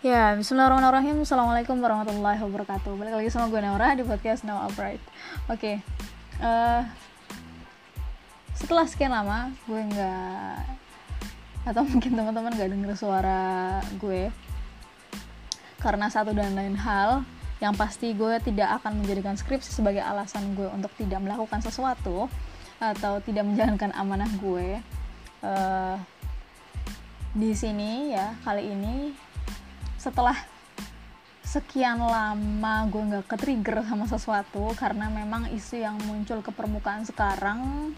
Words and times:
Ya, 0.00 0.32
bismillahirrahmanirrahim 0.32 1.28
Assalamualaikum 1.28 1.76
warahmatullahi 1.76 2.40
wabarakatuh 2.40 2.96
Balik 2.96 3.20
lagi 3.20 3.28
sama 3.28 3.52
gue 3.52 3.60
Naura 3.60 3.92
di 3.92 4.00
podcast 4.00 4.48
Now 4.48 4.64
Upright 4.64 4.96
Oke 5.44 5.76
okay. 5.76 5.76
uh, 6.40 6.88
Setelah 8.56 8.88
sekian 8.88 9.12
lama 9.12 9.52
Gue 9.68 9.76
nggak 9.76 10.56
Atau 11.68 11.84
mungkin 11.84 12.16
teman-teman 12.16 12.48
gak 12.56 12.72
denger 12.72 12.96
suara 12.96 13.76
gue 14.00 14.32
Karena 15.84 16.08
satu 16.08 16.32
dan 16.32 16.56
lain 16.56 16.80
hal 16.80 17.20
Yang 17.60 17.74
pasti 17.76 18.16
gue 18.16 18.40
tidak 18.40 18.80
akan 18.80 19.04
menjadikan 19.04 19.36
skripsi 19.36 19.68
sebagai 19.68 20.00
alasan 20.00 20.56
gue 20.56 20.64
Untuk 20.72 20.96
tidak 20.96 21.20
melakukan 21.20 21.60
sesuatu 21.60 22.24
Atau 22.80 23.20
tidak 23.20 23.44
menjalankan 23.44 23.92
amanah 23.92 24.32
gue 24.40 24.80
uh, 25.44 26.00
Di 27.36 27.52
sini 27.52 28.16
ya, 28.16 28.32
kali 28.40 28.64
ini 28.64 29.28
setelah 30.00 30.32
sekian 31.44 32.00
lama 32.00 32.88
gue 32.88 33.02
nggak 33.04 33.26
ke 33.28 33.36
trigger 33.36 33.84
sama 33.84 34.08
sesuatu 34.08 34.72
karena 34.78 35.12
memang 35.12 35.52
isu 35.52 35.82
yang 35.82 36.00
muncul 36.08 36.40
ke 36.40 36.48
permukaan 36.54 37.04
sekarang 37.04 37.92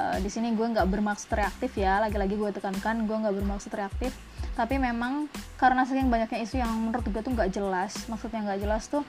uh, 0.00 0.16
di 0.16 0.30
sini 0.32 0.56
gue 0.56 0.64
nggak 0.64 0.88
bermaksud 0.88 1.28
reaktif 1.28 1.76
ya. 1.76 2.00
Lagi-lagi 2.00 2.40
gue 2.40 2.50
tekankan 2.56 3.04
gue 3.04 3.16
nggak 3.16 3.36
bermaksud 3.36 3.68
reaktif. 3.74 4.16
Tapi 4.56 4.80
memang 4.80 5.28
karena 5.60 5.84
saking 5.84 6.08
banyaknya 6.08 6.40
isu 6.40 6.56
yang 6.62 6.72
menurut 6.72 7.04
gue 7.04 7.20
tuh 7.20 7.32
nggak 7.36 7.50
jelas 7.52 7.92
maksudnya 8.08 8.40
nggak 8.48 8.60
jelas 8.64 8.84
tuh 8.88 9.04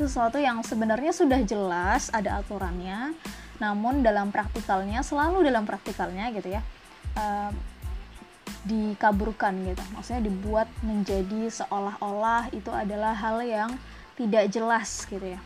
sesuatu 0.00 0.40
yang 0.40 0.64
sebenarnya 0.64 1.12
sudah 1.12 1.44
jelas 1.44 2.08
ada 2.08 2.40
aturannya 2.40 3.12
namun 3.60 4.00
dalam 4.00 4.32
praktikalnya 4.32 5.04
selalu 5.04 5.44
dalam 5.44 5.68
praktikalnya 5.68 6.32
gitu 6.32 6.56
ya. 6.56 6.64
Uh, 7.12 7.52
dikaburkan 8.64 9.56
gitu. 9.64 9.82
Maksudnya 9.96 10.22
dibuat 10.24 10.68
menjadi 10.84 11.48
seolah-olah 11.48 12.52
itu 12.52 12.68
adalah 12.68 13.16
hal 13.16 13.40
yang 13.40 13.70
tidak 14.20 14.52
jelas 14.52 15.08
gitu 15.08 15.36
ya. 15.36 15.40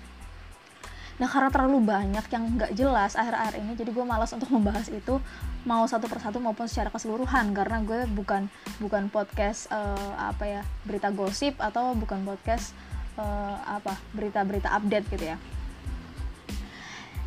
Nah 1.15 1.31
karena 1.31 1.47
terlalu 1.47 1.79
banyak 1.79 2.27
yang 2.27 2.45
nggak 2.59 2.73
jelas 2.75 3.15
akhir-akhir 3.15 3.63
ini 3.63 3.79
jadi 3.79 3.91
gue 3.95 4.03
malas 4.03 4.35
untuk 4.35 4.51
membahas 4.51 4.91
itu 4.91 5.23
mau 5.63 5.87
satu 5.87 6.11
persatu 6.11 6.43
maupun 6.43 6.67
secara 6.67 6.91
keseluruhan 6.91 7.55
karena 7.55 7.79
gue 7.87 8.11
bukan 8.11 8.51
bukan 8.83 9.07
podcast 9.15 9.71
uh, 9.71 10.13
apa 10.19 10.45
ya 10.45 10.63
berita 10.83 11.15
gosip 11.15 11.55
atau 11.63 11.95
bukan 11.95 12.27
podcast 12.27 12.75
uh, 13.15 13.57
apa 13.63 13.95
berita-berita 14.11 14.75
update 14.75 15.07
gitu 15.15 15.25
ya. 15.31 15.37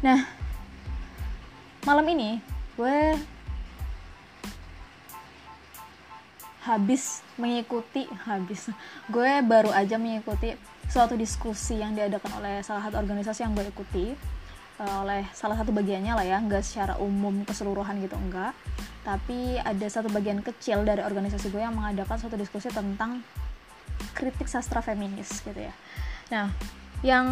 Nah 0.04 0.28
malam 1.88 2.04
ini 2.12 2.44
gue 2.76 3.16
habis 6.68 7.24
mengikuti 7.40 8.04
habis. 8.28 8.68
Gue 9.08 9.40
baru 9.40 9.72
aja 9.72 9.96
mengikuti 9.96 10.52
suatu 10.92 11.16
diskusi 11.16 11.80
yang 11.80 11.96
diadakan 11.96 12.44
oleh 12.44 12.60
salah 12.64 12.84
satu 12.84 13.00
organisasi 13.00 13.48
yang 13.48 13.56
gue 13.56 13.68
ikuti 13.68 14.12
uh, 14.84 15.04
oleh 15.08 15.24
salah 15.32 15.56
satu 15.56 15.72
bagiannya 15.72 16.14
lah 16.16 16.26
ya 16.28 16.38
nggak 16.44 16.64
secara 16.64 17.00
umum 17.00 17.48
keseluruhan 17.48 18.04
gitu 18.04 18.20
enggak. 18.20 18.52
Tapi 19.08 19.56
ada 19.64 19.88
satu 19.88 20.12
bagian 20.12 20.44
kecil 20.44 20.84
dari 20.84 21.00
organisasi 21.00 21.48
gue 21.48 21.64
yang 21.64 21.76
mengadakan 21.76 22.20
suatu 22.20 22.36
diskusi 22.36 22.68
tentang 22.68 23.24
kritik 24.14 24.52
sastra 24.52 24.84
feminis 24.84 25.42
gitu 25.42 25.58
ya. 25.58 25.74
Nah 26.30 26.52
yang 27.06 27.28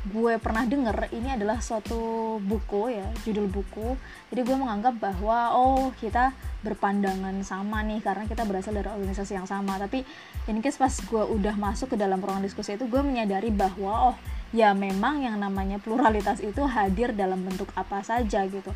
gue 0.00 0.40
pernah 0.40 0.64
denger 0.64 1.12
ini 1.12 1.36
adalah 1.36 1.60
suatu 1.60 2.40
buku 2.40 2.88
ya 2.88 3.04
judul 3.20 3.52
buku. 3.52 4.00
Jadi 4.32 4.40
gue 4.48 4.56
menganggap 4.56 4.96
bahwa 4.96 5.52
oh 5.52 5.92
kita 6.00 6.32
berpandangan 6.64 7.36
sama 7.44 7.84
nih 7.84 8.00
karena 8.00 8.24
kita 8.24 8.48
berasal 8.48 8.72
dari 8.72 8.88
organisasi 8.88 9.36
yang 9.36 9.44
sama. 9.44 9.76
Tapi 9.76 10.00
ini 10.48 10.64
case 10.64 10.80
pas 10.80 10.92
gue 10.96 11.20
udah 11.36 11.52
masuk 11.60 11.92
ke 11.92 11.96
dalam 12.00 12.16
ruang 12.24 12.40
diskusi 12.40 12.80
itu 12.80 12.88
gue 12.88 13.02
menyadari 13.04 13.52
bahwa 13.52 14.12
oh 14.12 14.16
ya 14.56 14.72
memang 14.72 15.20
yang 15.20 15.36
namanya 15.36 15.76
pluralitas 15.76 16.40
itu 16.40 16.64
hadir 16.64 17.12
dalam 17.12 17.44
bentuk 17.44 17.68
apa 17.76 18.00
saja 18.00 18.48
gitu. 18.48 18.72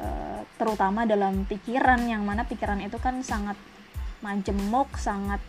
E, 0.00 0.06
terutama 0.56 1.04
dalam 1.04 1.44
pikiran 1.44 2.00
yang 2.08 2.24
mana 2.24 2.48
pikiran 2.48 2.80
itu 2.80 2.96
kan 2.96 3.20
sangat 3.20 3.60
majemuk 4.24 4.88
sangat 4.96 5.44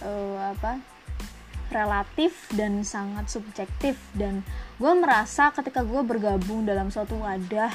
e, 0.00 0.10
apa 0.40 0.95
relatif 1.68 2.48
dan 2.54 2.82
sangat 2.86 3.30
subjektif. 3.30 3.98
Dan 4.12 4.46
gue 4.76 4.92
merasa 4.96 5.50
ketika 5.52 5.82
gue 5.82 6.02
bergabung 6.04 6.64
dalam 6.66 6.92
suatu 6.92 7.20
wadah 7.20 7.72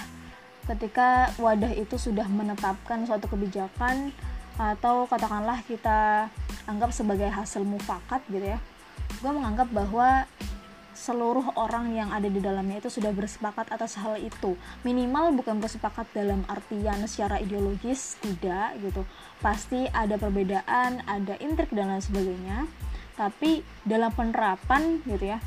ketika 0.69 1.33
wadah 1.41 1.73
itu 1.73 1.97
sudah 1.97 2.29
menetapkan 2.29 3.01
suatu 3.09 3.25
kebijakan 3.25 4.13
atau 4.61 5.09
katakanlah 5.09 5.57
kita 5.65 6.29
anggap 6.69 6.93
sebagai 6.93 7.27
hasil 7.33 7.65
mufakat 7.65 8.21
gitu 8.29 8.45
ya 8.45 8.61
gue 9.19 9.31
menganggap 9.31 9.67
bahwa 9.73 10.29
seluruh 10.95 11.57
orang 11.57 11.97
yang 11.97 12.09
ada 12.13 12.29
di 12.29 12.37
dalamnya 12.37 12.77
itu 12.77 12.93
sudah 12.93 13.09
bersepakat 13.09 13.73
atas 13.73 13.97
hal 13.97 14.21
itu. 14.21 14.53
Minimal 14.85 15.33
bukan 15.33 15.57
bersepakat 15.57 16.05
dalam 16.13 16.45
artian 16.45 17.01
secara 17.09 17.41
ideologis 17.41 18.21
tidak 18.21 18.77
gitu. 18.77 19.01
Pasti 19.41 19.89
ada 19.89 20.21
perbedaan 20.21 21.01
ada 21.09 21.35
intrik 21.41 21.73
dan 21.73 21.89
lain 21.89 22.05
sebagainya 22.05 22.69
tapi 23.21 23.61
dalam 23.85 24.09
penerapan 24.09 24.97
gitu 25.05 25.29
ya 25.29 25.37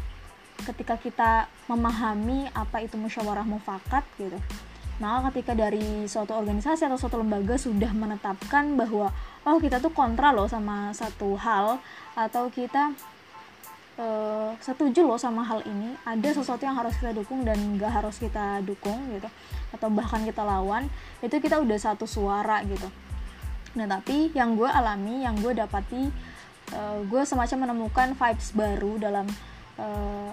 ketika 0.62 0.94
kita 0.94 1.50
memahami 1.66 2.46
apa 2.54 2.86
itu 2.86 2.94
musyawarah 2.94 3.42
mufakat 3.42 4.06
gitu 4.14 4.38
maka 5.02 5.34
ketika 5.34 5.58
dari 5.58 6.06
suatu 6.06 6.38
organisasi 6.38 6.86
atau 6.86 6.94
suatu 6.94 7.18
lembaga 7.18 7.58
sudah 7.58 7.90
menetapkan 7.90 8.78
bahwa 8.78 9.10
oh 9.42 9.58
kita 9.58 9.82
tuh 9.82 9.90
kontra 9.90 10.30
loh 10.30 10.46
sama 10.46 10.94
satu 10.94 11.34
hal 11.34 11.82
atau 12.14 12.46
kita 12.46 12.94
uh, 13.98 14.54
setuju 14.62 15.02
loh 15.02 15.18
sama 15.18 15.42
hal 15.42 15.66
ini 15.66 15.98
ada 16.06 16.30
sesuatu 16.30 16.62
yang 16.62 16.78
harus 16.78 16.94
kita 16.94 17.10
dukung 17.10 17.42
dan 17.42 17.58
gak 17.74 17.90
harus 17.90 18.22
kita 18.22 18.62
dukung 18.62 19.02
gitu 19.10 19.26
atau 19.74 19.90
bahkan 19.90 20.22
kita 20.22 20.46
lawan 20.46 20.86
itu 21.26 21.42
kita 21.42 21.58
udah 21.58 21.74
satu 21.74 22.06
suara 22.06 22.62
gitu. 22.62 22.86
Nah 23.74 23.90
tapi 23.90 24.30
yang 24.30 24.54
gue 24.54 24.70
alami 24.70 25.26
yang 25.26 25.34
gue 25.42 25.50
dapati 25.58 26.33
uh, 26.72 27.04
gue 27.04 27.22
semacam 27.28 27.68
menemukan 27.68 28.16
vibes 28.16 28.48
baru 28.56 28.96
dalam 28.96 29.26
uh, 29.76 30.32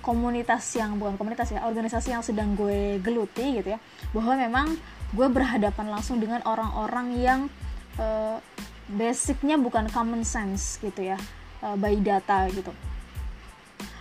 komunitas 0.00 0.64
yang 0.78 0.96
bukan 0.96 1.20
komunitas 1.20 1.52
ya 1.52 1.66
organisasi 1.66 2.14
yang 2.14 2.24
sedang 2.24 2.54
gue 2.54 3.02
geluti 3.02 3.58
gitu 3.58 3.74
ya. 3.74 3.78
Bahwa 4.14 4.38
memang 4.38 4.66
gue 5.10 5.26
berhadapan 5.26 5.90
langsung 5.90 6.22
dengan 6.22 6.44
orang-orang 6.46 7.18
yang 7.18 7.40
uh, 7.98 8.38
basicnya 8.90 9.58
bukan 9.58 9.86
common 9.90 10.22
sense 10.26 10.78
gitu 10.82 11.14
ya 11.14 11.18
uh, 11.62 11.74
by 11.74 11.98
data 11.98 12.46
gitu. 12.50 12.70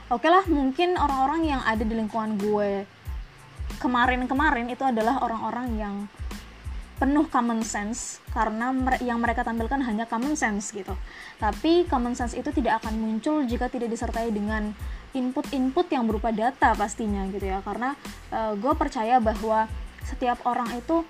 Oke 0.09 0.25
okay 0.25 0.29
lah 0.33 0.45
mungkin 0.49 0.97
orang-orang 0.97 1.45
yang 1.45 1.61
ada 1.61 1.85
di 1.85 1.93
lingkungan 1.93 2.37
gue 2.41 2.85
kemarin-kemarin 3.77 4.67
itu 4.73 4.81
adalah 4.81 5.21
orang-orang 5.21 5.67
yang 5.77 5.95
penuh 6.99 7.31
common 7.31 7.63
sense 7.63 8.19
karena 8.35 8.75
yang 8.99 9.23
mereka 9.23 9.47
tampilkan 9.47 9.79
hanya 9.87 10.03
common 10.03 10.35
sense 10.35 10.75
gitu. 10.75 10.91
Tapi 11.39 11.87
common 11.87 12.13
sense 12.13 12.35
itu 12.35 12.51
tidak 12.51 12.83
akan 12.83 12.99
muncul 12.99 13.47
jika 13.47 13.71
tidak 13.71 13.87
disertai 13.95 14.29
dengan 14.35 14.75
input-input 15.15 15.87
yang 15.89 16.05
berupa 16.05 16.35
data 16.35 16.75
pastinya 16.75 17.23
gitu 17.31 17.47
ya. 17.47 17.63
Karena 17.63 17.95
uh, 18.35 18.53
gue 18.59 18.73
percaya 18.75 19.23
bahwa 19.23 19.71
setiap 20.03 20.43
orang 20.43 20.67
itu 20.75 21.07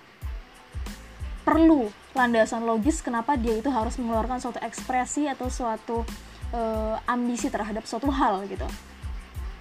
perlu 1.41 1.89
landasan 2.13 2.61
logis 2.61 3.01
kenapa 3.01 3.33
dia 3.33 3.57
itu 3.57 3.73
harus 3.73 3.97
mengeluarkan 3.97 4.37
suatu 4.37 4.61
ekspresi 4.61 5.25
atau 5.25 5.49
suatu 5.49 6.05
uh, 6.53 6.95
ambisi 7.09 7.49
terhadap 7.49 7.89
suatu 7.89 8.13
hal 8.13 8.45
gitu. 8.45 8.69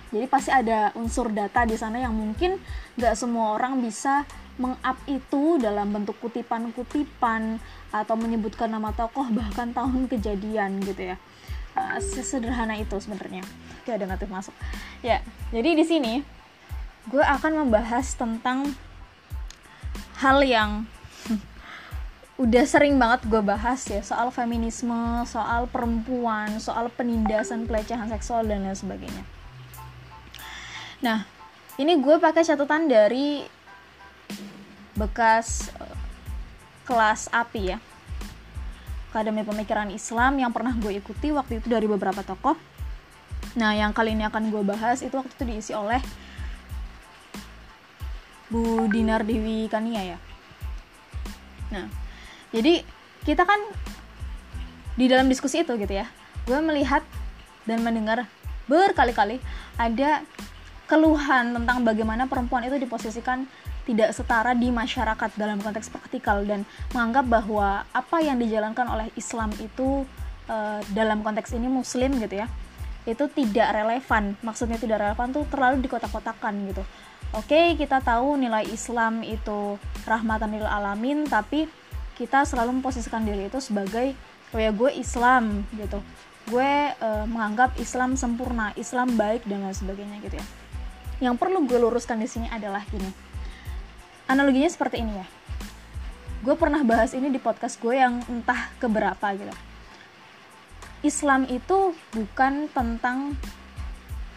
Jadi 0.09 0.25
pasti 0.29 0.49
ada 0.53 0.93
unsur 0.97 1.29
data 1.33 1.65
di 1.69 1.77
sana 1.77 2.01
yang 2.01 2.17
mungkin 2.17 2.57
nggak 2.97 3.15
semua 3.17 3.57
orang 3.57 3.81
bisa 3.81 4.25
mengup 4.59 4.99
itu 5.07 5.57
dalam 5.63 5.95
bentuk 5.95 6.19
kutipan-kutipan 6.19 7.63
atau 7.95 8.15
menyebutkan 8.19 8.69
nama 8.69 8.91
tokoh 8.91 9.31
bahkan 9.39 9.71
tahun 9.71 10.11
kejadian 10.11 10.83
gitu 10.83 11.15
ya. 11.15 11.17
Uh, 11.79 12.03
sesederhana 12.03 12.75
itu 12.75 12.99
sebenarnya. 12.99 13.47
Oke 13.81 13.95
ada 13.95 14.05
notif 14.05 14.27
masuk? 14.27 14.55
Ya 15.01 15.23
jadi 15.55 15.79
di 15.79 15.85
sini 15.87 16.15
gue 17.09 17.23
akan 17.23 17.65
membahas 17.65 18.19
tentang 18.19 18.75
hal 20.19 20.43
yang 20.43 20.85
udah 22.43 22.65
sering 22.67 22.99
banget 22.99 23.31
gue 23.31 23.43
bahas 23.47 23.79
ya. 23.87 24.03
Soal 24.03 24.35
feminisme 24.35 25.23
soal 25.23 25.71
perempuan 25.71 26.59
soal 26.59 26.91
penindasan 26.91 27.71
pelecehan 27.71 28.11
seksual 28.11 28.43
dan 28.43 28.67
lain 28.67 28.75
sebagainya. 28.75 29.23
Nah 30.99 31.39
ini 31.79 31.95
gue 32.03 32.19
pakai 32.19 32.43
catatan 32.43 32.91
dari 32.91 33.47
bekas 34.99 35.71
uh, 35.79 35.97
kelas 36.85 37.31
API 37.31 37.77
ya. 37.77 37.79
Akademi 39.09 39.47
Pemikiran 39.47 39.89
Islam 39.89 40.37
yang 40.37 40.53
pernah 40.53 40.75
gue 40.77 40.99
ikuti 40.99 41.33
waktu 41.33 41.63
itu 41.63 41.71
dari 41.71 41.87
beberapa 41.89 42.21
tokoh. 42.21 42.59
Nah 43.57 43.73
yang 43.73 43.95
kali 43.97 44.13
ini 44.13 44.27
akan 44.29 44.53
gue 44.53 44.63
bahas 44.67 45.01
itu 45.01 45.15
waktu 45.15 45.33
itu 45.33 45.45
diisi 45.47 45.73
oleh 45.73 46.03
Bu 48.53 48.91
Dinar 48.93 49.25
Dewi 49.25 49.71
Kania 49.71 50.17
ya. 50.17 50.19
Nah 51.73 51.87
jadi 52.53 52.85
kita 53.25 53.49
kan 53.49 53.61
di 54.99 55.07
dalam 55.07 55.31
diskusi 55.31 55.63
itu 55.63 55.73
gitu 55.79 55.95
ya 55.95 56.11
gue 56.49 56.59
melihat 56.65 57.05
dan 57.69 57.85
mendengar 57.85 58.25
berkali-kali 58.67 59.37
ada 59.77 60.25
keluhan 60.89 61.53
tentang 61.53 61.85
bagaimana 61.85 62.25
perempuan 62.25 62.65
itu 62.65 62.81
diposisikan 62.81 63.45
tidak 63.89 64.13
setara 64.13 64.53
di 64.53 64.69
masyarakat 64.69 65.33
dalam 65.41 65.57
konteks 65.65 65.89
praktikal 65.89 66.45
dan 66.45 66.69
menganggap 66.93 67.25
bahwa 67.41 67.89
apa 67.89 68.21
yang 68.21 68.37
dijalankan 68.37 68.85
oleh 68.85 69.09
Islam 69.17 69.49
itu 69.57 70.05
uh, 70.53 70.85
dalam 70.93 71.25
konteks 71.25 71.57
ini 71.57 71.73
Muslim 71.73 72.21
gitu 72.21 72.45
ya 72.45 72.49
itu 73.09 73.25
tidak 73.33 73.73
relevan. 73.73 74.37
Maksudnya 74.45 74.77
tidak 74.77 75.01
relevan 75.01 75.33
tuh 75.33 75.49
terlalu 75.49 75.81
dikotak-kotakan 75.81 76.69
gitu. 76.69 76.85
Oke 77.33 77.73
kita 77.81 78.05
tahu 78.05 78.37
nilai 78.37 78.69
Islam 78.69 79.25
itu 79.25 79.81
rahmatan 80.05 80.53
lil 80.53 80.69
alamin 80.69 81.25
tapi 81.25 81.65
kita 82.21 82.45
selalu 82.45 82.81
memposisikan 82.81 83.25
diri 83.25 83.49
itu 83.49 83.57
sebagai 83.65 84.13
oh 84.53 84.61
ya 84.61 84.69
gue 84.69 84.93
Islam 84.93 85.65
gitu. 85.73 86.05
Gue 86.45 86.93
uh, 86.93 87.25
menganggap 87.25 87.81
Islam 87.81 88.21
sempurna 88.21 88.77
Islam 88.77 89.17
baik 89.17 89.49
dan 89.49 89.65
lain 89.65 89.73
sebagainya 89.73 90.21
gitu 90.29 90.37
ya. 90.37 90.47
Yang 91.25 91.41
perlu 91.41 91.65
gue 91.65 91.81
luruskan 91.81 92.21
di 92.21 92.29
sini 92.29 92.53
adalah 92.53 92.85
gini 92.93 93.28
analoginya 94.29 94.69
seperti 94.69 95.01
ini 95.01 95.19
ya. 95.19 95.27
Gue 96.45 96.55
pernah 96.55 96.85
bahas 96.87 97.17
ini 97.17 97.33
di 97.33 97.41
podcast 97.43 97.81
gue 97.83 97.99
yang 97.99 98.23
entah 98.31 98.71
keberapa 98.79 99.35
gitu. 99.35 99.51
Islam 101.03 101.49
itu 101.51 101.97
bukan 102.15 102.71
tentang 102.71 103.35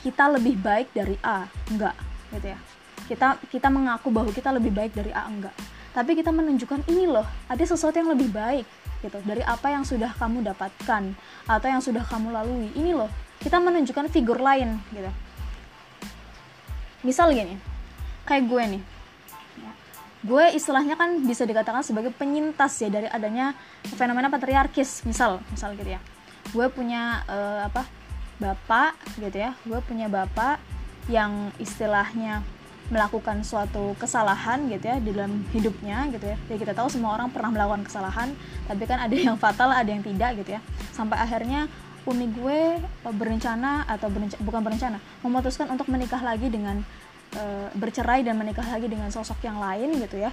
kita 0.01 0.33
lebih 0.33 0.57
baik 0.57 0.89
dari 0.95 1.19
A 1.21 1.45
enggak 1.69 1.93
gitu 2.33 2.47
ya. 2.55 2.59
Kita 3.05 3.27
kita 3.51 3.67
mengaku 3.69 4.09
bahwa 4.09 4.31
kita 4.33 4.49
lebih 4.49 4.73
baik 4.73 4.95
dari 4.97 5.13
A 5.13 5.29
enggak. 5.29 5.53
Tapi 5.91 6.15
kita 6.15 6.31
menunjukkan 6.31 6.87
ini 6.87 7.05
loh 7.05 7.27
ada 7.51 7.61
sesuatu 7.61 7.93
yang 7.99 8.09
lebih 8.09 8.31
baik 8.33 8.65
gitu. 9.05 9.17
Dari 9.21 9.43
apa 9.45 9.69
yang 9.69 9.85
sudah 9.85 10.09
kamu 10.17 10.41
dapatkan 10.47 11.03
atau 11.45 11.67
yang 11.67 11.83
sudah 11.83 12.01
kamu 12.07 12.33
lalui. 12.33 12.69
Ini 12.73 12.97
loh 12.97 13.11
kita 13.41 13.61
menunjukkan 13.61 14.09
figur 14.09 14.41
lain 14.41 14.81
gitu. 14.95 15.11
Misal 17.05 17.33
gini 17.33 17.57
kayak 18.25 18.45
gue 18.47 18.63
nih 18.77 19.00
gue 20.21 20.45
istilahnya 20.53 20.93
kan 20.93 21.17
bisa 21.25 21.49
dikatakan 21.49 21.81
sebagai 21.81 22.13
penyintas 22.13 22.77
ya 22.77 22.93
dari 22.93 23.09
adanya 23.09 23.57
fenomena 23.97 24.29
patriarkis 24.29 25.01
misal 25.01 25.41
misal 25.49 25.73
gitu 25.73 25.97
ya 25.97 26.01
gue 26.53 26.67
punya 26.69 27.25
uh, 27.25 27.65
apa 27.65 27.89
bapak 28.37 28.93
gitu 29.17 29.37
ya 29.49 29.57
gue 29.65 29.79
punya 29.81 30.05
bapak 30.05 30.61
yang 31.09 31.49
istilahnya 31.57 32.45
melakukan 32.91 33.39
suatu 33.41 33.95
kesalahan 33.95 34.67
gitu 34.67 34.83
ya 34.91 34.99
di 34.99 35.15
dalam 35.15 35.47
hidupnya 35.55 36.11
gitu 36.11 36.27
ya. 36.27 36.37
Ya 36.51 36.55
kita 36.59 36.75
tahu 36.75 36.91
semua 36.91 37.15
orang 37.15 37.31
pernah 37.31 37.47
melakukan 37.47 37.87
kesalahan, 37.87 38.35
tapi 38.67 38.83
kan 38.83 38.99
ada 38.99 39.15
yang 39.15 39.39
fatal, 39.39 39.71
ada 39.71 39.87
yang 39.87 40.03
tidak 40.03 40.43
gitu 40.43 40.59
ya. 40.59 40.61
Sampai 40.91 41.15
akhirnya 41.23 41.71
umi 42.03 42.27
gue 42.35 42.83
eh, 42.83 43.15
berencana 43.15 43.87
atau 43.87 44.11
berencana, 44.11 44.41
bukan 44.43 44.61
berencana, 44.61 44.97
memutuskan 45.23 45.71
untuk 45.71 45.87
menikah 45.87 46.19
lagi 46.19 46.51
dengan 46.51 46.83
e, 47.35 47.43
bercerai 47.75 48.23
dan 48.23 48.37
menikah 48.37 48.65
lagi 48.65 48.87
dengan 48.87 49.09
sosok 49.11 49.41
yang 49.43 49.57
lain 49.57 49.97
gitu 49.99 50.21
ya. 50.21 50.31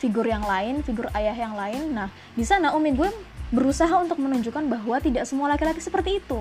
Figur 0.00 0.24
yang 0.24 0.44
lain, 0.44 0.80
figur 0.80 1.12
ayah 1.12 1.36
yang 1.36 1.52
lain. 1.52 1.92
Nah, 1.92 2.08
di 2.32 2.44
sana 2.46 2.72
umi 2.72 2.96
gue 2.96 3.10
berusaha 3.52 3.92
untuk 4.00 4.16
menunjukkan 4.22 4.64
bahwa 4.70 4.96
tidak 5.02 5.28
semua 5.28 5.52
laki-laki 5.52 5.82
seperti 5.82 6.22
itu. 6.22 6.40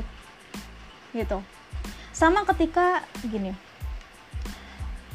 Gitu. 1.11 1.39
Sama 2.15 2.47
ketika 2.47 3.03
gini, 3.25 3.51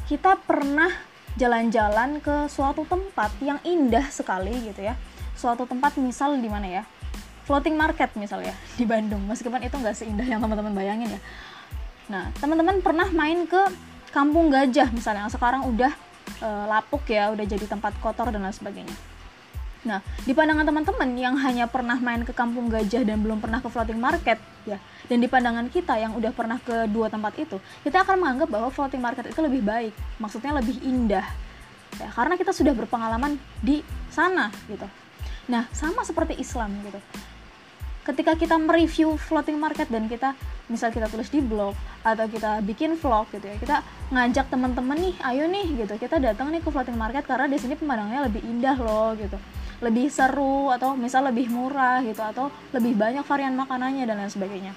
kita 0.05 0.37
pernah 0.37 0.93
jalan-jalan 1.35 2.23
ke 2.23 2.47
suatu 2.47 2.87
tempat 2.87 3.33
yang 3.43 3.59
indah 3.67 4.07
sekali 4.07 4.55
gitu 4.71 4.87
ya 4.87 4.95
suatu 5.35 5.67
tempat 5.67 5.99
misal 5.99 6.39
di 6.39 6.47
mana 6.47 6.81
ya 6.81 6.83
floating 7.43 7.75
market 7.75 8.15
misalnya 8.15 8.55
di 8.79 8.87
Bandung 8.87 9.27
meskipun 9.27 9.59
itu 9.61 9.75
nggak 9.75 9.95
seindah 9.95 10.23
yang 10.23 10.39
teman-teman 10.39 10.71
bayangin 10.71 11.19
ya 11.19 11.21
nah 12.07 12.25
teman-teman 12.39 12.79
pernah 12.79 13.09
main 13.11 13.43
ke 13.49 13.61
Kampung 14.15 14.47
Gajah 14.47 14.95
misalnya 14.95 15.27
yang 15.27 15.33
sekarang 15.33 15.67
udah 15.67 15.91
e, 16.39 16.47
lapuk 16.71 17.03
ya 17.11 17.35
udah 17.35 17.43
jadi 17.43 17.67
tempat 17.67 17.91
kotor 17.99 18.31
dan 18.31 18.47
lain 18.47 18.55
sebagainya 18.55 18.95
Nah, 19.85 20.01
di 20.25 20.33
pandangan 20.33 20.65
teman-teman 20.65 21.09
yang 21.13 21.37
hanya 21.37 21.69
pernah 21.69 21.93
main 22.01 22.25
ke 22.25 22.33
kampung 22.33 22.73
gajah 22.73 23.05
dan 23.05 23.21
belum 23.21 23.37
pernah 23.37 23.61
ke 23.61 23.69
floating 23.69 24.01
market, 24.01 24.41
ya, 24.65 24.81
dan 25.05 25.21
di 25.21 25.29
pandangan 25.29 25.69
kita 25.69 25.93
yang 26.01 26.17
udah 26.17 26.33
pernah 26.33 26.57
ke 26.57 26.89
dua 26.89 27.05
tempat 27.05 27.37
itu, 27.37 27.61
kita 27.85 28.01
akan 28.01 28.17
menganggap 28.17 28.49
bahwa 28.49 28.73
floating 28.73 28.97
market 28.97 29.29
itu 29.29 29.39
lebih 29.45 29.61
baik, 29.61 29.93
maksudnya 30.17 30.57
lebih 30.57 30.81
indah, 30.81 31.25
ya, 32.01 32.09
karena 32.17 32.33
kita 32.33 32.49
sudah 32.49 32.73
berpengalaman 32.73 33.37
di 33.61 33.85
sana, 34.09 34.49
gitu. 34.65 34.89
Nah, 35.45 35.69
sama 35.69 36.01
seperti 36.01 36.33
Islam, 36.41 36.73
gitu. 36.81 36.97
Ketika 38.09 38.33
kita 38.33 38.57
mereview 38.57 39.21
floating 39.21 39.61
market 39.61 39.85
dan 39.93 40.09
kita, 40.09 40.33
misal 40.71 40.89
kita 40.89 41.09
tulis 41.09 41.29
di 41.29 41.41
blog 41.41 41.77
atau 42.01 42.25
kita 42.25 42.61
bikin 42.65 42.97
vlog, 42.97 43.29
gitu 43.33 43.45
ya, 43.45 43.55
kita 43.57 43.77
ngajak 44.09 44.49
teman-teman 44.49 44.97
nih, 44.97 45.15
ayo 45.21 45.45
nih, 45.49 45.85
gitu, 45.85 45.93
kita 45.97 46.17
datang 46.17 46.49
nih 46.49 46.61
ke 46.61 46.69
floating 46.69 46.97
market 46.97 47.25
karena 47.25 47.45
di 47.45 47.57
sini 47.57 47.77
pemandangannya 47.77 48.25
lebih 48.29 48.41
indah 48.41 48.77
loh, 48.77 49.13
gitu. 49.13 49.37
Lebih 49.83 50.07
seru 50.07 50.71
atau 50.71 50.95
misal 50.95 51.27
lebih 51.27 51.51
murah 51.51 51.99
gitu 51.99 52.23
atau 52.23 52.47
lebih 52.71 52.95
banyak 52.95 53.27
varian 53.27 53.51
makanannya 53.59 54.07
dan 54.07 54.23
lain 54.23 54.31
sebagainya. 54.31 54.71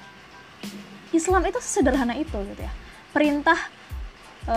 Islam 1.15 1.47
itu 1.47 1.63
sederhana 1.63 2.19
itu 2.19 2.35
gitu 2.35 2.63
ya. 2.67 2.73
Perintah 3.15 3.57
e, 4.43 4.57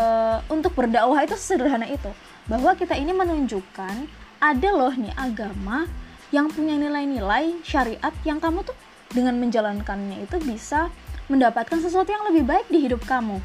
untuk 0.49 0.73
berdakwah 0.73 1.21
itu 1.21 1.37
sederhana 1.37 1.85
itu. 1.85 2.09
Bahwa 2.49 2.73
kita 2.73 2.97
ini 2.97 3.13
menunjukkan 3.13 3.95
ada 4.41 4.69
loh 4.73 4.89
nih 4.97 5.13
agama 5.13 5.85
yang 6.33 6.49
punya 6.49 6.73
nilai-nilai 6.73 7.61
syariat 7.61 8.11
yang 8.25 8.41
kamu 8.41 8.65
tuh 8.65 8.75
dengan 9.13 9.37
menjalankannya 9.37 10.25
itu 10.25 10.41
bisa 10.41 10.89
mendapatkan 11.29 11.77
sesuatu 11.81 12.09
yang 12.09 12.25
lebih 12.29 12.43
baik 12.47 12.67
di 12.71 12.85
hidup 12.87 13.03
kamu 13.05 13.37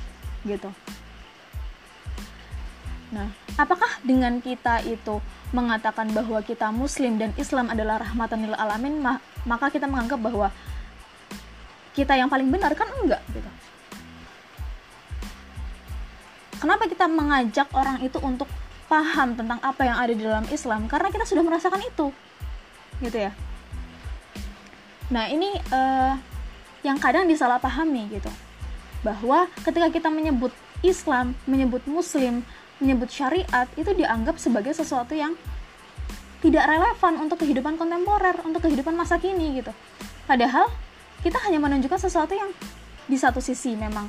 gitu 0.46 0.70
Nah, 3.14 3.31
apakah 3.55 3.88
dengan 4.02 4.43
kita 4.43 4.82
itu 4.82 5.23
mengatakan 5.55 6.11
bahwa 6.11 6.43
kita 6.43 6.75
muslim 6.75 7.23
dan 7.23 7.31
Islam 7.38 7.70
adalah 7.70 8.02
rahmatan 8.02 8.50
lil 8.50 8.56
alamin, 8.58 8.99
maka 9.46 9.67
kita 9.70 9.87
menganggap 9.87 10.19
bahwa 10.19 10.50
kita 11.94 12.19
yang 12.19 12.26
paling 12.26 12.50
benar 12.50 12.75
kan 12.75 12.90
enggak 12.99 13.23
gitu. 13.31 13.50
Kenapa 16.56 16.88
kita 16.90 17.06
mengajak 17.06 17.69
orang 17.76 18.02
itu 18.02 18.19
untuk 18.19 18.49
paham 18.90 19.38
tentang 19.38 19.61
apa 19.62 19.82
yang 19.87 19.96
ada 19.96 20.12
di 20.12 20.22
dalam 20.25 20.44
Islam? 20.50 20.91
Karena 20.91 21.12
kita 21.12 21.22
sudah 21.29 21.44
merasakan 21.46 21.81
itu. 21.84 22.10
Gitu 22.98 23.29
ya. 23.29 23.32
Nah, 25.15 25.31
ini 25.31 25.55
uh, 25.70 26.19
yang 26.86 27.02
kadang 27.02 27.26
disalahpahami 27.26 28.14
gitu. 28.14 28.31
Bahwa 29.02 29.50
ketika 29.66 29.90
kita 29.90 30.08
menyebut 30.08 30.55
Islam, 30.86 31.34
menyebut 31.50 31.82
muslim, 31.90 32.46
menyebut 32.78 33.10
syariat 33.10 33.66
itu 33.74 33.90
dianggap 33.90 34.38
sebagai 34.38 34.70
sesuatu 34.70 35.19
yang 35.19 35.34
tidak 36.44 36.69
relevan 36.69 37.26
untuk 37.26 37.43
kehidupan 37.43 37.74
kontemporer, 37.74 38.38
untuk 38.46 38.62
kehidupan 38.62 38.94
masa 38.94 39.19
kini 39.19 39.58
gitu. 39.58 39.74
Padahal 40.31 40.70
kita 41.26 41.43
hanya 41.48 41.58
menunjukkan 41.58 41.98
sesuatu 41.98 42.38
yang 42.38 42.55
di 43.06 43.16
satu 43.19 43.43
sisi 43.43 43.74
memang 43.74 44.06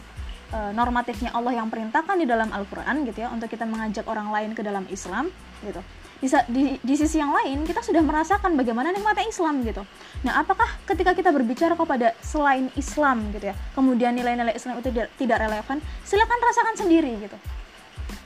e, 0.53 0.59
normatifnya 0.75 1.33
Allah 1.33 1.57
yang 1.57 1.71
perintahkan 1.71 2.17
di 2.19 2.29
dalam 2.29 2.51
Al-Qur'an 2.53 3.05
gitu 3.07 3.25
ya 3.25 3.33
untuk 3.33 3.49
kita 3.49 3.63
mengajak 3.65 4.05
orang 4.05 4.29
lain 4.29 4.51
ke 4.53 4.61
dalam 4.61 4.85
Islam 4.91 5.31
gitu. 5.63 5.81
Di, 6.17 6.27
di, 6.49 6.63
di 6.81 6.95
sisi 6.97 7.21
yang 7.21 7.29
lain 7.29 7.61
kita 7.61 7.85
sudah 7.85 8.01
merasakan 8.01 8.57
bagaimana 8.57 8.89
nikmatnya 8.89 9.29
Islam 9.29 9.61
gitu. 9.61 9.85
Nah, 10.25 10.41
apakah 10.41 10.65
ketika 10.89 11.13
kita 11.13 11.29
berbicara 11.29 11.77
kepada 11.77 12.17
selain 12.25 12.73
Islam 12.73 13.29
gitu 13.37 13.53
ya, 13.53 13.55
kemudian 13.77 14.17
nilai-nilai 14.17 14.57
Islam 14.57 14.81
itu 14.81 14.89
tidak, 14.89 15.13
tidak 15.13 15.37
relevan, 15.45 15.77
silakan 16.01 16.39
rasakan 16.41 16.75
sendiri 16.75 17.11
gitu. 17.21 17.37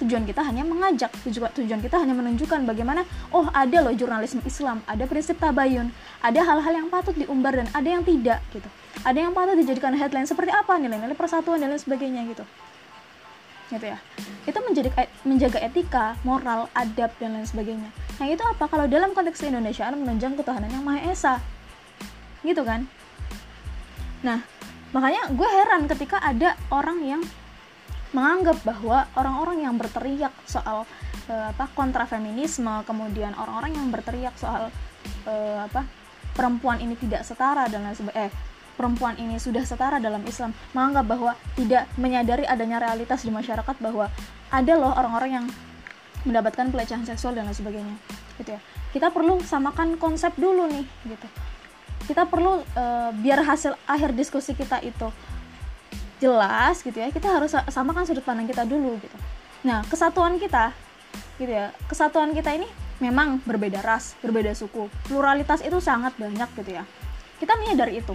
Tujuan 0.02 0.26
kita 0.26 0.42
hanya 0.42 0.66
mengajak 0.66 1.14
tujuan 1.26 1.82
kita 1.82 1.98
hanya 2.02 2.18
menunjukkan 2.18 2.66
bagaimana 2.66 3.06
oh 3.34 3.46
ada 3.54 3.86
loh 3.86 3.94
jurnalisme 3.94 4.42
Islam 4.46 4.82
ada 4.90 5.06
prinsip 5.06 5.38
tabayun 5.38 5.94
ada 6.26 6.42
hal-hal 6.42 6.74
yang 6.86 6.90
patut 6.90 7.14
diumbar 7.14 7.54
dan 7.54 7.70
ada 7.70 7.86
yang 7.86 8.02
tidak 8.02 8.42
gitu. 8.50 8.66
Ada 9.06 9.30
yang 9.30 9.34
patut 9.34 9.58
dijadikan 9.58 9.94
headline 9.94 10.26
seperti 10.26 10.54
apa 10.54 10.78
nilai-nilai 10.78 11.18
persatuan 11.18 11.62
dan 11.62 11.74
lain 11.74 11.82
sebagainya 11.82 12.26
gitu 12.34 12.46
gitu 13.72 13.88
ya. 13.88 14.00
Itu 14.44 14.60
menjadi 14.60 14.90
menjaga 15.24 15.60
etika 15.64 16.20
moral 16.28 16.68
adab 16.76 17.16
dan 17.18 17.40
lain 17.40 17.48
sebagainya. 17.48 17.90
Nah 18.20 18.28
itu 18.28 18.44
apa? 18.44 18.68
Kalau 18.68 18.86
dalam 18.92 19.16
konteks 19.16 19.48
Indonesia 19.48 19.88
menunjang 19.96 20.36
ketuhanan 20.36 20.70
yang 20.70 20.84
maha 20.84 21.08
esa. 21.08 21.40
Gitu 22.44 22.62
kan? 22.62 22.86
Nah 24.22 24.44
makanya 24.92 25.32
gue 25.32 25.48
heran 25.48 25.88
ketika 25.88 26.20
ada 26.20 26.60
orang 26.68 27.00
yang 27.00 27.22
menganggap 28.12 28.60
bahwa 28.68 29.08
orang-orang 29.16 29.64
yang 29.64 29.76
berteriak 29.80 30.36
soal 30.44 30.84
uh, 31.32 31.46
apa 31.48 31.72
kontra 31.72 32.04
feminisme 32.04 32.84
kemudian 32.84 33.32
orang-orang 33.40 33.72
yang 33.72 33.88
berteriak 33.88 34.36
soal 34.36 34.68
uh, 35.24 35.60
apa 35.64 35.88
perempuan 36.36 36.84
ini 36.84 37.00
tidak 37.00 37.24
setara 37.24 37.72
dan 37.72 37.88
lain 37.88 37.96
sebagainya 37.96 38.28
eh 38.28 38.32
perempuan 38.76 39.16
ini 39.20 39.38
sudah 39.38 39.64
setara 39.64 40.02
dalam 40.02 40.24
Islam 40.26 40.56
menganggap 40.74 41.06
bahwa 41.06 41.32
tidak 41.56 41.86
menyadari 42.00 42.48
adanya 42.48 42.82
realitas 42.82 43.24
di 43.24 43.32
masyarakat 43.32 43.76
bahwa 43.80 44.08
ada 44.52 44.74
loh 44.76 44.92
orang-orang 44.96 45.32
yang 45.32 45.46
mendapatkan 46.28 46.70
pelecehan 46.70 47.04
seksual 47.06 47.34
dan 47.34 47.50
lain 47.50 47.58
sebagainya 47.58 47.96
gitu 48.38 48.54
ya. 48.58 48.62
Kita 48.92 49.08
perlu 49.10 49.40
samakan 49.42 49.96
konsep 49.98 50.36
dulu 50.38 50.68
nih 50.70 50.86
gitu. 51.08 51.28
Kita 52.12 52.28
perlu 52.28 52.62
uh, 52.62 53.10
biar 53.16 53.46
hasil 53.46 53.78
akhir 53.88 54.14
diskusi 54.18 54.54
kita 54.58 54.82
itu 54.84 55.08
jelas 56.22 56.86
gitu 56.86 56.94
ya 56.94 57.10
kita 57.10 57.26
harus 57.26 57.50
samakan 57.74 58.06
sudut 58.06 58.22
pandang 58.22 58.46
kita 58.46 58.62
dulu 58.68 58.94
gitu. 59.02 59.18
Nah 59.66 59.82
kesatuan 59.90 60.38
kita 60.38 60.70
gitu 61.42 61.50
ya 61.50 61.74
kesatuan 61.90 62.30
kita 62.38 62.54
ini 62.54 62.70
memang 63.02 63.42
berbeda 63.42 63.82
ras 63.82 64.14
berbeda 64.22 64.54
suku. 64.54 64.86
Pluralitas 65.10 65.66
itu 65.66 65.82
sangat 65.82 66.14
banyak 66.22 66.50
gitu 66.62 66.78
ya. 66.78 66.86
Kita 67.42 67.58
menyadari 67.58 68.06
itu 68.06 68.14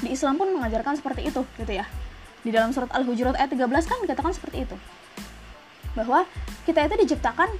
di 0.00 0.16
Islam 0.16 0.40
pun 0.40 0.48
mengajarkan 0.56 0.96
seperti 0.96 1.28
itu 1.28 1.44
gitu 1.60 1.72
ya. 1.72 1.84
Di 2.40 2.48
dalam 2.48 2.72
surat 2.72 2.88
Al-Hujurat 2.92 3.36
ayat 3.36 3.52
13 3.52 3.68
kan 3.84 3.98
dikatakan 4.00 4.32
seperti 4.32 4.64
itu. 4.64 4.76
Bahwa 5.92 6.24
kita 6.64 6.88
itu 6.88 6.96
diciptakan 7.04 7.52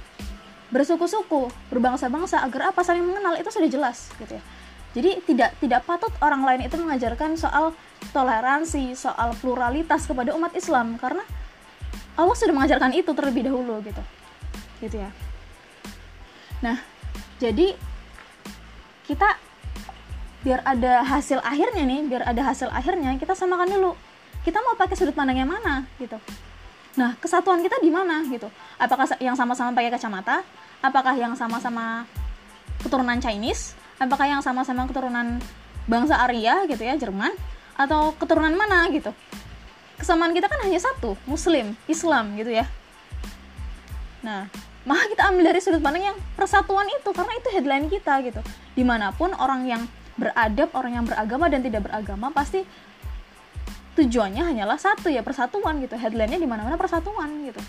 bersuku-suku 0.73 1.51
berbangsa-bangsa 1.69 2.41
agar 2.41 2.73
apa? 2.73 2.81
Saling 2.81 3.05
mengenal 3.05 3.37
itu 3.37 3.49
sudah 3.53 3.69
jelas 3.69 4.09
gitu 4.17 4.33
ya. 4.39 4.43
Jadi 4.91 5.23
tidak 5.23 5.55
tidak 5.63 5.87
patut 5.87 6.11
orang 6.19 6.43
lain 6.43 6.61
itu 6.67 6.75
mengajarkan 6.75 7.39
soal 7.39 7.71
toleransi 8.11 8.97
soal 8.97 9.31
pluralitas 9.39 10.03
kepada 10.03 10.35
umat 10.35 10.51
Islam 10.51 10.99
karena 10.99 11.23
Allah 12.19 12.35
sudah 12.35 12.51
mengajarkan 12.51 12.91
itu 12.91 13.11
terlebih 13.15 13.47
dahulu 13.47 13.79
gitu. 13.85 14.03
Gitu 14.83 14.99
ya. 14.99 15.13
Nah 16.59 16.81
jadi 17.39 17.77
kita 19.07 19.50
biar 20.41 20.65
ada 20.65 21.05
hasil 21.05 21.37
akhirnya 21.45 21.85
nih 21.85 22.01
biar 22.09 22.23
ada 22.25 22.41
hasil 22.41 22.69
akhirnya 22.73 23.13
kita 23.21 23.37
samakan 23.37 23.69
dulu. 23.69 23.91
Kita 24.41 24.57
mau 24.65 24.73
pakai 24.73 24.97
sudut 24.97 25.13
pandang 25.13 25.37
yang 25.37 25.49
mana 25.49 25.85
gitu. 26.01 26.17
Nah 26.97 27.13
kesatuan 27.21 27.61
kita 27.61 27.77
di 27.77 27.93
mana 27.93 28.25
gitu. 28.25 28.49
Apakah 28.81 29.05
yang 29.21 29.37
sama-sama 29.37 29.69
pakai 29.71 29.93
kacamata? 29.93 30.41
Apakah 30.81 31.13
yang 31.13 31.37
sama-sama 31.37 32.09
keturunan 32.81 33.21
Chinese? 33.21 33.77
Apakah 34.01 34.25
yang 34.25 34.41
sama-sama 34.41 34.89
keturunan 34.89 35.37
bangsa 35.85 36.17
Arya 36.25 36.65
gitu 36.65 36.81
ya 36.81 36.97
Jerman? 36.97 37.31
Atau 37.77 38.17
keturunan 38.17 38.51
mana 38.57 38.89
gitu. 38.89 39.13
Kesamaan 40.01 40.33
kita 40.33 40.49
kan 40.49 40.57
hanya 40.65 40.81
satu 40.81 41.13
Muslim 41.29 41.77
Islam 41.85 42.33
gitu 42.33 42.49
ya. 42.49 42.65
Nah 44.25 44.49
maka 44.81 45.05
kita 45.13 45.29
ambil 45.29 45.53
dari 45.53 45.61
sudut 45.61 45.77
pandang 45.77 46.09
yang 46.09 46.17
persatuan 46.33 46.89
itu 46.89 47.13
karena 47.13 47.33
itu 47.37 47.47
headline 47.53 47.85
kita 47.93 48.25
gitu. 48.25 48.41
Di 48.73 48.81
mana 48.81 49.13
pun 49.13 49.29
orang 49.37 49.69
yang 49.69 49.85
beradab 50.19 50.69
orang 50.75 51.01
yang 51.01 51.05
beragama 51.07 51.47
dan 51.47 51.63
tidak 51.63 51.87
beragama 51.87 52.31
pasti 52.31 52.63
tujuannya 53.95 54.43
hanyalah 54.43 54.79
satu 54.79 55.11
ya 55.11 55.23
persatuan 55.23 55.83
gitu. 55.83 55.95
Headline-nya 55.99 56.39
di 56.39 56.47
mana-mana 56.47 56.79
persatuan 56.79 57.29
gitu. 57.47 57.61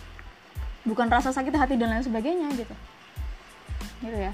Bukan 0.87 1.07
rasa 1.11 1.31
sakit 1.31 1.55
hati 1.55 1.75
dan 1.79 1.95
lain 1.95 2.05
sebagainya 2.07 2.49
gitu. 2.55 2.75
Gitu 4.03 4.19
ya. 4.19 4.33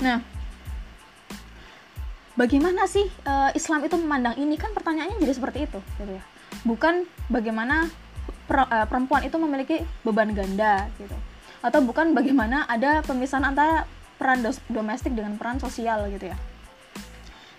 Nah 0.00 0.20
bagaimana 2.36 2.88
sih 2.88 3.04
uh, 3.28 3.52
Islam 3.52 3.84
itu 3.84 3.96
memandang 4.00 4.36
ini? 4.40 4.56
Kan 4.56 4.72
pertanyaannya 4.72 5.20
jadi 5.20 5.32
seperti 5.36 5.58
itu 5.68 5.78
gitu 6.00 6.12
ya. 6.16 6.24
Bukan 6.64 7.04
bagaimana 7.28 7.88
per, 8.48 8.64
uh, 8.68 8.86
perempuan 8.88 9.24
itu 9.24 9.36
memiliki 9.36 9.76
beban 10.04 10.32
ganda 10.32 10.88
gitu. 10.96 11.16
Atau 11.60 11.84
bukan 11.84 12.16
bagaimana 12.16 12.64
ada 12.64 13.04
pemisahan 13.04 13.44
antara 13.44 13.84
peran 14.20 14.44
domestik 14.68 15.16
dengan 15.16 15.40
peran 15.40 15.56
sosial 15.56 16.04
gitu 16.12 16.28
ya. 16.28 16.36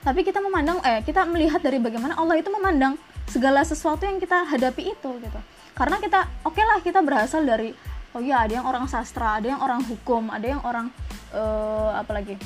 Tapi 0.06 0.22
kita 0.22 0.38
memandang 0.38 0.78
eh 0.86 1.02
kita 1.02 1.26
melihat 1.26 1.58
dari 1.66 1.82
bagaimana 1.82 2.14
Allah 2.14 2.38
itu 2.38 2.54
memandang 2.54 3.02
segala 3.26 3.66
sesuatu 3.66 4.06
yang 4.06 4.22
kita 4.22 4.46
hadapi 4.46 4.94
itu 4.94 5.10
gitu. 5.18 5.40
Karena 5.74 5.98
kita 5.98 6.30
oke 6.46 6.54
okay 6.54 6.66
lah 6.70 6.78
kita 6.86 7.02
berasal 7.02 7.42
dari 7.42 7.74
oh 8.14 8.22
iya 8.22 8.46
ada 8.46 8.62
yang 8.62 8.66
orang 8.70 8.86
sastra 8.86 9.42
ada 9.42 9.50
yang 9.50 9.62
orang 9.66 9.82
hukum 9.82 10.30
ada 10.30 10.46
yang 10.46 10.62
orang 10.62 10.94
uh, 11.34 11.98
apa 11.98 12.12
lagi? 12.14 12.38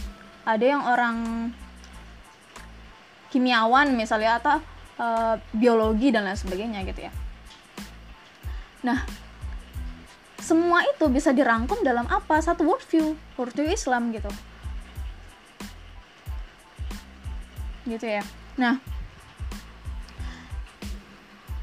Ada 0.48 0.64
yang 0.64 0.84
orang 0.88 1.16
kimiawan 3.36 3.92
misalnya 4.00 4.40
atau 4.40 4.64
uh, 4.96 5.36
biologi 5.52 6.16
dan 6.16 6.24
lain 6.24 6.40
sebagainya 6.40 6.88
gitu 6.88 7.04
ya. 7.08 7.12
Nah 8.88 9.25
semua 10.46 10.86
itu 10.86 11.10
bisa 11.10 11.34
dirangkum 11.34 11.82
dalam 11.82 12.06
apa? 12.06 12.38
Satu 12.38 12.62
worldview 12.70 13.18
worldview 13.34 13.74
Islam 13.74 14.14
gitu. 14.14 14.30
Gitu 17.90 18.06
ya. 18.06 18.22
Nah 18.62 18.78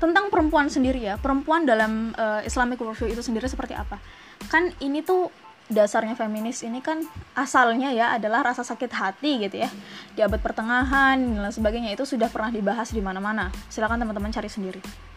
tentang 0.02 0.34
perempuan 0.34 0.66
sendiri 0.66 0.98
ya. 0.98 1.14
Perempuan 1.14 1.62
dalam 1.62 2.10
uh, 2.18 2.42
Islamic 2.42 2.82
worldview 2.82 3.14
itu 3.14 3.22
sendiri 3.22 3.46
seperti 3.46 3.78
apa? 3.78 4.02
Kan 4.50 4.74
ini 4.82 5.06
tuh 5.06 5.30
dasarnya 5.70 6.18
feminis 6.18 6.66
ini 6.66 6.82
kan 6.82 7.06
asalnya 7.38 7.94
ya 7.94 8.18
adalah 8.18 8.50
rasa 8.50 8.66
sakit 8.66 8.90
hati 8.90 9.46
gitu 9.46 9.62
ya. 9.62 9.70
Di 10.18 10.26
abad 10.26 10.42
pertengahan 10.42 11.22
dan 11.22 11.54
sebagainya 11.54 11.94
itu 11.94 12.02
sudah 12.02 12.26
pernah 12.26 12.50
dibahas 12.50 12.90
di 12.90 12.98
mana-mana. 12.98 13.54
Silakan 13.70 14.02
teman-teman 14.02 14.34
cari 14.34 14.50
sendiri 14.50 15.11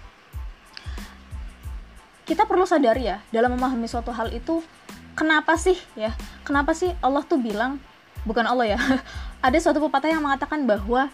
kita 2.25 2.49
perlu 2.49 2.65
sadari 2.65 3.07
ya 3.07 3.21
dalam 3.29 3.53
memahami 3.53 3.85
suatu 3.85 4.09
hal 4.09 4.33
itu 4.33 4.65
kenapa 5.13 5.55
sih 5.55 5.77
ya 5.93 6.11
kenapa 6.41 6.73
sih 6.73 6.91
Allah 6.99 7.21
tuh 7.21 7.37
bilang 7.37 7.77
bukan 8.25 8.43
Allah 8.45 8.75
ya 8.75 8.79
ada 9.45 9.57
suatu 9.61 9.77
pepatah 9.85 10.09
yang 10.09 10.25
mengatakan 10.25 10.65
bahwa 10.65 11.07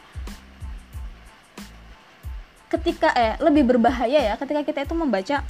ketika 2.71 3.11
eh 3.13 3.35
lebih 3.43 3.67
berbahaya 3.67 4.31
ya 4.31 4.33
ketika 4.39 4.63
kita 4.63 4.79
itu 4.87 4.95
membaca 4.95 5.43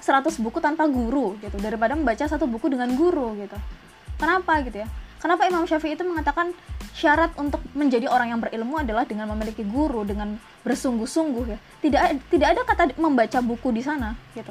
100 0.00 0.40
buku 0.40 0.58
tanpa 0.58 0.88
guru 0.88 1.36
gitu 1.44 1.56
daripada 1.60 1.92
membaca 1.92 2.24
satu 2.24 2.48
buku 2.48 2.72
dengan 2.72 2.88
guru 2.96 3.36
gitu. 3.36 3.56
Kenapa 4.16 4.64
gitu 4.64 4.84
ya? 4.84 4.88
Kenapa 5.20 5.44
Imam 5.44 5.68
Syafi'i 5.68 5.94
itu 5.94 6.02
mengatakan 6.02 6.56
syarat 6.96 7.36
untuk 7.36 7.60
menjadi 7.76 8.08
orang 8.08 8.32
yang 8.32 8.40
berilmu 8.40 8.80
adalah 8.80 9.04
dengan 9.04 9.28
memiliki 9.28 9.60
guru, 9.62 10.02
dengan 10.02 10.40
bersungguh-sungguh 10.64 11.44
ya. 11.52 11.58
Tidak 11.84 12.00
tidak 12.32 12.48
ada 12.56 12.62
kata 12.64 12.82
membaca 12.96 13.38
buku 13.44 13.68
di 13.70 13.84
sana 13.84 14.16
gitu. 14.32 14.50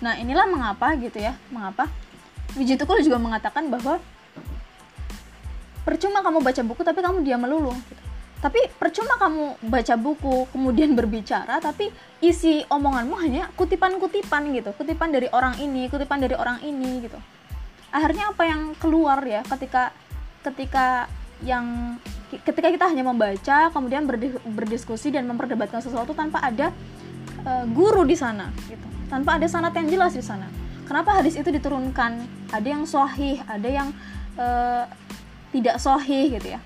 Nah, 0.00 0.16
inilah 0.16 0.48
mengapa 0.48 0.96
gitu 0.96 1.16
ya, 1.16 1.36
mengapa 1.52 1.88
Wijitukul 2.54 3.02
juga 3.02 3.18
mengatakan 3.18 3.66
bahwa 3.66 3.98
percuma 5.82 6.22
kamu 6.22 6.38
baca 6.40 6.62
buku 6.62 6.80
tapi 6.86 7.00
kamu 7.02 7.26
diam 7.26 7.42
melulu 7.44 7.74
gitu 7.76 8.02
tapi 8.40 8.60
percuma 8.76 9.16
kamu 9.16 9.56
baca 9.68 9.94
buku 9.96 10.48
kemudian 10.52 10.92
berbicara 10.98 11.60
tapi 11.60 11.92
isi 12.24 12.64
omonganmu 12.68 13.16
hanya 13.20 13.42
kutipan-kutipan 13.58 14.52
gitu 14.56 14.72
kutipan 14.76 15.12
dari 15.12 15.28
orang 15.28 15.60
ini 15.60 15.92
kutipan 15.92 16.24
dari 16.24 16.36
orang 16.38 16.62
ini 16.64 17.04
gitu 17.04 17.20
akhirnya 17.94 18.34
apa 18.34 18.42
yang 18.42 18.74
keluar 18.82 19.22
ya 19.22 19.46
ketika 19.46 19.94
ketika 20.42 21.06
yang 21.46 21.96
ketika 22.42 22.74
kita 22.74 22.90
hanya 22.90 23.06
membaca 23.06 23.70
kemudian 23.70 24.02
berdiskusi 24.50 25.14
dan 25.14 25.30
memperdebatkan 25.30 25.78
sesuatu 25.78 26.10
tanpa 26.10 26.42
ada 26.42 26.74
uh, 27.46 27.62
guru 27.70 28.02
di 28.02 28.18
sana 28.18 28.50
gitu. 28.66 28.82
Tanpa 29.06 29.38
ada 29.38 29.46
sanat 29.46 29.70
yang 29.78 29.86
jelas 29.86 30.18
di 30.18 30.24
sana. 30.24 30.50
Kenapa 30.90 31.14
hadis 31.14 31.38
itu 31.38 31.46
diturunkan? 31.54 32.26
Ada 32.50 32.66
yang 32.66 32.82
sahih 32.82 33.38
ada 33.46 33.68
yang 33.70 33.88
uh, 34.34 34.90
tidak 35.54 35.78
sahih 35.78 36.34
gitu 36.34 36.58
ya. 36.58 36.60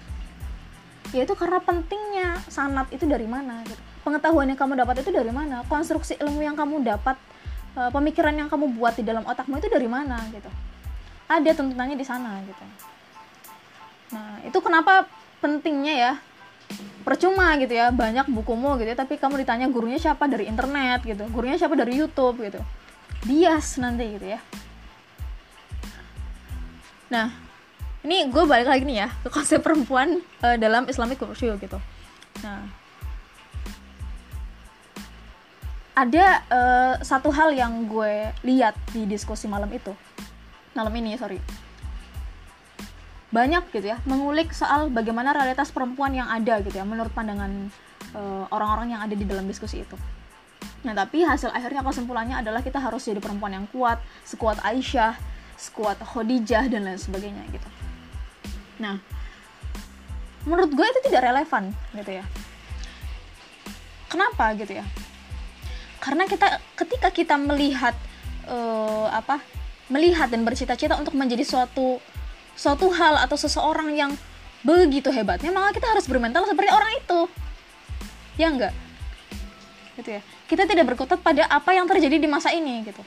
Yaitu 1.12 1.36
karena 1.36 1.60
pentingnya 1.60 2.40
sanat 2.48 2.88
itu 2.88 3.04
dari 3.04 3.28
mana 3.28 3.60
gitu. 3.68 3.80
Pengetahuan 4.00 4.48
yang 4.48 4.56
kamu 4.56 4.80
dapat 4.80 5.04
itu 5.04 5.12
dari 5.12 5.28
mana? 5.28 5.60
Konstruksi 5.68 6.16
ilmu 6.16 6.40
yang 6.40 6.56
kamu 6.56 6.80
dapat 6.80 7.20
e, 7.76 7.80
pemikiran 7.92 8.32
yang 8.32 8.48
kamu 8.48 8.72
buat 8.72 8.96
di 8.96 9.04
dalam 9.04 9.20
otakmu 9.28 9.60
itu 9.60 9.68
dari 9.68 9.84
mana 9.84 10.16
gitu 10.32 10.48
ada 11.28 11.50
tuntutannya 11.52 11.94
di 11.94 12.06
sana 12.08 12.40
gitu. 12.42 12.64
Nah 14.16 14.40
itu 14.42 14.58
kenapa 14.64 15.04
pentingnya 15.44 15.94
ya? 15.94 16.12
Percuma 17.04 17.52
gitu 17.60 17.76
ya. 17.76 17.92
Banyak 17.92 18.32
bukumu 18.32 18.80
gitu 18.80 18.88
ya. 18.88 18.96
Tapi 18.96 19.20
kamu 19.20 19.44
ditanya 19.44 19.68
gurunya 19.68 20.00
siapa 20.00 20.24
dari 20.24 20.48
internet 20.48 21.04
gitu. 21.04 21.28
Gurunya 21.28 21.60
siapa 21.60 21.76
dari 21.76 22.00
YouTube 22.00 22.40
gitu. 22.40 22.60
Bias 23.28 23.76
nanti 23.76 24.16
gitu 24.16 24.26
ya. 24.36 24.40
Nah 27.12 27.28
ini 28.04 28.24
gue 28.32 28.44
balik 28.48 28.68
lagi 28.72 28.84
nih 28.88 29.04
ya 29.04 29.08
ke 29.20 29.28
konsep 29.28 29.60
perempuan 29.60 30.24
uh, 30.40 30.56
dalam 30.56 30.88
Islamic 30.88 31.20
worldview 31.20 31.60
gitu. 31.60 31.76
Nah 32.40 32.64
ada 35.98 36.26
uh, 36.46 36.94
satu 37.02 37.34
hal 37.34 37.50
yang 37.58 37.90
gue 37.90 38.30
lihat 38.46 38.78
di 38.94 39.02
diskusi 39.02 39.50
malam 39.50 39.66
itu 39.74 39.90
malam 40.78 40.94
ini 40.94 41.18
sorry 41.18 41.42
banyak 43.34 43.66
gitu 43.74 43.92
ya 43.92 43.98
mengulik 44.06 44.54
soal 44.54 44.88
bagaimana 44.88 45.34
realitas 45.34 45.74
perempuan 45.74 46.14
yang 46.14 46.30
ada 46.30 46.62
gitu 46.62 46.78
ya 46.78 46.86
menurut 46.86 47.10
pandangan 47.12 47.68
eh, 48.14 48.44
orang-orang 48.54 48.88
uh, 48.88 48.92
yang 48.96 49.00
ada 49.04 49.12
di 49.18 49.26
dalam 49.26 49.44
diskusi 49.44 49.82
itu 49.82 49.98
nah 50.86 50.94
tapi 50.94 51.26
hasil 51.26 51.50
akhirnya 51.50 51.82
kesimpulannya 51.82 52.38
adalah 52.38 52.62
kita 52.62 52.78
harus 52.78 53.02
jadi 53.02 53.18
perempuan 53.18 53.52
yang 53.52 53.66
kuat 53.68 53.98
sekuat 54.22 54.62
Aisyah 54.62 55.18
sekuat 55.58 55.98
Khadijah 56.00 56.70
dan 56.70 56.86
lain 56.86 56.96
sebagainya 56.96 57.42
gitu 57.50 57.68
Nah, 58.78 58.96
menurut 60.46 60.70
gue 60.70 60.86
itu 60.86 61.00
tidak 61.10 61.30
relevan 61.30 61.74
gitu 61.94 62.22
ya. 62.22 62.24
Kenapa 64.08 64.54
gitu 64.56 64.78
ya? 64.78 64.86
Karena 65.98 66.24
kita 66.24 66.62
ketika 66.78 67.08
kita 67.10 67.34
melihat 67.36 67.92
uh, 68.48 69.10
apa? 69.12 69.42
Melihat 69.88 70.28
dan 70.28 70.44
bercita-cita 70.44 70.96
untuk 70.96 71.16
menjadi 71.16 71.44
suatu 71.44 72.00
suatu 72.58 72.90
hal 72.92 73.20
atau 73.24 73.36
seseorang 73.38 73.94
yang 73.94 74.12
begitu 74.66 75.08
hebatnya 75.14 75.54
maka 75.54 75.78
kita 75.78 75.86
harus 75.88 76.04
bermental 76.04 76.44
seperti 76.44 76.70
orang 76.72 76.92
itu. 76.98 77.20
Ya 78.38 78.48
enggak? 78.52 78.74
Gitu 79.98 80.18
ya. 80.18 80.22
Kita 80.48 80.64
tidak 80.64 80.94
berkutat 80.94 81.20
pada 81.20 81.44
apa 81.50 81.74
yang 81.74 81.84
terjadi 81.84 82.16
di 82.20 82.28
masa 82.30 82.54
ini 82.54 82.86
gitu. 82.86 83.02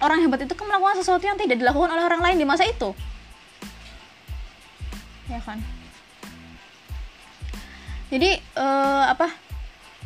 Orang 0.00 0.20
hebat 0.20 0.44
itu 0.44 0.52
kan 0.52 0.68
melakukan 0.68 1.00
sesuatu 1.00 1.24
yang 1.24 1.40
tidak 1.40 1.56
dilakukan 1.56 1.88
oleh 1.88 2.04
orang 2.04 2.20
lain 2.20 2.36
di 2.36 2.46
masa 2.46 2.68
itu. 2.68 2.92
Ya 5.26 5.40
kan? 5.42 5.58
Jadi 8.12 8.38
uh, 8.54 9.10
apa? 9.10 9.32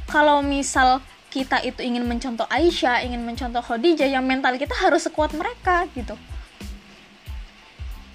Kalau 0.08 0.40
misal 0.40 1.04
kita 1.30 1.62
itu 1.62 1.78
ingin 1.80 2.02
mencontoh 2.04 2.44
Aisyah 2.50 3.06
ingin 3.06 3.22
mencontoh 3.22 3.62
Khadijah 3.62 4.10
yang 4.10 4.26
mental 4.26 4.58
kita 4.58 4.74
harus 4.74 5.06
sekuat 5.06 5.30
mereka 5.38 5.86
gitu. 5.94 6.18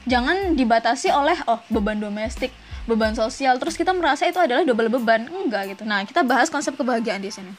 Jangan 0.05 0.53
dibatasi 0.53 1.10
oleh 1.10 1.39
oh 1.50 1.63
beban 1.72 1.98
domestik 1.98 2.51
beban 2.86 3.17
sosial 3.17 3.57
terus 3.57 3.74
kita 3.74 3.95
merasa 3.95 4.27
itu 4.27 4.38
adalah 4.38 4.67
double 4.67 4.91
beban. 4.91 5.31
Enggak 5.31 5.74
gitu. 5.74 5.88
Nah 5.88 6.03
kita 6.03 6.22
bahas 6.27 6.51
konsep 6.51 6.75
kebahagiaan 6.75 7.24
di 7.24 7.31
sini. 7.31 7.55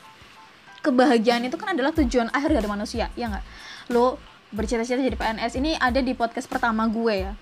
Kebahagiaan 0.84 1.42
itu 1.48 1.56
kan 1.58 1.74
adalah 1.74 1.90
tujuan 1.96 2.30
akhir 2.30 2.52
dari 2.52 2.68
manusia 2.68 3.08
ya 3.16 3.32
enggak? 3.32 3.44
Lo 3.90 4.20
bercita-cita 4.52 5.00
jadi 5.00 5.18
PNS 5.18 5.58
ini 5.58 5.74
ada 5.74 5.98
di 5.98 6.12
podcast 6.12 6.46
pertama 6.46 6.86
gue 6.86 7.26
ya. 7.26 7.32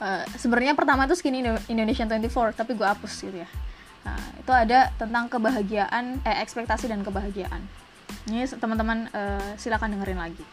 Uh, 0.00 0.24
sebenarnya 0.40 0.72
pertama 0.72 1.04
itu 1.04 1.12
skinny 1.12 1.44
Indonesian 1.68 2.08
24 2.08 2.56
tapi 2.56 2.72
gue 2.72 2.88
hapus 2.88 3.20
gitu 3.20 3.36
ya 3.36 3.50
nah 4.00 4.20
itu 4.38 4.52
ada 4.52 4.88
tentang 4.96 5.28
kebahagiaan 5.28 6.24
eh 6.24 6.36
ekspektasi 6.40 6.88
dan 6.88 7.04
kebahagiaan. 7.04 7.60
Ini 8.26 8.48
teman-teman 8.58 9.08
uh, 9.12 9.54
silakan 9.56 9.96
dengerin 9.96 10.18
lagi. 10.18 10.44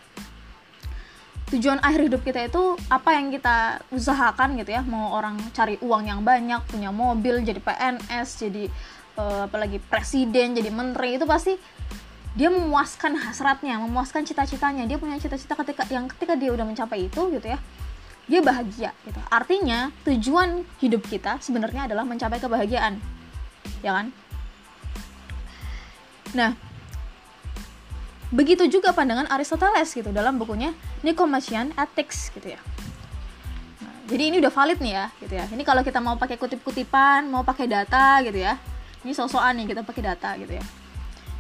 Tujuan 1.48 1.80
akhir 1.80 2.12
hidup 2.12 2.22
kita 2.28 2.44
itu 2.44 2.76
apa 2.92 3.16
yang 3.16 3.32
kita 3.32 3.80
usahakan 3.96 4.60
gitu 4.60 4.76
ya. 4.76 4.84
Mau 4.84 5.16
orang 5.16 5.40
cari 5.56 5.80
uang 5.80 6.04
yang 6.12 6.22
banyak 6.22 6.60
punya 6.68 6.92
mobil 6.92 7.40
jadi 7.42 7.64
PNS 7.64 8.28
jadi 8.44 8.64
uh, 9.16 9.48
apalagi 9.48 9.80
presiden 9.80 10.60
jadi 10.60 10.70
menteri 10.70 11.16
itu 11.16 11.24
pasti 11.24 11.56
dia 12.38 12.54
memuaskan 12.54 13.18
hasratnya 13.18 13.80
memuaskan 13.80 14.28
cita-citanya. 14.28 14.84
Dia 14.86 15.00
punya 15.00 15.16
cita-cita 15.18 15.56
ketika 15.56 15.88
yang 15.88 16.12
ketika 16.12 16.36
dia 16.36 16.52
udah 16.52 16.68
mencapai 16.68 17.08
itu 17.08 17.22
gitu 17.32 17.48
ya 17.48 17.60
dia 18.28 18.44
bahagia 18.44 18.92
gitu. 19.08 19.20
Artinya 19.32 19.90
tujuan 20.04 20.68
hidup 20.84 21.08
kita 21.08 21.40
sebenarnya 21.40 21.88
adalah 21.88 22.04
mencapai 22.04 22.44
kebahagiaan 22.44 23.00
ya 23.82 23.92
kan? 23.98 24.08
Nah 26.34 26.52
begitu 28.28 28.68
juga 28.68 28.92
pandangan 28.92 29.32
Aristoteles 29.32 29.88
gitu 29.96 30.12
dalam 30.12 30.36
bukunya 30.36 30.76
Nicomachean 31.00 31.72
Ethics 31.80 32.28
gitu 32.36 32.52
ya. 32.52 32.62
Nah, 33.80 33.96
jadi 34.12 34.24
ini 34.34 34.36
udah 34.44 34.52
valid 34.52 34.80
nih 34.84 34.94
ya 34.94 35.06
gitu 35.24 35.34
ya. 35.40 35.46
Ini 35.48 35.64
kalau 35.64 35.80
kita 35.80 36.04
mau 36.04 36.20
pakai 36.20 36.36
kutip-kutipan 36.36 37.32
mau 37.32 37.48
pakai 37.48 37.72
data 37.72 38.20
gitu 38.28 38.36
ya. 38.36 38.60
Ini 39.08 39.16
sosokan 39.16 39.56
nih 39.64 39.72
kita 39.72 39.82
pakai 39.88 40.02
data 40.04 40.36
gitu 40.36 40.60
ya. 40.60 40.66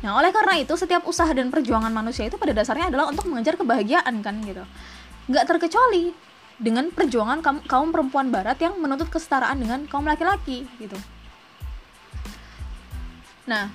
Nah 0.05 0.15
oleh 0.15 0.29
karena 0.29 0.61
itu 0.61 0.77
setiap 0.77 1.03
usaha 1.09 1.27
dan 1.33 1.49
perjuangan 1.49 1.89
manusia 1.89 2.29
itu 2.29 2.37
pada 2.37 2.53
dasarnya 2.53 2.93
adalah 2.93 3.09
untuk 3.09 3.25
mengejar 3.27 3.57
kebahagiaan 3.57 4.15
kan 4.21 4.35
gitu. 4.45 4.63
Nggak 5.27 5.43
terkecuali 5.43 6.13
dengan 6.57 6.89
perjuangan 6.93 7.41
kaum, 7.41 7.59
kaum 7.65 7.89
perempuan 7.89 8.29
barat 8.29 8.57
yang 8.61 8.77
menuntut 8.77 9.09
kesetaraan 9.09 9.57
dengan 9.57 9.85
kaum 9.89 10.05
laki-laki 10.05 10.69
gitu. 10.77 10.97
Nah, 13.47 13.71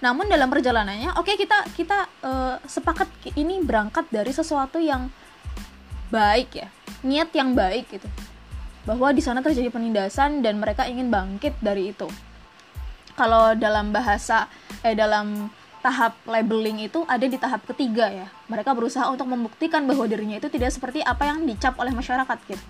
namun 0.00 0.28
dalam 0.28 0.48
perjalanannya, 0.48 1.16
oke 1.20 1.28
okay, 1.28 1.36
kita 1.36 1.58
kita 1.76 1.98
uh, 2.24 2.56
sepakat 2.64 3.08
ini 3.36 3.60
berangkat 3.60 4.08
dari 4.08 4.32
sesuatu 4.32 4.80
yang 4.80 5.12
baik 6.08 6.48
ya, 6.56 6.68
niat 7.04 7.28
yang 7.36 7.52
baik 7.52 7.92
gitu, 7.92 8.08
bahwa 8.88 9.12
di 9.12 9.20
sana 9.20 9.44
terjadi 9.44 9.68
penindasan 9.68 10.40
dan 10.40 10.56
mereka 10.56 10.88
ingin 10.88 11.12
bangkit 11.12 11.56
dari 11.60 11.92
itu. 11.92 12.08
Kalau 13.16 13.56
dalam 13.56 13.92
bahasa 13.92 14.48
eh 14.84 14.92
dalam 14.92 15.48
tahap 15.80 16.18
labeling 16.26 16.82
itu 16.82 17.06
ada 17.06 17.22
di 17.22 17.38
tahap 17.38 17.62
ketiga 17.70 18.10
ya. 18.10 18.26
Mereka 18.50 18.74
berusaha 18.74 19.06
untuk 19.08 19.30
membuktikan 19.30 19.86
bahwa 19.86 20.04
dirinya 20.04 20.36
itu 20.36 20.50
tidak 20.50 20.74
seperti 20.74 21.00
apa 21.00 21.30
yang 21.30 21.46
dicap 21.46 21.78
oleh 21.78 21.94
masyarakat 21.94 22.38
gitu. 22.50 22.64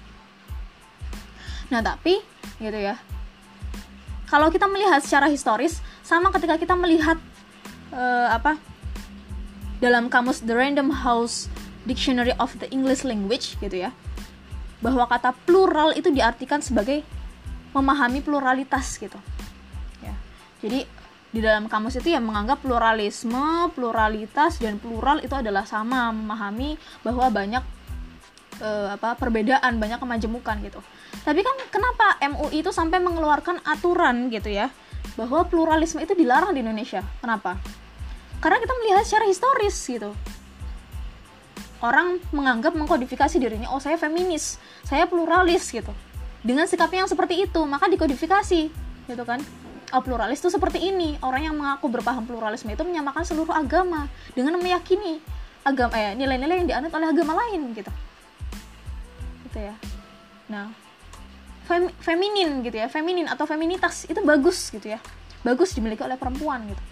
Nah, 1.72 1.80
tapi 1.82 2.20
gitu 2.60 2.78
ya. 2.78 3.00
Kalau 4.26 4.50
kita 4.50 4.66
melihat 4.66 5.00
secara 5.00 5.30
historis 5.30 5.80
sama 6.06 6.30
ketika 6.30 6.54
kita 6.54 6.78
melihat 6.78 7.18
uh, 7.90 8.30
apa 8.30 8.54
dalam 9.82 10.06
kamus 10.06 10.46
The 10.46 10.54
Random 10.54 10.94
House 11.02 11.50
Dictionary 11.82 12.30
of 12.38 12.54
the 12.62 12.70
English 12.70 13.02
Language 13.02 13.58
gitu 13.58 13.74
ya. 13.74 13.90
Bahwa 14.78 15.10
kata 15.10 15.34
plural 15.34 15.98
itu 15.98 16.14
diartikan 16.14 16.62
sebagai 16.62 17.02
memahami 17.74 18.22
pluralitas 18.22 19.02
gitu. 19.02 19.18
Ya. 19.98 20.14
Jadi 20.62 20.86
di 21.34 21.40
dalam 21.42 21.66
kamus 21.66 21.98
itu 21.98 22.14
yang 22.14 22.22
menganggap 22.22 22.62
pluralisme, 22.62 23.68
pluralitas 23.74 24.62
dan 24.62 24.78
plural 24.78 25.20
itu 25.20 25.34
adalah 25.34 25.66
sama, 25.66 26.08
memahami 26.14 26.80
bahwa 27.04 27.28
banyak 27.28 27.60
e, 28.56 28.68
apa 28.94 29.18
perbedaan, 29.20 29.76
banyak 29.76 30.00
kemajemukan 30.00 30.56
gitu. 30.64 30.80
Tapi 31.26 31.40
kan 31.44 31.56
kenapa 31.68 32.16
MUI 32.24 32.64
itu 32.64 32.72
sampai 32.72 33.02
mengeluarkan 33.04 33.60
aturan 33.68 34.32
gitu 34.32 34.48
ya 34.48 34.72
bahwa 35.14 35.46
pluralisme 35.46 36.02
itu 36.02 36.18
dilarang 36.18 36.50
di 36.50 36.66
Indonesia? 36.66 37.06
Kenapa? 37.22 37.54
Karena 38.42 38.58
kita 38.58 38.74
melihat 38.82 39.04
secara 39.06 39.24
historis 39.30 39.76
gitu. 39.86 40.10
Orang 41.78 42.18
menganggap 42.34 42.74
mengkodifikasi 42.74 43.36
dirinya, 43.38 43.70
oh 43.70 43.78
saya 43.78 43.94
feminis, 44.00 44.58
saya 44.82 45.06
pluralis 45.06 45.70
gitu. 45.70 45.94
Dengan 46.42 46.66
sikapnya 46.66 47.06
yang 47.06 47.10
seperti 47.10 47.46
itu, 47.46 47.60
maka 47.68 47.86
dikodifikasi 47.86 48.86
gitu 49.06 49.22
kan 49.22 49.38
oh, 49.94 50.02
pluralis 50.02 50.42
itu 50.42 50.50
seperti 50.50 50.82
ini 50.82 51.14
orang 51.22 51.46
yang 51.46 51.54
mengaku 51.54 51.86
berpaham 51.86 52.26
pluralisme 52.26 52.70
itu 52.72 52.82
menyamakan 52.82 53.22
seluruh 53.22 53.54
agama 53.54 54.10
dengan 54.34 54.58
meyakini 54.58 55.22
agama 55.62 55.94
eh 55.94 56.14
nilai-nilai 56.18 56.62
yang 56.62 56.68
dianut 56.70 56.92
oleh 56.94 57.08
agama 57.10 57.32
lain 57.46 57.74
gitu 57.74 57.92
gitu 59.46 59.58
ya 59.62 59.74
nah 60.50 60.70
fem, 61.66 61.90
feminin 61.98 62.62
gitu 62.62 62.78
ya 62.78 62.86
feminin 62.86 63.26
atau 63.26 63.44
feminitas 63.44 64.06
itu 64.06 64.22
bagus 64.22 64.70
gitu 64.70 64.94
ya. 64.94 65.02
Bagus 65.42 65.74
dimiliki 65.74 66.02
oleh 66.02 66.14
perempuan 66.14 66.64
gitu. 66.70 66.82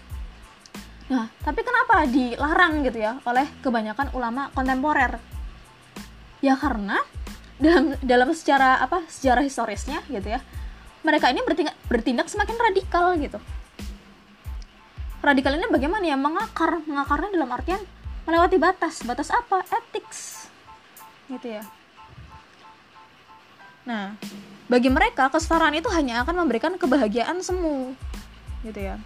Nah 1.15 1.31
tapi 1.41 1.63
kenapa 1.63 2.03
dilarang 2.05 2.83
gitu 2.83 2.99
ya 2.99 3.17
oleh 3.23 3.47
kebanyakan 3.63 4.11
ulama 4.13 4.51
kontemporer? 4.51 5.17
Ya 6.43 6.59
karena 6.59 6.99
dalam 7.55 7.95
dalam 8.03 8.29
secara 8.35 8.83
apa 8.83 9.07
sejarah 9.07 9.47
historisnya 9.47 10.03
gitu 10.11 10.27
ya 10.27 10.43
mereka 11.05 11.29
ini 11.29 11.39
bertindak, 11.45 11.77
bertindak 11.85 12.27
semakin 12.27 12.57
radikal 12.57 13.13
gitu. 13.15 13.37
Radikal 15.21 15.53
ini 15.53 15.69
bagaimana 15.69 16.01
ya? 16.01 16.17
Mengakar 16.17 16.81
mengakarnya 16.85 17.29
dalam 17.29 17.49
artian 17.53 17.81
melewati 18.25 18.57
batas. 18.57 19.05
Batas 19.05 19.29
apa? 19.29 19.61
Ethics. 19.69 20.49
Gitu 21.29 21.61
ya. 21.61 21.63
Nah 23.85 24.17
bagi 24.65 24.89
mereka 24.89 25.29
kesetaraan 25.29 25.77
itu 25.77 25.89
hanya 25.93 26.25
akan 26.25 26.45
memberikan 26.45 26.73
kebahagiaan 26.75 27.41
semu 27.41 27.93
gitu 28.65 28.81
ya. 28.81 28.97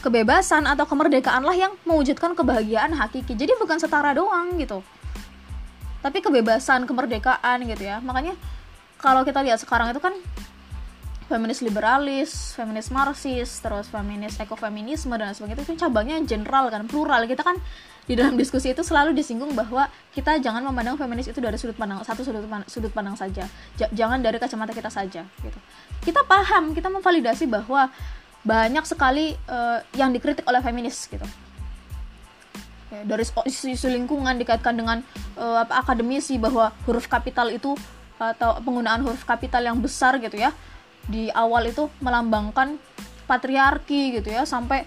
Kebebasan 0.00 0.68
atau 0.68 0.84
kemerdekaan 0.84 1.44
lah 1.44 1.56
yang 1.56 1.72
mewujudkan 1.88 2.36
kebahagiaan 2.36 2.92
hakiki. 2.92 3.36
Jadi 3.36 3.56
bukan 3.56 3.80
setara 3.80 4.12
doang 4.12 4.56
gitu. 4.60 4.84
Tapi 6.04 6.20
kebebasan 6.20 6.84
kemerdekaan 6.84 7.64
gitu 7.64 7.88
ya. 7.88 8.04
Makanya 8.04 8.36
kalau 9.00 9.24
kita 9.24 9.40
lihat 9.40 9.60
sekarang 9.60 9.92
itu 9.92 10.00
kan 10.00 10.12
feminis 11.24 11.64
liberalis, 11.64 12.52
feminis 12.52 12.92
marxis, 12.92 13.48
terus 13.60 13.88
feminis 13.88 14.36
ekofeminisme 14.36 15.12
dan 15.16 15.32
sebagainya 15.32 15.64
itu 15.64 15.74
cabangnya 15.80 16.16
general 16.24 16.68
kan, 16.68 16.84
plural. 16.84 17.24
Kita 17.24 17.40
kan 17.40 17.56
di 18.04 18.12
dalam 18.12 18.36
diskusi 18.36 18.76
itu 18.76 18.84
selalu 18.84 19.16
disinggung 19.16 19.56
bahwa 19.56 19.88
kita 20.12 20.36
jangan 20.44 20.60
memandang 20.60 21.00
feminis 21.00 21.24
itu 21.32 21.40
dari 21.40 21.56
sudut 21.56 21.72
pandang 21.72 22.04
satu 22.04 22.20
sudut 22.20 22.44
pandang, 22.44 22.68
sudut 22.68 22.92
pandang 22.92 23.16
saja. 23.16 23.48
J 23.80 23.88
jangan 23.96 24.20
dari 24.20 24.36
kacamata 24.36 24.76
kita 24.76 24.92
saja 24.92 25.24
gitu. 25.24 25.58
Kita 26.04 26.20
paham, 26.28 26.76
kita 26.76 26.92
memvalidasi 26.92 27.48
bahwa 27.48 27.88
banyak 28.44 28.84
sekali 28.84 29.32
uh, 29.48 29.80
yang 29.96 30.12
dikritik 30.12 30.44
oleh 30.44 30.60
feminis 30.60 31.08
gitu. 31.08 31.24
Ya, 32.92 33.00
dari 33.08 33.24
isu-isu 33.24 33.88
lingkungan 33.88 34.36
dikaitkan 34.36 34.76
dengan 34.76 35.00
uh, 35.40 35.64
apa 35.64 35.80
akademisi 35.80 36.36
bahwa 36.36 36.76
huruf 36.84 37.08
kapital 37.08 37.48
itu 37.48 37.72
atau 38.20 38.60
penggunaan 38.62 39.02
huruf 39.02 39.26
kapital 39.26 39.64
yang 39.64 39.80
besar 39.80 40.20
gitu 40.22 40.38
ya 40.38 40.54
di 41.08 41.28
awal 41.32 41.68
itu 41.68 41.88
melambangkan 42.00 42.80
patriarki 43.24 44.20
gitu 44.20 44.32
ya 44.32 44.44
sampai 44.44 44.84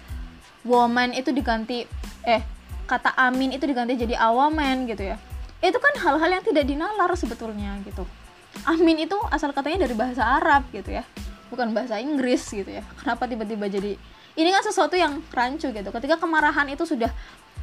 woman 0.66 1.14
itu 1.14 1.30
diganti 1.34 1.86
eh 2.26 2.42
kata 2.88 3.14
amin 3.18 3.54
itu 3.54 3.64
diganti 3.66 3.94
jadi 3.98 4.18
awamen 4.18 4.88
gitu 4.88 5.04
ya. 5.04 5.16
Itu 5.58 5.82
kan 5.82 5.94
hal-hal 5.98 6.38
yang 6.38 6.44
tidak 6.46 6.64
dinalar 6.70 7.10
sebetulnya 7.18 7.78
gitu. 7.82 8.06
Amin 8.66 9.02
itu 9.02 9.14
asal 9.30 9.50
katanya 9.54 9.86
dari 9.86 9.94
bahasa 9.94 10.24
Arab 10.24 10.66
gitu 10.70 10.90
ya 10.90 11.06
bukan 11.48 11.72
bahasa 11.72 11.98
Inggris 12.00 12.44
gitu 12.48 12.68
ya. 12.68 12.84
Kenapa 13.00 13.24
tiba-tiba 13.24 13.66
jadi 13.68 13.96
ini 14.38 14.48
kan 14.54 14.62
sesuatu 14.62 14.94
yang 14.94 15.18
rancu 15.34 15.72
gitu. 15.72 15.90
Ketika 15.90 16.20
kemarahan 16.20 16.68
itu 16.70 16.86
sudah 16.86 17.10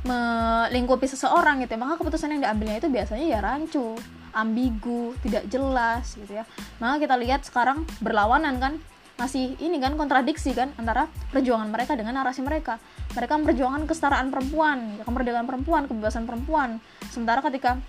melingkupi 0.06 1.10
seseorang 1.10 1.66
gitu 1.66 1.76
ya, 1.76 1.80
maka 1.82 1.98
keputusan 1.98 2.38
yang 2.38 2.42
diambilnya 2.46 2.78
itu 2.78 2.90
biasanya 2.94 3.26
ya 3.26 3.40
rancu 3.42 3.98
ambigu 4.36 5.18
tidak 5.26 5.50
jelas 5.50 6.14
gitu 6.14 6.38
ya. 6.38 6.44
Maka 6.78 7.02
kita 7.02 7.16
lihat 7.18 7.42
sekarang 7.44 7.84
berlawanan 8.00 8.62
kan. 8.62 8.74
Masih 9.16 9.56
ini 9.64 9.80
kan 9.80 9.96
kontradiksi 9.96 10.52
kan 10.52 10.76
antara 10.76 11.08
perjuangan 11.32 11.72
mereka 11.72 11.96
dengan 11.96 12.20
narasi 12.20 12.44
mereka. 12.44 12.84
Mereka 13.16 13.32
memperjuangkan 13.40 13.88
kesetaraan 13.88 14.28
perempuan 14.28 15.00
kemerdekaan 15.08 15.48
perempuan 15.48 15.88
kebebasan 15.88 16.28
perempuan. 16.28 16.84
Sementara 17.08 17.40
ketika 17.40 17.80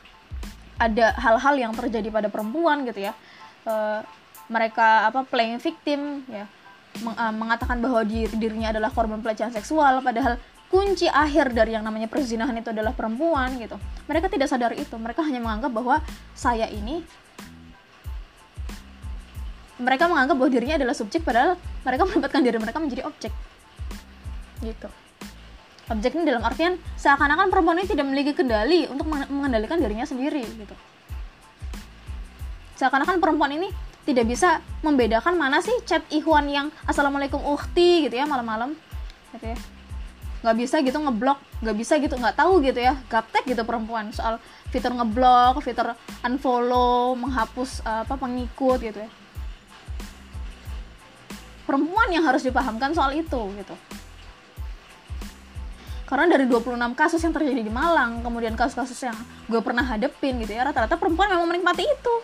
ada 0.76 1.16
hal-hal 1.16 1.54
yang 1.56 1.72
terjadi 1.72 2.08
pada 2.12 2.28
perempuan 2.28 2.84
gitu 2.84 3.08
ya 3.08 3.12
uh, 3.64 4.00
mereka 4.46 5.08
apa 5.08 5.24
playing 5.26 5.58
victim 5.58 6.22
ya 6.28 6.44
uh, 7.02 7.32
mengatakan 7.32 7.80
bahwa 7.80 8.04
dir, 8.04 8.28
dirinya 8.36 8.70
adalah 8.70 8.92
korban 8.92 9.20
pelecehan 9.24 9.52
seksual 9.52 10.04
padahal 10.04 10.36
kunci 10.66 11.06
akhir 11.06 11.54
dari 11.54 11.78
yang 11.78 11.86
namanya 11.86 12.10
perzinahan 12.10 12.54
itu 12.58 12.74
adalah 12.74 12.90
perempuan 12.90 13.54
gitu. 13.58 13.78
Mereka 14.10 14.26
tidak 14.30 14.50
sadar 14.50 14.72
itu. 14.74 14.94
Mereka 14.98 15.22
hanya 15.22 15.38
menganggap 15.38 15.70
bahwa 15.70 16.02
saya 16.34 16.66
ini 16.66 17.02
mereka 19.76 20.08
menganggap 20.08 20.36
bahwa 20.40 20.50
dirinya 20.50 20.76
adalah 20.80 20.96
subjek 20.96 21.20
padahal 21.20 21.60
mereka 21.84 22.02
menempatkan 22.08 22.40
diri 22.42 22.58
mereka 22.58 22.78
menjadi 22.80 23.02
objek 23.06 23.32
gitu. 24.64 24.88
Objek 25.86 26.18
ini 26.18 26.26
dalam 26.26 26.42
artian 26.42 26.82
seakan-akan 26.98 27.46
perempuan 27.46 27.78
ini 27.78 27.86
tidak 27.86 28.04
memiliki 28.10 28.34
kendali 28.34 28.90
untuk 28.90 29.06
mengendalikan 29.06 29.78
dirinya 29.78 30.02
sendiri 30.02 30.42
gitu. 30.42 30.74
Seakan-akan 32.74 33.22
perempuan 33.22 33.54
ini 33.54 33.70
tidak 34.02 34.26
bisa 34.26 34.58
membedakan 34.82 35.38
mana 35.38 35.62
sih 35.62 35.74
chat 35.86 36.02
Ikhwan 36.10 36.50
yang 36.50 36.74
assalamualaikum 36.90 37.38
uhti 37.38 38.06
gitu 38.06 38.14
ya 38.18 38.26
malam-malam 38.26 38.74
gitu 39.34 39.50
ya 39.50 39.58
nggak 40.44 40.56
bisa 40.56 40.84
gitu 40.84 40.98
ngeblok 41.00 41.40
nggak 41.64 41.76
bisa 41.76 41.96
gitu 41.96 42.14
nggak 42.20 42.36
tahu 42.36 42.60
gitu 42.60 42.80
ya 42.80 42.94
gaptek 43.08 43.44
gitu 43.48 43.62
perempuan. 43.64 44.12
Soal 44.12 44.40
fitur 44.68 44.92
ngeblok 44.92 45.64
fitur 45.64 45.96
unfollow 46.22 47.16
menghapus 47.16 47.80
apa 47.86 48.14
pengikut 48.16 48.78
gitu 48.80 48.98
ya. 49.00 49.10
Perempuan 51.66 52.08
yang 52.14 52.22
harus 52.22 52.46
dipahamkan 52.46 52.94
soal 52.94 53.10
itu 53.16 53.42
gitu. 53.58 53.74
Karena 56.06 56.30
dari 56.30 56.46
26 56.46 56.78
kasus 56.94 57.18
yang 57.18 57.34
terjadi 57.34 57.66
di 57.66 57.72
Malang 57.72 58.22
kemudian 58.22 58.54
kasus-kasus 58.54 59.10
yang 59.10 59.18
gue 59.50 59.58
pernah 59.58 59.82
hadepin 59.82 60.38
gitu 60.38 60.54
ya 60.54 60.62
rata-rata 60.62 60.94
perempuan 60.94 61.34
memang 61.34 61.50
menikmati 61.50 61.82
itu. 61.82 62.14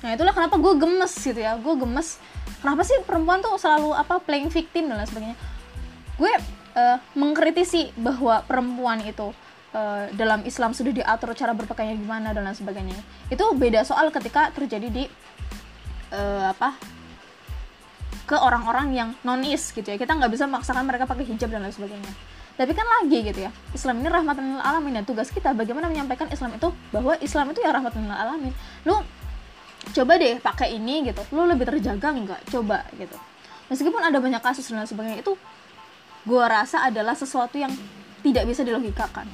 Nah 0.00 0.16
itulah 0.16 0.32
kenapa 0.32 0.56
gue 0.56 0.72
gemes 0.80 1.12
gitu 1.12 1.36
ya 1.36 1.60
gue 1.60 1.74
gemes. 1.76 2.16
Kenapa 2.64 2.88
sih 2.88 2.96
perempuan 3.04 3.44
tuh 3.44 3.60
selalu 3.60 3.92
apa 3.92 4.16
playing 4.24 4.48
victim 4.48 4.88
dan 4.88 5.04
lain 5.04 5.08
sebagainya? 5.12 5.36
Gue 6.16 6.32
uh, 6.78 6.96
mengkritisi 7.18 7.90
bahwa 7.98 8.46
perempuan 8.46 9.02
itu 9.02 9.34
uh, 9.74 10.06
dalam 10.14 10.46
Islam 10.46 10.70
sudah 10.70 10.94
diatur 10.94 11.34
cara 11.34 11.52
berpakaiannya 11.52 11.98
gimana 11.98 12.30
dan 12.30 12.46
lain 12.46 12.54
sebagainya. 12.54 12.98
Itu 13.28 13.50
beda 13.58 13.82
soal 13.82 14.14
ketika 14.14 14.54
terjadi 14.54 14.88
di 14.88 15.04
uh, 16.14 16.54
apa 16.54 16.78
ke 18.28 18.36
orang-orang 18.36 18.92
yang 18.94 19.08
nonis 19.26 19.74
gitu 19.74 19.88
ya. 19.88 19.96
Kita 19.98 20.14
nggak 20.14 20.30
bisa 20.30 20.46
memaksakan 20.46 20.84
mereka 20.86 21.08
pakai 21.08 21.26
hijab 21.26 21.50
dan 21.50 21.66
lain 21.66 21.74
sebagainya. 21.74 22.12
Tapi 22.58 22.74
kan 22.74 22.82
lagi 22.82 23.22
gitu 23.22 23.46
ya 23.46 23.54
Islam 23.70 24.02
ini 24.02 24.10
rahmatan 24.10 24.58
lil 24.58 24.58
alamin 24.58 24.98
dan 24.98 25.04
tugas 25.06 25.30
kita 25.30 25.54
bagaimana 25.54 25.86
menyampaikan 25.86 26.26
Islam 26.26 26.58
itu 26.58 26.74
bahwa 26.90 27.14
Islam 27.22 27.54
itu 27.54 27.62
ya 27.62 27.70
rahmatan 27.70 28.02
lil 28.02 28.14
alamin. 28.14 28.52
Lu 28.82 28.98
coba 29.94 30.18
deh 30.18 30.42
pakai 30.42 30.74
ini 30.74 31.06
gitu 31.06 31.22
lu 31.30 31.46
lebih 31.46 31.70
terjaga 31.70 32.10
nggak? 32.10 32.50
Coba 32.50 32.82
gitu. 32.98 33.14
Meskipun 33.70 34.00
ada 34.02 34.18
banyak 34.18 34.42
kasus 34.42 34.66
dan 34.66 34.82
lain 34.82 34.90
sebagainya 34.90 35.22
itu 35.22 35.38
gue 36.28 36.44
rasa 36.44 36.84
adalah 36.84 37.16
sesuatu 37.16 37.56
yang 37.56 37.72
tidak 38.20 38.44
bisa 38.44 38.60
dilogikakan 38.60 39.24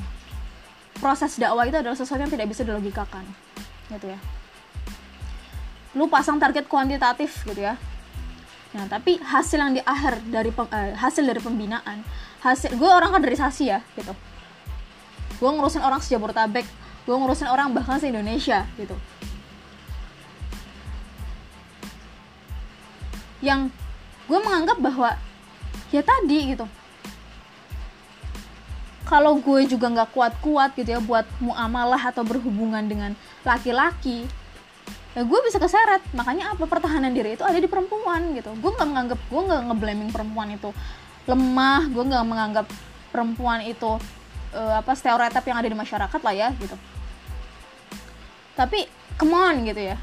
proses 1.02 1.34
dakwah 1.34 1.66
itu 1.66 1.74
adalah 1.74 1.98
sesuatu 1.98 2.22
yang 2.22 2.30
tidak 2.30 2.46
bisa 2.46 2.62
dilogikakan 2.62 3.26
gitu 3.90 4.14
ya 4.14 4.18
lu 5.98 6.06
pasang 6.06 6.38
target 6.38 6.70
kuantitatif 6.70 7.42
gitu 7.42 7.66
ya 7.66 7.74
Nah, 8.74 8.90
tapi 8.90 9.22
hasil 9.22 9.58
yang 9.62 9.72
di 9.78 9.82
akhir 9.86 10.18
dari 10.34 10.50
uh, 10.50 10.98
hasil 10.98 11.22
dari 11.22 11.38
pembinaan, 11.38 12.02
hasil 12.42 12.74
gue 12.74 12.90
orang 12.90 13.14
kaderisasi 13.14 13.70
ya, 13.70 13.78
gitu. 13.94 14.10
Gue 15.38 15.50
ngurusin 15.54 15.78
orang 15.78 16.02
sejabodetabek, 16.02 16.66
gue 17.06 17.14
ngurusin 17.14 17.46
orang 17.46 17.70
bahkan 17.70 18.02
se 18.02 18.10
Indonesia, 18.10 18.66
gitu. 18.74 18.98
Yang 23.38 23.70
gue 24.26 24.38
menganggap 24.42 24.78
bahwa 24.82 25.14
ya 25.94 26.02
tadi 26.02 26.58
gitu. 26.58 26.66
Kalau 29.04 29.36
gue 29.36 29.68
juga 29.68 29.92
nggak 29.92 30.16
kuat-kuat 30.16 30.72
gitu 30.80 30.96
ya 30.96 31.00
buat 31.00 31.28
muamalah 31.36 32.08
atau 32.08 32.24
berhubungan 32.24 32.80
dengan 32.88 33.12
laki-laki, 33.44 34.24
ya 35.12 35.22
gue 35.22 35.40
bisa 35.44 35.60
keseret. 35.60 36.00
Makanya 36.16 36.56
apa? 36.56 36.64
Pertahanan 36.64 37.12
diri 37.12 37.36
itu 37.36 37.44
ada 37.44 37.60
di 37.60 37.68
perempuan 37.68 38.32
gitu. 38.32 38.56
Gue 38.58 38.72
nggak 38.72 38.88
menganggap 38.88 39.20
gue 39.20 39.40
nggak 39.44 39.62
ngeblaming 39.68 40.10
perempuan 40.10 40.48
itu 40.56 40.72
lemah 41.24 41.88
gue 41.88 42.04
nggak 42.04 42.24
menganggap 42.28 42.66
perempuan 43.08 43.64
itu 43.64 43.96
uh, 44.52 44.74
apa 44.76 44.92
stereotip 44.92 45.44
yang 45.48 45.56
ada 45.56 45.68
di 45.68 45.76
masyarakat 45.76 46.20
lah 46.20 46.34
ya 46.34 46.48
gitu. 46.56 46.76
Tapi 48.56 48.88
come 49.20 49.36
on 49.36 49.68
gitu 49.68 49.82
ya. 49.84 49.96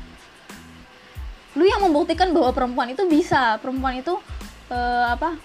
Lu 1.58 1.68
yang 1.68 1.84
membuktikan 1.84 2.32
bahwa 2.32 2.54
perempuan 2.56 2.94
itu 2.94 3.04
bisa. 3.10 3.60
Perempuan 3.60 4.00
itu 4.00 4.16
uh, 4.72 5.06
apa 5.12 5.36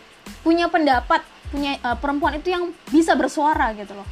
punya 0.47 0.71
pendapat 0.71 1.23
punya 1.51 1.79
uh, 1.83 1.97
perempuan 1.97 2.39
itu 2.39 2.53
yang 2.53 2.73
bisa 2.91 3.15
bersuara 3.15 3.73
gitu 3.77 3.95
loh. 3.95 4.09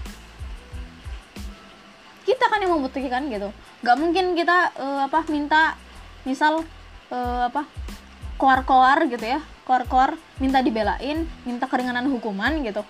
Kita 2.24 2.48
kan 2.48 2.62
yang 2.62 2.72
membuktikan 2.72 3.28
gitu. 3.28 3.52
Nggak 3.84 3.96
mungkin 4.00 4.24
kita 4.32 4.72
uh, 4.80 5.00
apa 5.06 5.28
minta 5.28 5.76
misal 6.24 6.64
uh, 7.12 7.42
apa 7.48 7.68
koar-koar 8.40 9.06
gitu 9.10 9.24
ya. 9.24 9.40
Koar-koar 9.64 10.16
minta 10.40 10.60
dibelain 10.60 11.28
minta 11.44 11.68
keringanan 11.68 12.08
hukuman 12.08 12.64
gitu. 12.64 12.80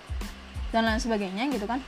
Dan 0.71 0.87
lain 0.87 0.99
sebagainya 0.99 1.51
gitu 1.51 1.67
kan. 1.67 1.83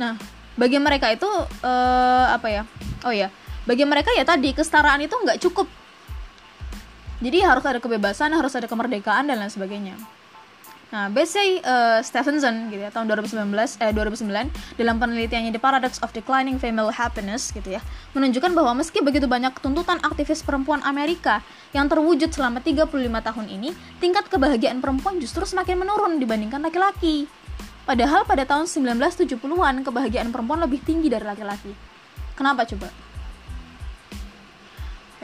Nah 0.00 0.18
bagi 0.58 0.76
mereka 0.82 1.08
itu 1.14 1.28
uh, 1.62 2.26
apa 2.34 2.48
ya? 2.50 2.62
Oh 3.06 3.14
ya 3.14 3.30
bagi 3.62 3.86
mereka 3.86 4.10
ya 4.18 4.26
tadi 4.26 4.50
kesetaraan 4.50 5.06
itu 5.06 5.14
nggak 5.14 5.38
cukup 5.38 5.70
jadi 7.22 7.38
harus 7.46 7.64
ada 7.64 7.78
kebebasan 7.78 8.34
harus 8.34 8.52
ada 8.58 8.66
kemerdekaan 8.66 9.30
dan 9.30 9.38
lain 9.38 9.48
sebagainya 9.48 9.94
Nah, 10.92 11.08
B.C. 11.08 11.64
Uh, 11.64 12.04
Stephenson 12.04 12.68
gitu 12.68 12.84
ya 12.84 12.92
tahun 12.92 13.08
2019 13.08 13.48
eh 13.80 13.92
2009 13.96 14.76
dalam 14.76 15.00
penelitiannya 15.00 15.48
The 15.48 15.56
Paradox 15.56 15.96
of 16.04 16.12
Declining 16.12 16.60
Female 16.60 16.92
Happiness 16.92 17.48
gitu 17.48 17.64
ya, 17.64 17.80
menunjukkan 18.12 18.52
bahwa 18.52 18.76
meski 18.76 19.00
begitu 19.00 19.24
banyak 19.24 19.56
tuntutan 19.64 19.96
aktivis 20.04 20.44
perempuan 20.44 20.84
Amerika 20.84 21.40
yang 21.72 21.88
terwujud 21.88 22.28
selama 22.28 22.60
35 22.60 22.92
tahun 23.08 23.46
ini, 23.48 23.72
tingkat 24.04 24.28
kebahagiaan 24.28 24.84
perempuan 24.84 25.16
justru 25.16 25.48
semakin 25.48 25.80
menurun 25.80 26.20
dibandingkan 26.20 26.60
laki-laki. 26.60 27.24
Padahal 27.88 28.28
pada 28.28 28.44
tahun 28.44 28.68
1970-an 28.68 29.88
kebahagiaan 29.88 30.28
perempuan 30.28 30.60
lebih 30.60 30.84
tinggi 30.84 31.08
dari 31.08 31.24
laki-laki. 31.24 31.72
Kenapa 32.36 32.68
coba? 32.68 32.92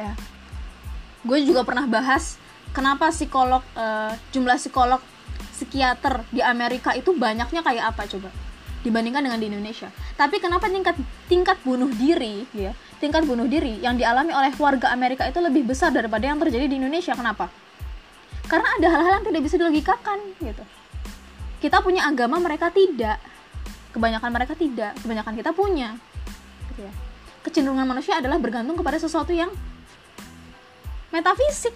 Ya. 0.00 0.16
Gue 1.26 1.42
juga 1.42 1.66
pernah 1.66 1.86
bahas 1.86 2.38
kenapa 2.70 3.10
psikolog 3.10 3.64
uh, 3.74 4.12
jumlah 4.30 4.58
psikolog 4.60 5.02
psikiater 5.54 6.22
di 6.30 6.38
Amerika 6.38 6.94
itu 6.94 7.10
banyaknya 7.16 7.66
kayak 7.66 7.90
apa 7.90 8.06
coba 8.06 8.30
dibandingkan 8.86 9.26
dengan 9.26 9.38
di 9.42 9.46
Indonesia. 9.50 9.90
Tapi 10.14 10.38
kenapa 10.38 10.70
tingkat 10.70 10.94
tingkat 11.26 11.58
bunuh 11.66 11.90
diri 11.90 12.46
ya, 12.54 12.70
tingkat 13.02 13.26
bunuh 13.26 13.50
diri 13.50 13.82
yang 13.82 13.98
dialami 13.98 14.30
oleh 14.30 14.54
warga 14.54 14.94
Amerika 14.94 15.26
itu 15.26 15.42
lebih 15.42 15.66
besar 15.66 15.90
daripada 15.90 16.30
yang 16.30 16.38
terjadi 16.38 16.70
di 16.70 16.78
Indonesia? 16.78 17.12
Kenapa? 17.18 17.50
Karena 18.48 18.68
ada 18.80 18.88
hal-hal 18.88 19.12
yang 19.20 19.26
tidak 19.28 19.42
bisa 19.44 19.54
dilogikakan 19.60 20.18
gitu. 20.40 20.64
Kita 21.58 21.82
punya 21.82 22.06
agama, 22.06 22.38
mereka 22.38 22.70
tidak. 22.70 23.18
Kebanyakan 23.92 24.30
mereka 24.30 24.54
tidak, 24.54 24.94
kebanyakan 25.02 25.34
kita 25.34 25.50
punya. 25.50 25.98
Gitu 26.72 26.86
ya. 26.86 26.92
Kecenderungan 27.42 27.84
manusia 27.84 28.16
adalah 28.16 28.38
bergantung 28.38 28.78
kepada 28.78 28.96
sesuatu 28.96 29.34
yang 29.34 29.50
metafisik. 31.12 31.74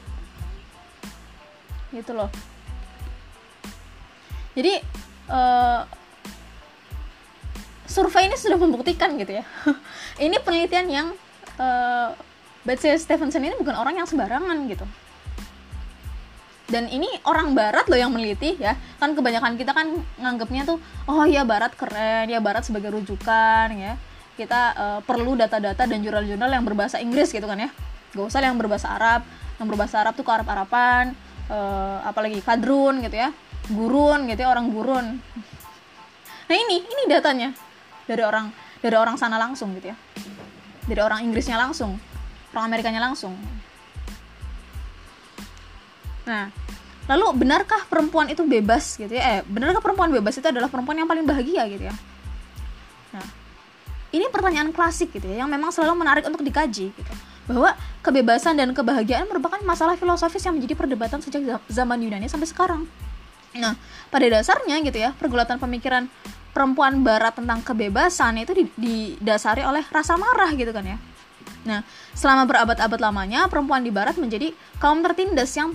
Gitu 1.92 2.12
loh. 2.12 2.28
Jadi 4.52 4.80
uh, 5.32 5.84
survei 7.88 8.28
ini 8.28 8.36
sudah 8.36 8.56
membuktikan 8.60 9.16
gitu 9.16 9.40
ya. 9.40 9.44
Ini 10.28 10.36
penelitian 10.44 10.86
yang 10.92 11.08
uh, 11.56 12.12
Betsy 12.62 12.92
Stevenson 13.00 13.42
ini 13.42 13.56
bukan 13.58 13.74
orang 13.74 13.96
yang 13.96 14.06
sembarangan 14.06 14.54
gitu. 14.68 14.84
Dan 16.68 16.88
ini 16.88 17.08
orang 17.26 17.56
barat 17.56 17.88
loh 17.88 17.96
yang 17.96 18.12
meneliti 18.12 18.60
ya. 18.60 18.76
Kan 19.00 19.16
kebanyakan 19.16 19.56
kita 19.56 19.72
kan 19.72 19.88
nganggapnya 20.20 20.68
tuh 20.68 20.78
oh 21.08 21.24
ya 21.24 21.42
barat 21.48 21.74
keren 21.74 22.28
ya 22.28 22.38
barat 22.44 22.62
sebagai 22.62 22.92
rujukan 22.92 23.72
ya. 23.72 23.96
Kita 24.36 24.60
uh, 24.76 25.00
perlu 25.02 25.32
data-data 25.34 25.88
dan 25.88 26.04
jurnal-jurnal 26.04 26.48
yang 26.52 26.64
berbahasa 26.64 27.00
Inggris 27.00 27.32
gitu 27.32 27.44
kan 27.48 27.56
ya 27.56 27.72
gak 28.12 28.26
usah 28.28 28.44
yang 28.44 28.60
berbahasa 28.60 28.92
Arab. 28.92 29.24
Yang 29.60 29.66
berbahasa 29.72 29.96
Arab 30.02 30.12
tuh 30.18 30.24
ke 30.26 30.32
Arab-Arapan 30.32 31.14
uh, 31.48 31.98
apalagi 32.06 32.40
kadrun 32.44 33.00
gitu 33.04 33.16
ya. 33.16 33.30
Gurun 33.70 34.26
gitu 34.28 34.42
ya 34.42 34.48
orang 34.50 34.68
gurun. 34.68 35.06
Nah 36.48 36.56
ini 36.56 36.82
ini 36.82 37.02
datanya. 37.08 37.54
Dari 38.04 38.22
orang 38.22 38.50
dari 38.82 38.96
orang 38.98 39.16
sana 39.16 39.38
langsung 39.38 39.72
gitu 39.78 39.94
ya. 39.94 39.96
Dari 40.86 41.00
orang 41.00 41.22
Inggrisnya 41.24 41.56
langsung. 41.56 41.96
Orang 42.52 42.68
Amerikanya 42.68 43.00
langsung. 43.00 43.38
Nah 46.26 46.50
lalu 47.10 47.34
benarkah 47.34 47.82
perempuan 47.90 48.30
itu 48.30 48.42
bebas 48.46 48.98
gitu 48.98 49.14
ya? 49.14 49.22
Eh 49.22 49.40
benarkah 49.46 49.82
perempuan 49.82 50.10
bebas 50.10 50.38
itu 50.38 50.46
adalah 50.46 50.70
perempuan 50.70 50.98
yang 50.98 51.08
paling 51.08 51.26
bahagia 51.26 51.66
gitu 51.70 51.86
ya? 51.86 51.94
Nah 53.14 53.26
ini 54.12 54.28
pertanyaan 54.28 54.70
klasik 54.74 55.14
gitu 55.14 55.24
ya 55.24 55.42
yang 55.42 55.50
memang 55.50 55.72
selalu 55.72 55.96
menarik 55.96 56.24
untuk 56.28 56.44
dikaji 56.44 56.92
gitu 56.92 57.12
bahwa 57.46 57.74
kebebasan 58.02 58.58
dan 58.58 58.70
kebahagiaan 58.70 59.26
merupakan 59.26 59.58
masalah 59.66 59.98
filosofis 59.98 60.42
yang 60.46 60.58
menjadi 60.58 60.74
perdebatan 60.78 61.18
sejak 61.22 61.62
zaman 61.66 61.98
Yunani 62.02 62.30
sampai 62.30 62.48
sekarang 62.48 62.86
nah 63.52 63.76
pada 64.08 64.26
dasarnya 64.32 64.80
gitu 64.80 64.96
ya 64.96 65.12
pergulatan 65.16 65.60
pemikiran 65.60 66.08
perempuan 66.56 67.04
barat 67.04 67.36
tentang 67.36 67.60
kebebasan 67.60 68.40
itu 68.40 68.68
didasari 68.76 69.64
oleh 69.64 69.84
rasa 69.92 70.16
marah 70.16 70.48
gitu 70.56 70.72
kan 70.72 70.84
ya 70.84 70.98
Nah, 71.62 71.86
selama 72.10 72.42
berabad-abad 72.42 72.98
lamanya, 72.98 73.46
perempuan 73.46 73.86
di 73.86 73.94
barat 73.94 74.18
menjadi 74.18 74.50
kaum 74.82 74.98
tertindas 74.98 75.54
yang 75.54 75.70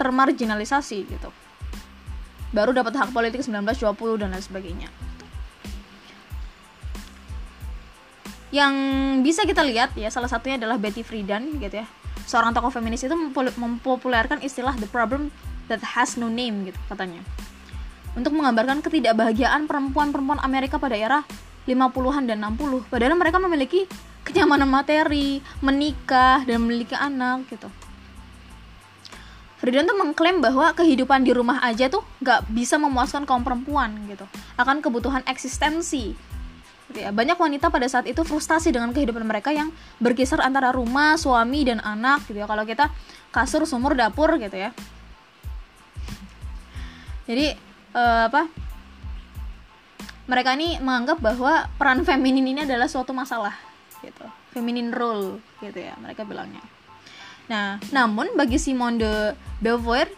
termarginalisasi 0.00 0.98
gitu. 1.04 1.28
Baru 2.56 2.72
dapat 2.72 2.96
hak 2.96 3.12
politik 3.12 3.44
1920 3.44 4.16
dan 4.16 4.32
lain 4.32 4.44
sebagainya. 4.44 4.88
Yang 8.54 8.74
bisa 9.26 9.42
kita 9.42 9.66
lihat 9.66 9.94
ya 9.98 10.06
salah 10.10 10.30
satunya 10.30 10.58
adalah 10.60 10.78
Betty 10.78 11.02
Friedan 11.02 11.58
gitu 11.58 11.82
ya. 11.82 11.86
Seorang 12.26 12.54
tokoh 12.54 12.74
feminis 12.74 13.06
itu 13.06 13.14
mempopulerkan 13.58 14.42
istilah 14.42 14.74
the 14.78 14.88
problem 14.90 15.30
that 15.70 15.82
has 15.82 16.18
no 16.18 16.26
name 16.26 16.66
gitu 16.66 16.78
katanya. 16.90 17.22
Untuk 18.16 18.32
menggambarkan 18.32 18.80
ketidakbahagiaan 18.82 19.68
perempuan-perempuan 19.68 20.40
Amerika 20.40 20.80
pada 20.80 20.96
era 20.96 21.20
50-an 21.68 22.24
dan 22.30 22.38
60. 22.40 22.88
Padahal 22.88 23.18
mereka 23.18 23.38
memiliki 23.42 23.84
kenyamanan 24.26 24.70
materi, 24.70 25.42
menikah 25.62 26.42
dan 26.46 26.62
memiliki 26.62 26.94
anak 26.98 27.46
gitu. 27.50 27.70
Friedan 29.56 29.88
tuh 29.88 29.98
mengklaim 29.98 30.38
bahwa 30.38 30.70
kehidupan 30.76 31.24
di 31.24 31.32
rumah 31.32 31.64
aja 31.64 31.88
tuh 31.88 32.04
nggak 32.22 32.50
bisa 32.52 32.76
memuaskan 32.76 33.24
kaum 33.24 33.40
perempuan 33.42 33.96
gitu, 34.06 34.28
akan 34.60 34.84
kebutuhan 34.84 35.24
eksistensi. 35.24 36.12
Ya. 36.96 37.10
Banyak 37.12 37.36
wanita 37.36 37.68
pada 37.68 37.84
saat 37.84 38.08
itu 38.08 38.24
frustasi 38.24 38.72
dengan 38.72 38.96
kehidupan 38.96 39.22
mereka 39.26 39.52
yang 39.52 39.68
berkisar 40.00 40.40
antara 40.40 40.72
rumah, 40.72 41.20
suami 41.20 41.68
dan 41.68 41.84
anak 41.84 42.24
gitu 42.30 42.40
ya. 42.40 42.48
Kalau 42.48 42.64
kita 42.64 42.88
kasur, 43.30 43.68
sumur, 43.68 43.92
dapur 43.92 44.40
gitu 44.40 44.56
ya. 44.56 44.72
Jadi 47.28 47.52
uh, 47.92 48.32
apa? 48.32 48.48
Mereka 50.26 50.58
ini 50.58 50.82
menganggap 50.82 51.22
bahwa 51.22 51.70
peran 51.78 52.02
feminin 52.02 52.42
ini 52.42 52.66
adalah 52.66 52.90
suatu 52.90 53.14
masalah 53.14 53.54
gitu 54.06 54.26
feminine 54.54 54.94
role 54.94 55.42
gitu 55.60 55.76
ya 55.82 55.98
mereka 56.00 56.22
bilangnya 56.22 56.62
nah 57.46 57.78
namun 57.94 58.34
bagi 58.34 58.58
Simone 58.58 58.96
de 58.98 59.12
Beauvoir 59.62 60.10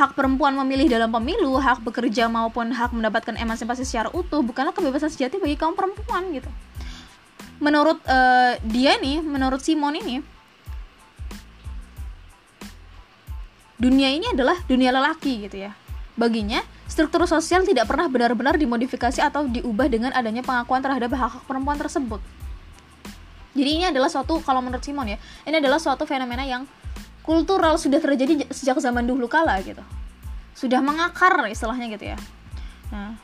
hak 0.00 0.16
perempuan 0.16 0.56
memilih 0.64 0.88
dalam 0.88 1.12
pemilu 1.12 1.60
hak 1.60 1.84
bekerja 1.84 2.24
maupun 2.32 2.72
hak 2.72 2.96
mendapatkan 2.96 3.36
emansipasi 3.36 3.84
secara 3.84 4.08
utuh 4.16 4.40
bukanlah 4.40 4.72
kebebasan 4.72 5.12
sejati 5.12 5.36
bagi 5.36 5.60
kaum 5.60 5.76
perempuan 5.76 6.32
gitu. 6.32 6.48
Menurut 7.60 8.00
uh, 8.08 8.56
dia 8.64 8.96
nih 8.96 9.20
menurut 9.20 9.60
Simone 9.60 10.00
ini 10.00 10.16
dunia 13.76 14.08
ini 14.08 14.32
adalah 14.32 14.56
dunia 14.64 14.88
lelaki 14.88 15.44
gitu 15.44 15.68
ya. 15.68 15.76
Baginya 16.16 16.64
struktur 16.88 17.28
sosial 17.28 17.68
tidak 17.68 17.84
pernah 17.84 18.08
benar-benar 18.08 18.56
dimodifikasi 18.56 19.20
atau 19.20 19.44
diubah 19.44 19.92
dengan 19.92 20.16
adanya 20.16 20.40
pengakuan 20.40 20.80
terhadap 20.80 21.12
hak-hak 21.12 21.44
perempuan 21.44 21.76
tersebut. 21.76 22.24
Jadi 23.52 23.68
ini 23.68 23.84
adalah 23.84 24.08
suatu 24.08 24.40
kalau 24.40 24.64
menurut 24.64 24.80
Simon 24.80 25.12
ya 25.12 25.18
ini 25.44 25.60
adalah 25.60 25.76
suatu 25.76 26.08
fenomena 26.08 26.48
yang 26.48 26.64
kultural 27.30 27.78
sudah 27.78 28.02
terjadi 28.02 28.50
sejak 28.50 28.74
zaman 28.82 29.06
dulu 29.06 29.30
kala 29.30 29.62
gitu. 29.62 29.86
Sudah 30.58 30.82
mengakar 30.82 31.46
istilahnya 31.46 31.86
gitu 31.94 32.10
ya. 32.10 32.18
Nah 32.90 33.14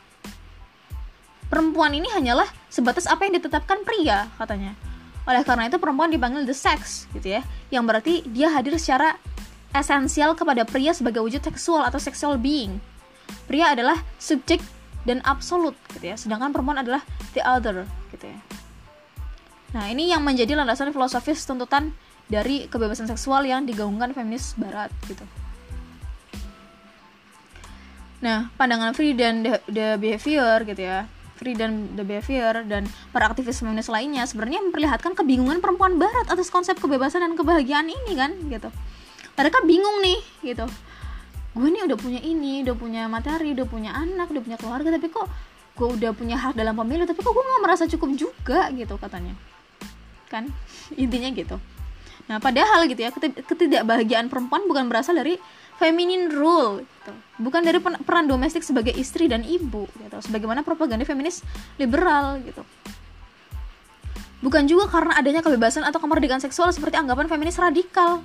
perempuan 1.51 1.91
ini 1.91 2.07
hanyalah 2.15 2.47
sebatas 2.71 3.11
apa 3.11 3.27
yang 3.27 3.43
ditetapkan 3.43 3.83
pria 3.83 4.31
katanya. 4.39 4.79
Oleh 5.27 5.43
karena 5.43 5.67
itu 5.67 5.83
perempuan 5.83 6.07
dipanggil 6.07 6.47
the 6.47 6.55
sex 6.55 7.11
gitu 7.11 7.35
ya. 7.35 7.43
Yang 7.75 7.83
berarti 7.91 8.15
dia 8.31 8.47
hadir 8.55 8.79
secara 8.79 9.19
esensial 9.75 10.39
kepada 10.39 10.63
pria 10.63 10.95
sebagai 10.95 11.27
wujud 11.27 11.43
seksual 11.43 11.83
atau 11.83 11.99
sexual 11.99 12.39
being. 12.39 12.79
Pria 13.51 13.75
adalah 13.75 13.99
subjek 14.23 14.63
dan 15.03 15.19
absolut 15.27 15.75
gitu 15.99 16.15
ya. 16.15 16.15
Sedangkan 16.15 16.55
perempuan 16.55 16.79
adalah 16.79 17.03
the 17.35 17.43
other 17.43 17.91
gitu 18.15 18.31
ya. 18.31 18.39
Nah, 19.75 19.91
ini 19.91 20.15
yang 20.15 20.23
menjadi 20.23 20.55
landasan 20.55 20.95
filosofis 20.95 21.43
tuntutan 21.43 21.91
dari 22.27 22.67
kebebasan 22.67 23.07
seksual 23.07 23.47
yang 23.47 23.65
digaungkan 23.65 24.11
feminis 24.11 24.59
barat 24.59 24.91
gitu. 25.07 25.23
Nah, 28.23 28.51
pandangan 28.59 28.97
Free 28.97 29.15
dan 29.15 29.47
the, 29.47 29.61
the 29.71 29.89
Behavior 30.01 30.67
gitu 30.67 30.83
ya. 30.83 31.07
Free 31.37 31.53
dan 31.53 31.93
the 31.95 32.03
Behavior 32.03 32.65
dan 32.65 32.89
para 33.13 33.29
aktivis 33.29 33.61
feminis 33.61 33.93
lainnya 33.93 34.25
sebenarnya 34.25 34.65
memperlihatkan 34.65 35.13
kebingungan 35.13 35.61
perempuan 35.61 36.01
barat 36.01 36.27
atas 36.33 36.49
konsep 36.49 36.81
kebebasan 36.81 37.23
dan 37.23 37.37
kebahagiaan 37.37 37.87
ini 37.87 38.13
kan 38.17 38.33
gitu. 38.49 38.73
Mereka 39.37 39.63
bingung 39.69 40.01
nih 40.01 40.21
gitu. 40.43 40.65
Gue 41.53 41.69
nih 41.73 41.85
udah 41.89 41.99
punya 42.01 42.21
ini, 42.25 42.65
udah 42.65 42.77
punya 42.77 43.03
materi, 43.09 43.53
udah 43.53 43.69
punya 43.69 43.93
anak, 43.93 44.33
udah 44.33 44.43
punya 44.45 44.59
keluarga, 44.61 44.89
tapi 44.97 45.09
kok 45.13 45.29
gue 45.77 45.89
udah 46.01 46.11
punya 46.17 46.41
hak 46.41 46.57
dalam 46.57 46.73
pemilu, 46.73 47.05
tapi 47.05 47.21
kok 47.21 47.33
gue 47.37 47.45
nggak 47.45 47.63
merasa 47.63 47.85
cukup 47.85 48.17
juga 48.17 48.73
gitu 48.73 48.97
katanya 48.97 49.37
kan 50.29 50.51
intinya 51.03 51.31
gitu 51.33 51.57
nah 52.27 52.43
padahal 52.43 52.91
gitu 52.91 53.07
ya 53.07 53.15
ketidakbahagiaan 53.47 54.27
perempuan 54.27 54.67
bukan 54.67 54.91
berasal 54.91 55.15
dari 55.15 55.39
feminine 55.77 56.33
rule 56.33 56.83
gitu. 56.83 57.13
bukan 57.39 57.61
dari 57.63 57.79
peran 57.81 58.27
domestik 58.27 58.65
sebagai 58.65 58.97
istri 58.97 59.29
dan 59.29 59.45
ibu 59.45 59.85
gitu. 60.01 60.17
Sebagaimana 60.25 60.65
propaganda 60.65 61.05
feminis 61.05 61.45
liberal 61.77 62.41
gitu. 62.43 62.65
Bukan 64.41 64.69
juga 64.69 64.89
karena 64.89 65.17
adanya 65.17 65.41
kebebasan 65.41 65.85
atau 65.85 66.01
kemerdekaan 66.01 66.41
seksual 66.41 66.73
seperti 66.73 66.97
anggapan 66.97 67.29
feminis 67.29 67.57
radikal. 67.61 68.25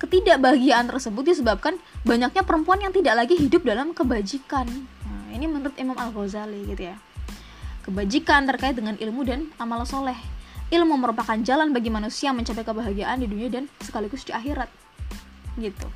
Ketidakbahagiaan 0.00 0.88
tersebut 0.88 1.32
disebabkan 1.32 1.80
banyaknya 2.04 2.44
perempuan 2.44 2.80
yang 2.80 2.92
tidak 2.92 3.24
lagi 3.24 3.40
hidup 3.40 3.64
dalam 3.64 3.96
kebajikan. 3.96 4.68
Nah, 5.04 5.32
ini 5.32 5.48
menurut 5.48 5.72
Imam 5.80 5.96
Al 5.96 6.12
Ghazali 6.12 6.60
gitu 6.68 6.92
ya. 6.92 6.96
Kebajikan 7.84 8.44
terkait 8.48 8.76
dengan 8.76 8.96
ilmu 9.00 9.24
dan 9.24 9.48
amal 9.56 9.84
soleh. 9.88 10.16
Ilmu 10.72 10.96
merupakan 10.96 11.36
jalan 11.44 11.76
bagi 11.76 11.92
manusia 11.92 12.32
mencapai 12.32 12.64
kebahagiaan 12.64 13.20
di 13.20 13.28
dunia 13.28 13.48
dan 13.52 13.64
sekaligus 13.84 14.24
di 14.24 14.32
akhirat. 14.32 14.68
Gitu. 15.60 15.86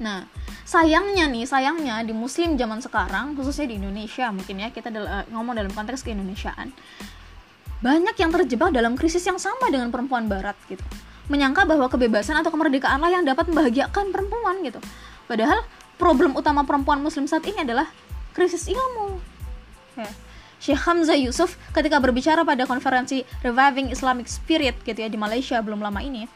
Nah, 0.00 0.24
sayangnya 0.64 1.28
nih, 1.28 1.44
sayangnya 1.44 2.00
di 2.04 2.16
muslim 2.16 2.56
zaman 2.56 2.80
sekarang, 2.80 3.36
khususnya 3.36 3.68
di 3.68 3.76
Indonesia 3.76 4.32
mungkin 4.32 4.64
ya, 4.64 4.68
kita 4.72 4.88
dal- 4.88 5.28
ngomong 5.28 5.56
dalam 5.56 5.72
konteks 5.72 6.04
keindonesiaan, 6.04 6.72
banyak 7.84 8.16
yang 8.16 8.30
terjebak 8.32 8.72
dalam 8.72 8.96
krisis 8.96 9.24
yang 9.24 9.36
sama 9.36 9.68
dengan 9.68 9.92
perempuan 9.92 10.28
barat 10.28 10.56
gitu. 10.68 10.84
Menyangka 11.28 11.68
bahwa 11.68 11.86
kebebasan 11.88 12.36
atau 12.40 12.48
kemerdekaan 12.52 13.00
lah 13.00 13.12
yang 13.12 13.24
dapat 13.24 13.48
membahagiakan 13.52 14.08
perempuan 14.12 14.64
gitu. 14.64 14.80
Padahal 15.28 15.62
problem 16.00 16.32
utama 16.32 16.64
perempuan 16.64 17.00
muslim 17.04 17.28
saat 17.28 17.44
ini 17.44 17.62
adalah 17.62 17.86
krisis 18.32 18.68
ilmu. 18.72 19.20
Ya 20.00 20.08
Syekh 20.60 20.84
Hamzah 20.84 21.16
Yusuf 21.16 21.56
ketika 21.72 21.96
berbicara 21.98 22.44
pada 22.44 22.68
konferensi 22.68 23.24
Reviving 23.40 23.90
Islamic 23.90 24.28
Spirit 24.28 24.76
gitu 24.84 25.00
ya 25.00 25.08
di 25.08 25.16
Malaysia 25.16 25.58
belum 25.64 25.80
lama 25.80 26.04
ini 26.04 26.28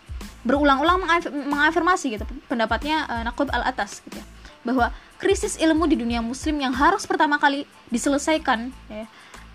berulang-ulang 0.45 1.05
mengafirmasi 1.49 2.21
gitu 2.21 2.25
pendapatnya 2.49 3.05
uh, 3.09 3.23
Naqib 3.25 3.49
Al-Atas 3.53 4.01
gitu 4.05 4.21
ya 4.21 4.27
bahwa 4.65 4.91
krisis 5.21 5.61
ilmu 5.61 5.85
di 5.87 6.01
dunia 6.01 6.25
muslim 6.25 6.57
yang 6.59 6.73
harus 6.73 7.05
pertama 7.05 7.37
kali 7.37 7.69
diselesaikan 7.93 8.73
ya, 8.89 9.05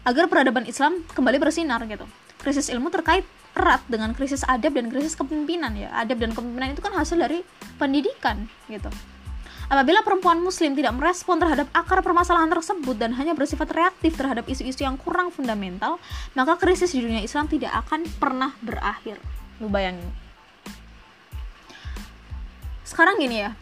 agar 0.05 0.29
peradaban 0.29 0.69
Islam 0.69 1.03
kembali 1.11 1.41
bersinar 1.41 1.81
gitu. 1.89 2.05
Krisis 2.39 2.71
ilmu 2.71 2.87
terkait 2.93 3.25
erat 3.57 3.83
dengan 3.89 4.15
krisis 4.15 4.45
adab 4.47 4.77
dan 4.77 4.87
krisis 4.87 5.17
kepemimpinan 5.17 5.75
ya. 5.75 5.91
Adab 5.97 6.23
dan 6.23 6.31
kepemimpinan 6.31 6.71
itu 6.77 6.81
kan 6.85 6.93
hasil 6.95 7.19
dari 7.19 7.43
pendidikan 7.75 8.47
gitu. 8.71 8.87
Apabila 9.69 10.01
perempuan 10.01 10.41
muslim 10.41 10.73
tidak 10.73 10.97
merespon 10.97 11.37
terhadap 11.37 11.69
akar 11.77 12.01
permasalahan 12.01 12.49
tersebut 12.49 12.97
dan 12.97 13.13
hanya 13.13 13.37
bersifat 13.37 13.69
reaktif 13.69 14.17
terhadap 14.17 14.49
isu-isu 14.49 14.81
yang 14.81 14.97
kurang 14.97 15.29
fundamental, 15.29 16.01
maka 16.33 16.57
krisis 16.57 16.89
di 16.89 17.05
dunia 17.05 17.21
Islam 17.21 17.45
tidak 17.45 17.69
akan 17.85 18.01
pernah 18.17 18.57
berakhir. 18.65 19.21
Lu 19.61 19.69
bayangin. 19.69 20.09
Sekarang 22.81 23.21
gini 23.21 23.45
ya, 23.45 23.53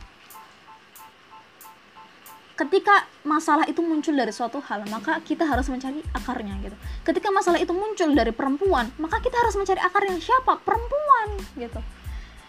ketika 2.56 3.04
masalah 3.28 3.68
itu 3.68 3.84
muncul 3.84 4.16
dari 4.16 4.32
suatu 4.32 4.64
hal, 4.64 4.88
maka 4.88 5.20
kita 5.22 5.44
harus 5.44 5.68
mencari 5.68 6.00
akarnya 6.16 6.56
gitu. 6.64 6.78
Ketika 7.04 7.36
masalah 7.36 7.60
itu 7.60 7.76
muncul 7.76 8.16
dari 8.16 8.32
perempuan, 8.32 8.88
maka 8.96 9.20
kita 9.20 9.36
harus 9.44 9.60
mencari 9.60 9.84
akarnya 9.84 10.24
siapa? 10.24 10.56
Perempuan 10.64 11.36
gitu. 11.60 11.84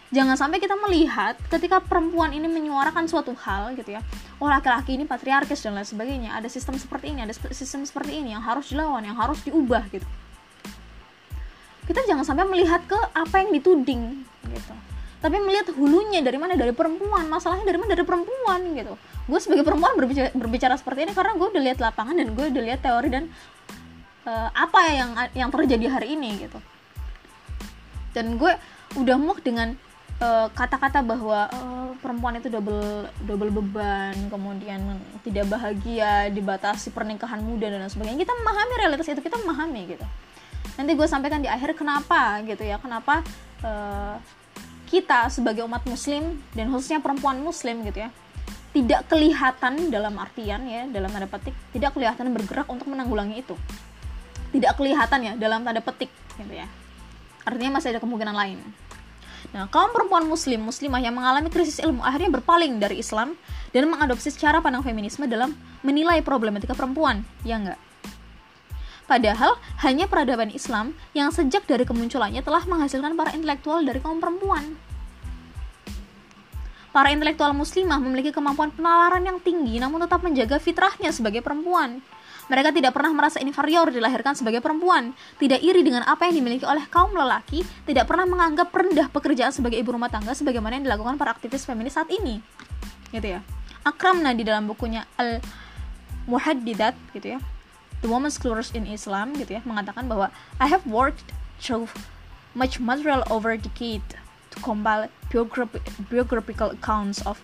Jangan 0.09 0.35
sampai 0.35 0.57
kita 0.57 0.73
melihat 0.73 1.37
ketika 1.53 1.77
perempuan 1.81 2.33
ini 2.33 2.49
menyuarakan 2.49 3.05
suatu 3.05 3.37
hal 3.45 3.77
gitu 3.77 3.93
ya. 3.93 4.01
Oh 4.41 4.49
laki-laki 4.49 4.97
ini 4.97 5.05
patriarkis 5.05 5.61
dan 5.61 5.77
lain 5.77 5.85
sebagainya. 5.85 6.33
Ada 6.33 6.49
sistem 6.49 6.75
seperti 6.81 7.13
ini 7.13 7.25
ada 7.25 7.33
sistem 7.33 7.85
seperti 7.85 8.17
ini 8.17 8.33
yang 8.33 8.41
harus 8.41 8.73
dilawan 8.73 9.05
yang 9.05 9.17
harus 9.17 9.41
diubah 9.45 9.85
gitu. 9.93 10.05
Kita 11.85 12.05
jangan 12.05 12.25
sampai 12.25 12.45
melihat 12.45 12.85
ke 12.85 12.97
apa 12.97 13.35
yang 13.41 13.49
dituding 13.53 14.25
gitu. 14.49 14.73
Tapi 15.19 15.35
melihat 15.35 15.67
hulunya 15.75 16.23
dari 16.23 16.39
mana? 16.39 16.55
Dari 16.55 16.71
perempuan. 16.71 17.27
Masalahnya 17.27 17.67
dari 17.67 17.75
mana? 17.75 17.91
Dari 17.91 18.07
perempuan 18.07 18.61
gitu. 18.71 18.93
Gue 19.27 19.39
sebagai 19.43 19.67
perempuan 19.67 19.93
berbicara, 19.99 20.31
berbicara 20.31 20.73
seperti 20.79 21.09
ini 21.09 21.13
karena 21.13 21.35
gue 21.35 21.47
udah 21.49 21.63
lihat 21.65 21.79
lapangan 21.83 22.15
dan 22.15 22.31
gue 22.33 22.45
udah 22.49 22.63
lihat 22.63 22.79
teori 22.81 23.09
dan 23.11 23.27
uh, 24.23 24.49
apa 24.55 24.79
yang 24.95 25.09
yang 25.35 25.49
terjadi 25.51 25.91
hari 25.91 26.15
ini 26.15 26.47
gitu. 26.47 26.59
Dan 28.15 28.39
gue 28.39 28.55
udah 28.95 29.17
muak 29.19 29.43
dengan 29.43 29.75
kata-kata 30.51 30.99
uh, 30.99 31.05
bahwa 31.07 31.39
uh, 31.47 31.91
perempuan 32.03 32.35
itu 32.35 32.51
double 32.51 33.07
double 33.23 33.51
beban 33.55 34.15
kemudian 34.27 34.99
tidak 35.23 35.47
bahagia 35.47 36.27
dibatasi 36.27 36.91
pernikahan 36.91 37.39
muda 37.39 37.71
dan 37.71 37.87
lain 37.87 37.91
sebagainya. 37.91 38.27
Kita 38.27 38.35
memahami 38.35 38.73
realitas 38.75 39.07
itu 39.07 39.23
kita 39.23 39.39
memahami 39.39 39.95
gitu. 39.95 40.05
Nanti 40.75 40.91
gue 40.91 41.07
sampaikan 41.07 41.39
di 41.39 41.47
akhir 41.47 41.71
kenapa 41.79 42.43
gitu 42.43 42.67
ya. 42.67 42.75
Kenapa 42.83 43.23
uh, 43.63 44.19
kita 44.91 45.31
sebagai 45.31 45.63
umat 45.63 45.87
muslim 45.87 46.35
dan 46.51 46.67
khususnya 46.67 46.99
perempuan 46.99 47.39
muslim 47.39 47.79
gitu 47.87 48.03
ya 48.03 48.11
tidak 48.69 49.09
kelihatan 49.09 49.89
dalam 49.89 50.13
artian 50.21 50.61
ya 50.69 50.85
dalam 50.93 51.09
tanda 51.09 51.25
petik 51.25 51.57
tidak 51.73 51.95
kelihatan 51.97 52.29
bergerak 52.35 52.67
untuk 52.69 52.91
menanggulangi 52.91 53.41
itu. 53.41 53.55
Tidak 54.49 54.75
kelihatan 54.75 55.19
ya 55.23 55.33
dalam 55.39 55.63
tanda 55.63 55.79
petik 55.79 56.11
gitu 56.35 56.53
ya. 56.53 56.67
Artinya 57.47 57.79
masih 57.79 57.95
ada 57.95 58.03
kemungkinan 58.03 58.35
lain 58.35 58.59
Nah, 59.49 59.65
kaum 59.73 59.89
perempuan 59.89 60.29
muslim, 60.29 60.61
muslimah 60.61 61.01
yang 61.01 61.17
mengalami 61.17 61.49
krisis 61.49 61.81
ilmu 61.81 62.05
akhirnya 62.05 62.29
berpaling 62.37 62.77
dari 62.77 63.01
Islam 63.01 63.33
dan 63.73 63.89
mengadopsi 63.89 64.29
secara 64.29 64.61
pandang 64.61 64.85
feminisme 64.85 65.25
dalam 65.25 65.57
menilai 65.81 66.21
problematika 66.21 66.77
perempuan, 66.77 67.25
ya 67.41 67.57
enggak? 67.57 67.79
Padahal 69.09 69.57
hanya 69.81 70.05
peradaban 70.05 70.53
Islam 70.53 70.93
yang 71.17 71.33
sejak 71.33 71.65
dari 71.65 71.81
kemunculannya 71.81 72.45
telah 72.45 72.61
menghasilkan 72.69 73.17
para 73.17 73.33
intelektual 73.33 73.81
dari 73.81 73.97
kaum 73.97 74.21
perempuan. 74.21 74.77
Para 76.93 77.09
intelektual 77.09 77.57
muslimah 77.57 77.97
memiliki 77.97 78.29
kemampuan 78.29 78.69
penalaran 78.69 79.25
yang 79.25 79.41
tinggi 79.41 79.81
namun 79.81 80.05
tetap 80.05 80.21
menjaga 80.21 80.61
fitrahnya 80.61 81.09
sebagai 81.09 81.41
perempuan. 81.41 82.05
Mereka 82.49 82.73
tidak 82.73 82.97
pernah 82.97 83.13
merasa 83.13 83.37
inferior 83.37 83.93
dilahirkan 83.93 84.33
sebagai 84.33 84.57
perempuan, 84.59 85.13
tidak 85.37 85.61
iri 85.61 85.85
dengan 85.85 86.01
apa 86.09 86.25
yang 86.25 86.41
dimiliki 86.41 86.65
oleh 86.65 86.81
kaum 86.89 87.13
lelaki, 87.13 87.61
tidak 87.85 88.09
pernah 88.09 88.25
menganggap 88.25 88.73
rendah 88.73 89.07
pekerjaan 89.13 89.53
sebagai 89.53 89.77
ibu 89.77 89.93
rumah 89.93 90.09
tangga 90.09 90.33
sebagaimana 90.33 90.81
yang 90.81 90.89
dilakukan 90.89 91.15
para 91.21 91.37
aktivis 91.37 91.69
feminis 91.69 91.93
saat 91.93 92.09
ini. 92.09 92.41
Gitu 93.13 93.37
ya. 93.37 93.45
Akramna 93.85 94.33
di 94.33 94.41
dalam 94.41 94.65
bukunya 94.65 95.05
Al 95.15 95.39
Muhaddidat 96.25 96.97
gitu 97.13 97.37
ya. 97.37 97.39
The 98.01 98.09
Woman's 98.09 98.39
Scholars 98.39 98.73
in 98.73 98.89
Islam 98.89 99.35
gitu 99.37 99.59
ya 99.59 99.61
mengatakan 99.67 100.07
bahwa 100.09 100.33
I 100.57 100.71
have 100.71 100.87
worked 100.89 101.35
through 101.59 101.91
much 102.55 102.79
material 102.79 103.27
over 103.29 103.53
decade 103.59 104.05
to 104.49 104.57
compile 104.63 105.11
biographical 106.09 106.73
accounts 106.73 107.21
of 107.27 107.37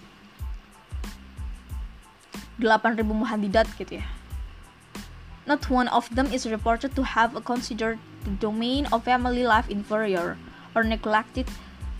8000 2.57 3.03
muhadidat 3.03 3.67
gitu 3.75 3.99
ya 3.99 4.05
Not 5.45 5.69
one 5.69 5.87
of 5.93 6.09
them 6.09 6.33
is 6.33 6.49
reported 6.49 6.97
to 6.97 7.03
have 7.05 7.37
considered 7.45 8.01
the 8.25 8.33
domain 8.33 8.89
of 8.89 9.05
family 9.05 9.45
life 9.45 9.69
inferior 9.69 10.37
or 10.73 10.83
neglected 10.83 11.45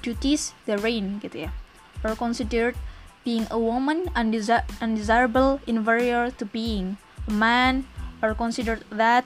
duties 0.01 0.58
therein 0.65 1.21
gitu 1.21 1.49
ya. 1.49 1.51
Or 2.01 2.17
considered 2.17 2.73
being 3.25 3.45
a 3.49 3.58
woman 3.58 4.10
undesir 4.13 4.65
undesirable 4.81 5.62
inferior 5.65 6.29
to 6.38 6.45
being 6.45 6.97
a 7.25 7.34
man 7.34 7.86
or 8.21 8.34
considered 8.34 8.86
that 8.93 9.25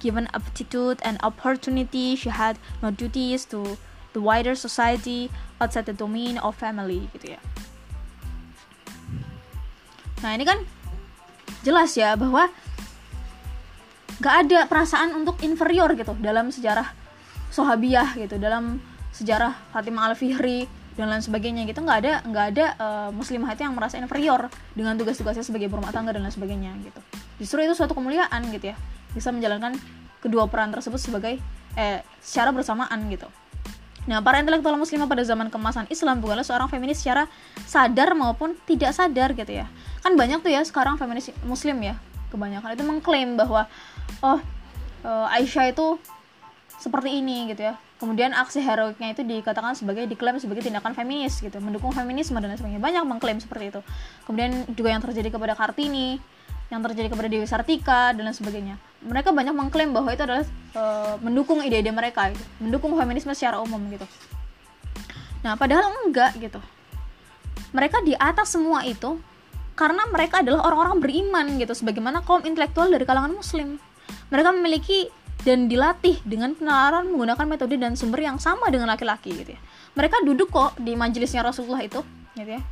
given 0.00 0.28
aptitude 0.32 1.00
and 1.02 1.16
opportunity 1.24 2.14
she 2.16 2.28
had 2.28 2.60
no 2.80 2.92
duties 2.92 3.44
to 3.48 3.76
the 4.12 4.20
wider 4.20 4.54
society 4.54 5.32
outside 5.60 5.84
the 5.88 5.96
domain 5.96 6.36
of 6.40 6.56
family 6.56 7.08
gitu 7.16 7.36
ya. 7.36 7.40
Nah 10.20 10.36
ini 10.36 10.44
kan 10.44 10.64
jelas 11.64 11.96
ya 11.96 12.14
bahwa 12.14 12.52
gak 14.18 14.34
ada 14.46 14.58
perasaan 14.66 15.14
untuk 15.14 15.38
inferior 15.46 15.94
gitu 15.94 16.14
dalam 16.18 16.50
sejarah 16.50 16.90
Sohabiah 17.48 18.12
gitu 18.18 18.36
dalam 18.36 18.76
sejarah 19.14 19.56
Fatimah 19.72 20.12
Al 20.12 20.14
Fihri 20.14 20.68
dan 20.98 21.08
lain 21.08 21.22
sebagainya 21.22 21.64
gitu. 21.64 21.80
Nggak 21.80 21.98
ada 22.04 22.12
nggak 22.26 22.46
ada 22.54 22.66
uh, 22.76 23.10
muslimah 23.14 23.54
itu 23.54 23.62
yang 23.64 23.72
merasa 23.78 23.96
inferior 23.96 24.50
dengan 24.74 24.98
tugas-tugasnya 24.98 25.46
sebagai 25.46 25.70
berumah 25.70 25.94
tangga 25.94 26.12
dan 26.12 26.26
lain 26.26 26.34
sebagainya 26.34 26.74
gitu. 26.82 27.00
Justru 27.38 27.64
itu 27.64 27.72
suatu 27.78 27.94
kemuliaan 27.94 28.42
gitu 28.50 28.74
ya 28.74 28.76
bisa 29.14 29.32
menjalankan 29.32 29.78
kedua 30.20 30.50
peran 30.50 30.74
tersebut 30.74 30.98
sebagai 31.00 31.38
eh 31.78 32.02
secara 32.20 32.50
bersamaan 32.50 32.98
gitu. 33.08 33.30
Nah, 34.08 34.24
para 34.24 34.40
intelektual 34.40 34.72
muslimah 34.80 35.04
pada 35.04 35.20
zaman 35.20 35.52
kemasan 35.52 35.84
Islam 35.92 36.24
bukanlah 36.24 36.40
seorang 36.40 36.72
feminis 36.72 37.04
secara 37.04 37.28
sadar 37.68 38.16
maupun 38.16 38.56
tidak 38.64 38.96
sadar 38.96 39.36
gitu 39.36 39.52
ya. 39.52 39.68
Kan 40.00 40.16
banyak 40.16 40.40
tuh 40.40 40.48
ya 40.48 40.64
sekarang 40.64 40.96
feminis 40.96 41.28
muslim 41.44 41.76
ya, 41.84 41.94
kebanyakan 42.32 42.72
itu 42.72 42.84
mengklaim 42.88 43.36
bahwa 43.36 43.68
oh 44.24 44.40
uh, 45.04 45.34
Aisyah 45.34 45.72
itu 45.72 45.98
seperti 46.78 47.18
ini 47.18 47.50
gitu 47.52 47.68
ya. 47.68 47.74
Kemudian 47.98 48.30
aksi 48.30 48.62
heroiknya 48.62 49.10
itu 49.10 49.26
dikatakan 49.26 49.74
sebagai 49.74 50.06
diklaim 50.06 50.38
sebagai 50.38 50.62
tindakan 50.62 50.94
feminis 50.94 51.42
gitu 51.42 51.58
mendukung 51.58 51.90
feminisme 51.90 52.38
dan 52.38 52.54
sebagainya. 52.54 52.78
Banyak 52.78 53.02
mengklaim 53.02 53.42
seperti 53.42 53.74
itu. 53.74 53.80
Kemudian 54.22 54.64
juga 54.70 54.94
yang 54.94 55.02
terjadi 55.02 55.28
kepada 55.34 55.58
Kartini 55.58 56.22
yang 56.68 56.84
terjadi 56.84 57.08
kepada 57.08 57.28
Dewi 57.32 57.48
Sartika 57.48 58.12
dan 58.12 58.28
lain 58.28 58.36
sebagainya. 58.36 58.76
Mereka 59.00 59.32
banyak 59.32 59.56
mengklaim 59.56 59.90
bahwa 59.96 60.12
itu 60.12 60.22
adalah 60.22 60.44
uh, 60.76 61.16
mendukung 61.24 61.64
ide-ide 61.64 61.88
mereka 61.88 62.28
gitu. 62.28 62.44
mendukung 62.60 62.92
feminisme 62.92 63.32
secara 63.32 63.58
umum 63.58 63.80
gitu. 63.88 64.04
Nah 65.40 65.56
padahal 65.56 65.90
enggak 66.06 66.36
gitu. 66.36 66.60
Mereka 67.72 68.04
di 68.04 68.12
atas 68.14 68.52
semua 68.52 68.84
itu 68.84 69.16
karena 69.74 70.04
mereka 70.12 70.44
adalah 70.44 70.68
orang-orang 70.68 70.98
beriman 71.00 71.46
gitu 71.56 71.72
sebagaimana 71.72 72.20
kaum 72.26 72.44
intelektual 72.44 72.90
dari 72.90 73.06
kalangan 73.06 73.32
muslim 73.32 73.80
mereka 74.28 74.50
memiliki 74.52 75.08
dan 75.46 75.70
dilatih 75.70 76.18
dengan 76.26 76.52
penalaran 76.52 77.08
menggunakan 77.08 77.46
metode 77.46 77.78
dan 77.78 77.94
sumber 77.94 78.26
yang 78.26 78.36
sama 78.42 78.68
dengan 78.68 78.90
laki-laki 78.90 79.32
gitu 79.32 79.54
ya. 79.54 79.60
Mereka 79.94 80.26
duduk 80.26 80.50
kok 80.50 80.76
di 80.78 80.98
majelisnya 80.98 81.46
Rasulullah 81.46 81.80
itu 81.82 82.02
gitu 82.34 82.50
ya. 82.58 82.62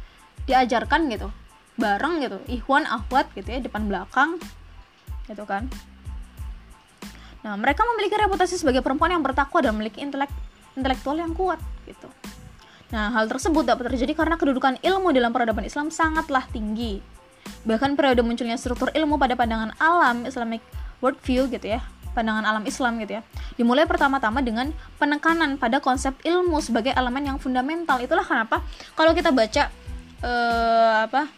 Diajarkan 0.46 1.08
gitu. 1.10 1.30
Bareng 1.78 2.20
gitu. 2.20 2.42
Ikhwan 2.50 2.84
ahwat 2.84 3.30
gitu 3.38 3.46
ya 3.46 3.62
depan 3.62 3.86
belakang 3.86 4.42
gitu 5.30 5.44
kan. 5.46 5.70
Nah 7.46 7.54
mereka 7.54 7.86
memiliki 7.94 8.18
reputasi 8.18 8.58
sebagai 8.58 8.82
perempuan 8.82 9.14
yang 9.14 9.22
bertakwa 9.22 9.62
dan 9.62 9.72
memiliki 9.78 10.02
intelek 10.02 10.30
intelektual 10.76 11.16
yang 11.16 11.32
kuat 11.32 11.58
gitu. 11.88 12.10
Nah, 12.86 13.10
hal 13.10 13.26
tersebut 13.26 13.66
dapat 13.66 13.90
terjadi 13.90 14.14
karena 14.14 14.38
kedudukan 14.38 14.78
ilmu 14.78 15.10
dalam 15.10 15.34
peradaban 15.34 15.66
Islam 15.66 15.90
sangatlah 15.90 16.46
tinggi. 16.54 17.02
Bahkan 17.66 17.98
periode 17.98 18.22
munculnya 18.22 18.54
struktur 18.54 18.94
ilmu 18.94 19.18
pada 19.18 19.34
pandangan 19.34 19.74
alam 19.82 20.22
Islamic 20.22 20.62
worldview 21.06 21.46
gitu 21.46 21.78
ya, 21.78 21.86
pandangan 22.18 22.42
alam 22.42 22.66
Islam 22.66 22.98
gitu 22.98 23.20
ya. 23.20 23.22
Dimulai 23.54 23.86
pertama-tama 23.86 24.42
dengan 24.42 24.74
penekanan 24.98 25.54
pada 25.62 25.78
konsep 25.78 26.18
ilmu 26.26 26.58
sebagai 26.58 26.90
elemen 26.98 27.22
yang 27.22 27.38
fundamental. 27.38 28.02
Itulah 28.02 28.26
kenapa 28.26 28.66
kalau 28.98 29.14
kita 29.14 29.30
baca 29.30 29.70
uh, 30.26 31.06
apa 31.06 31.30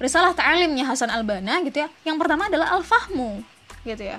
Risalah 0.00 0.32
Ta'alimnya 0.34 0.88
Hasan 0.88 1.12
Al-Banna 1.12 1.62
gitu 1.68 1.84
ya, 1.84 1.88
yang 2.02 2.16
pertama 2.16 2.48
adalah 2.48 2.72
al-fahmu 2.74 3.44
gitu 3.84 4.02
ya. 4.02 4.18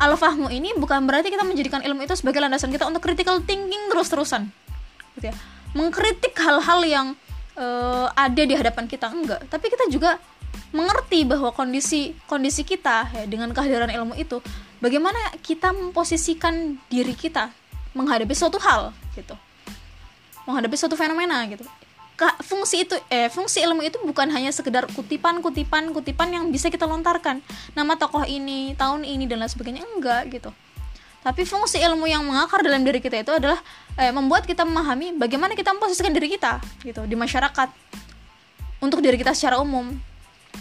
Al-fahmu 0.00 0.48
ini 0.54 0.72
bukan 0.78 1.04
berarti 1.04 1.28
kita 1.28 1.42
menjadikan 1.42 1.82
ilmu 1.82 2.06
itu 2.06 2.14
sebagai 2.14 2.38
landasan 2.38 2.70
kita 2.70 2.86
untuk 2.86 3.04
critical 3.04 3.42
thinking 3.44 3.90
terus-terusan 3.92 4.50
gitu 5.18 5.30
ya 5.30 5.34
mengkritik 5.74 6.34
hal-hal 6.38 6.80
yang 6.86 7.06
uh, 7.58 8.06
ada 8.14 8.42
di 8.42 8.54
hadapan 8.54 8.86
kita 8.86 9.10
enggak 9.10 9.40
tapi 9.50 9.66
kita 9.70 9.90
juga 9.90 10.18
mengerti 10.74 11.22
bahwa 11.22 11.54
kondisi 11.54 12.12
kondisi 12.26 12.66
kita 12.66 13.08
ya, 13.14 13.24
dengan 13.30 13.54
kehadiran 13.54 13.90
ilmu 13.90 14.18
itu 14.18 14.42
bagaimana 14.82 15.18
kita 15.40 15.70
memposisikan 15.70 16.76
diri 16.90 17.14
kita 17.14 17.54
menghadapi 17.94 18.34
suatu 18.34 18.58
hal 18.58 18.90
gitu. 19.14 19.32
Menghadapi 20.44 20.74
suatu 20.76 20.98
fenomena 20.98 21.46
gitu. 21.48 21.64
Fungsi 22.46 22.86
itu 22.86 22.94
eh 23.10 23.26
fungsi 23.26 23.62
ilmu 23.62 23.82
itu 23.82 23.98
bukan 24.06 24.30
hanya 24.30 24.54
sekedar 24.54 24.86
kutipan 24.94 25.42
kutipan 25.42 25.90
kutipan 25.90 26.30
yang 26.30 26.44
bisa 26.50 26.70
kita 26.70 26.86
lontarkan. 26.86 27.42
Nama 27.74 27.92
tokoh 27.98 28.22
ini 28.26 28.74
tahun 28.78 29.02
ini 29.02 29.26
dan 29.26 29.42
lain 29.42 29.50
sebagainya. 29.50 29.82
Enggak 29.94 30.30
gitu. 30.30 30.50
Tapi 31.24 31.48
fungsi 31.48 31.80
ilmu 31.80 32.04
yang 32.04 32.20
mengakar 32.20 32.60
dalam 32.60 32.84
diri 32.84 33.00
kita 33.00 33.24
itu 33.24 33.32
adalah 33.32 33.56
eh, 33.96 34.12
membuat 34.12 34.44
kita 34.44 34.62
memahami 34.62 35.16
bagaimana 35.16 35.56
kita 35.56 35.72
memposisikan 35.72 36.12
diri 36.12 36.28
kita 36.28 36.60
gitu 36.84 37.02
di 37.08 37.16
masyarakat. 37.16 37.72
Untuk 38.84 39.00
diri 39.00 39.16
kita 39.16 39.32
secara 39.32 39.56
umum 39.56 39.96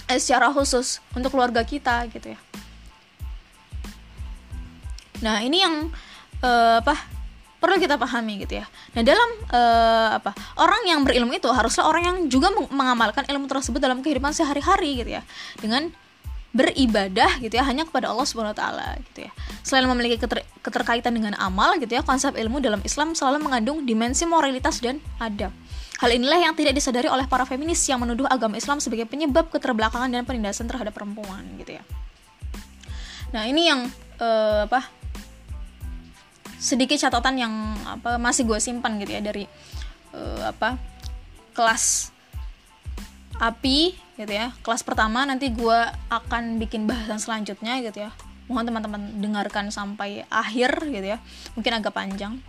eh, 0.09 0.19
secara 0.19 0.49
khusus 0.53 0.99
untuk 1.13 1.33
keluarga 1.33 1.61
kita 1.63 2.07
gitu 2.09 2.33
ya 2.35 2.39
nah 5.23 5.39
ini 5.39 5.63
yang 5.63 5.87
eh, 6.43 6.77
apa 6.83 6.95
perlu 7.63 7.79
kita 7.79 7.95
pahami 7.95 8.43
gitu 8.43 8.59
ya 8.59 8.67
nah 8.91 9.07
dalam 9.07 9.29
uh, 9.47 10.19
apa 10.19 10.35
orang 10.59 10.83
yang 10.83 10.99
berilmu 11.07 11.31
itu 11.31 11.47
haruslah 11.47 11.87
orang 11.87 12.03
yang 12.03 12.17
juga 12.27 12.51
mengamalkan 12.51 13.23
ilmu 13.23 13.47
tersebut 13.47 13.79
dalam 13.79 14.03
kehidupan 14.03 14.35
sehari-hari 14.35 14.99
gitu 14.99 15.15
ya 15.15 15.23
dengan 15.63 15.87
beribadah 16.53 17.41
gitu 17.41 17.57
ya 17.57 17.65
hanya 17.65 17.83
kepada 17.89 18.13
Allah 18.13 18.29
Subhanahu 18.29 18.53
wa 18.53 18.59
taala 18.61 18.87
gitu 19.09 19.25
ya. 19.25 19.31
Selain 19.65 19.89
memiliki 19.89 20.21
keter 20.21 20.45
keterkaitan 20.61 21.09
dengan 21.09 21.33
amal 21.41 21.81
gitu 21.81 21.89
ya, 21.89 22.05
konsep 22.05 22.37
ilmu 22.37 22.61
dalam 22.61 22.79
Islam 22.85 23.17
selalu 23.17 23.41
mengandung 23.41 23.81
dimensi 23.89 24.23
moralitas 24.29 24.77
dan 24.77 25.01
adab. 25.17 25.49
Hal 26.01 26.09
inilah 26.09 26.39
yang 26.41 26.53
tidak 26.57 26.73
disadari 26.73 27.07
oleh 27.07 27.29
para 27.29 27.45
feminis 27.45 27.79
yang 27.85 28.01
menuduh 28.01 28.25
agama 28.25 28.57
Islam 28.57 28.81
sebagai 28.81 29.05
penyebab 29.05 29.53
keterbelakangan 29.53 30.09
dan 30.09 30.25
penindasan 30.25 30.65
terhadap 30.65 30.91
perempuan 30.91 31.45
gitu 31.61 31.77
ya. 31.77 31.83
Nah, 33.33 33.45
ini 33.49 33.69
yang 33.69 33.87
uh, 34.19 34.65
apa? 34.65 35.03
sedikit 36.63 36.95
catatan 36.95 37.35
yang 37.35 37.53
apa 37.83 38.15
masih 38.15 38.47
gue 38.47 38.55
simpan 38.55 38.95
gitu 39.03 39.11
ya 39.11 39.19
dari 39.19 39.43
uh, 40.15 40.47
apa 40.47 40.79
kelas 41.51 42.15
api 43.35 43.99
gitu 44.15 44.31
ya 44.31 44.55
kelas 44.63 44.79
pertama 44.87 45.27
nanti 45.27 45.51
gue 45.51 45.79
akan 46.07 46.63
bikin 46.63 46.87
bahasan 46.87 47.19
selanjutnya 47.19 47.83
gitu 47.83 48.07
ya 48.07 48.15
mohon 48.47 48.63
teman-teman 48.63 49.19
dengarkan 49.19 49.75
sampai 49.75 50.23
akhir 50.31 50.87
gitu 50.87 51.03
ya 51.03 51.19
mungkin 51.59 51.83
agak 51.83 51.91
panjang 51.91 52.39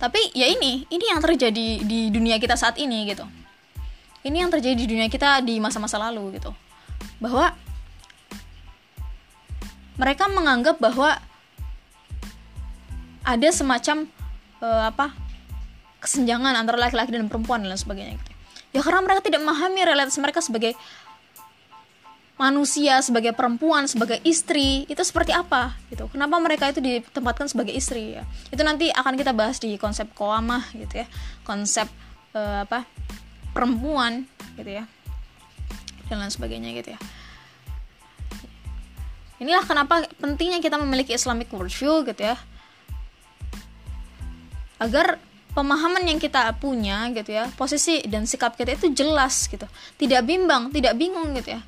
tapi 0.00 0.32
ya 0.32 0.48
ini 0.48 0.88
ini 0.88 1.04
yang 1.12 1.20
terjadi 1.20 1.84
di 1.84 2.08
dunia 2.08 2.40
kita 2.40 2.56
saat 2.56 2.80
ini 2.80 3.04
gitu. 3.12 3.28
Ini 4.24 4.36
yang 4.40 4.48
terjadi 4.48 4.72
di 4.72 4.88
dunia 4.88 5.12
kita 5.12 5.44
di 5.44 5.60
masa-masa 5.60 6.00
lalu 6.00 6.40
gitu. 6.40 6.56
Bahwa 7.20 7.52
mereka 10.00 10.24
menganggap 10.32 10.80
bahwa 10.80 11.20
ada 13.20 13.48
semacam 13.52 14.08
uh, 14.64 14.88
apa 14.88 15.12
kesenjangan 16.00 16.56
antara 16.56 16.80
laki-laki 16.80 17.12
dan 17.12 17.28
perempuan 17.28 17.60
dan 17.60 17.76
sebagainya 17.76 18.16
gitu. 18.16 18.32
Ya 18.72 18.80
karena 18.80 19.04
mereka 19.04 19.20
tidak 19.20 19.44
memahami 19.44 19.84
realitas 19.84 20.16
mereka 20.16 20.40
sebagai 20.40 20.72
manusia 22.40 23.04
sebagai 23.04 23.36
perempuan 23.36 23.84
sebagai 23.84 24.16
istri 24.24 24.88
itu 24.88 25.04
seperti 25.04 25.36
apa 25.36 25.76
gitu. 25.92 26.08
Kenapa 26.08 26.40
mereka 26.40 26.72
itu 26.72 26.80
ditempatkan 26.80 27.52
sebagai 27.52 27.76
istri 27.76 28.16
ya? 28.16 28.24
Itu 28.48 28.64
nanti 28.64 28.88
akan 28.88 29.12
kita 29.20 29.36
bahas 29.36 29.60
di 29.60 29.76
konsep 29.76 30.08
koamah 30.16 30.72
gitu 30.72 31.04
ya. 31.04 31.06
Konsep 31.44 31.84
uh, 32.32 32.64
apa 32.64 32.88
perempuan 33.52 34.24
gitu 34.56 34.72
ya. 34.72 34.88
Dan 36.08 36.24
lain 36.24 36.32
sebagainya 36.32 36.72
gitu 36.80 36.96
ya. 36.96 36.98
Inilah 39.44 39.64
kenapa 39.68 40.08
pentingnya 40.16 40.64
kita 40.64 40.80
memiliki 40.80 41.12
Islamic 41.12 41.52
worldview 41.52 42.08
gitu 42.08 42.24
ya. 42.24 42.40
Agar 44.80 45.20
pemahaman 45.52 46.08
yang 46.08 46.16
kita 46.16 46.56
punya 46.56 47.12
gitu 47.12 47.36
ya 47.36 47.52
posisi 47.52 48.00
dan 48.08 48.24
sikap 48.24 48.56
kita 48.56 48.80
itu 48.80 48.96
jelas 48.96 49.44
gitu. 49.44 49.68
Tidak 50.00 50.24
bimbang 50.24 50.72
tidak 50.72 50.96
bingung 50.96 51.36
gitu 51.36 51.60
ya 51.60 51.62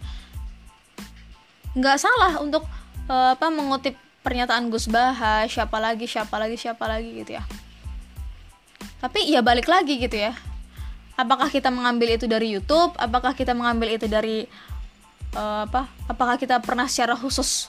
nggak 1.72 1.96
salah 1.96 2.36
untuk 2.40 2.68
uh, 3.08 3.32
apa 3.32 3.48
mengutip 3.48 3.96
pernyataan 4.22 4.70
Gus 4.70 4.86
Baha 4.86 5.48
siapa 5.50 5.80
lagi 5.82 6.06
siapa 6.06 6.36
lagi 6.38 6.56
siapa 6.56 6.84
lagi 6.86 7.10
gitu 7.24 7.36
ya. 7.36 7.44
Tapi 9.02 9.26
ya 9.26 9.42
balik 9.42 9.66
lagi 9.66 9.98
gitu 9.98 10.14
ya. 10.14 10.32
Apakah 11.18 11.50
kita 11.50 11.68
mengambil 11.68 12.14
itu 12.14 12.30
dari 12.30 12.54
YouTube? 12.54 12.94
Apakah 12.96 13.34
kita 13.34 13.52
mengambil 13.52 13.98
itu 13.98 14.06
dari 14.06 14.46
uh, 15.34 15.66
apa 15.66 15.90
apakah 16.06 16.36
kita 16.38 16.62
pernah 16.62 16.86
secara 16.86 17.18
khusus 17.18 17.68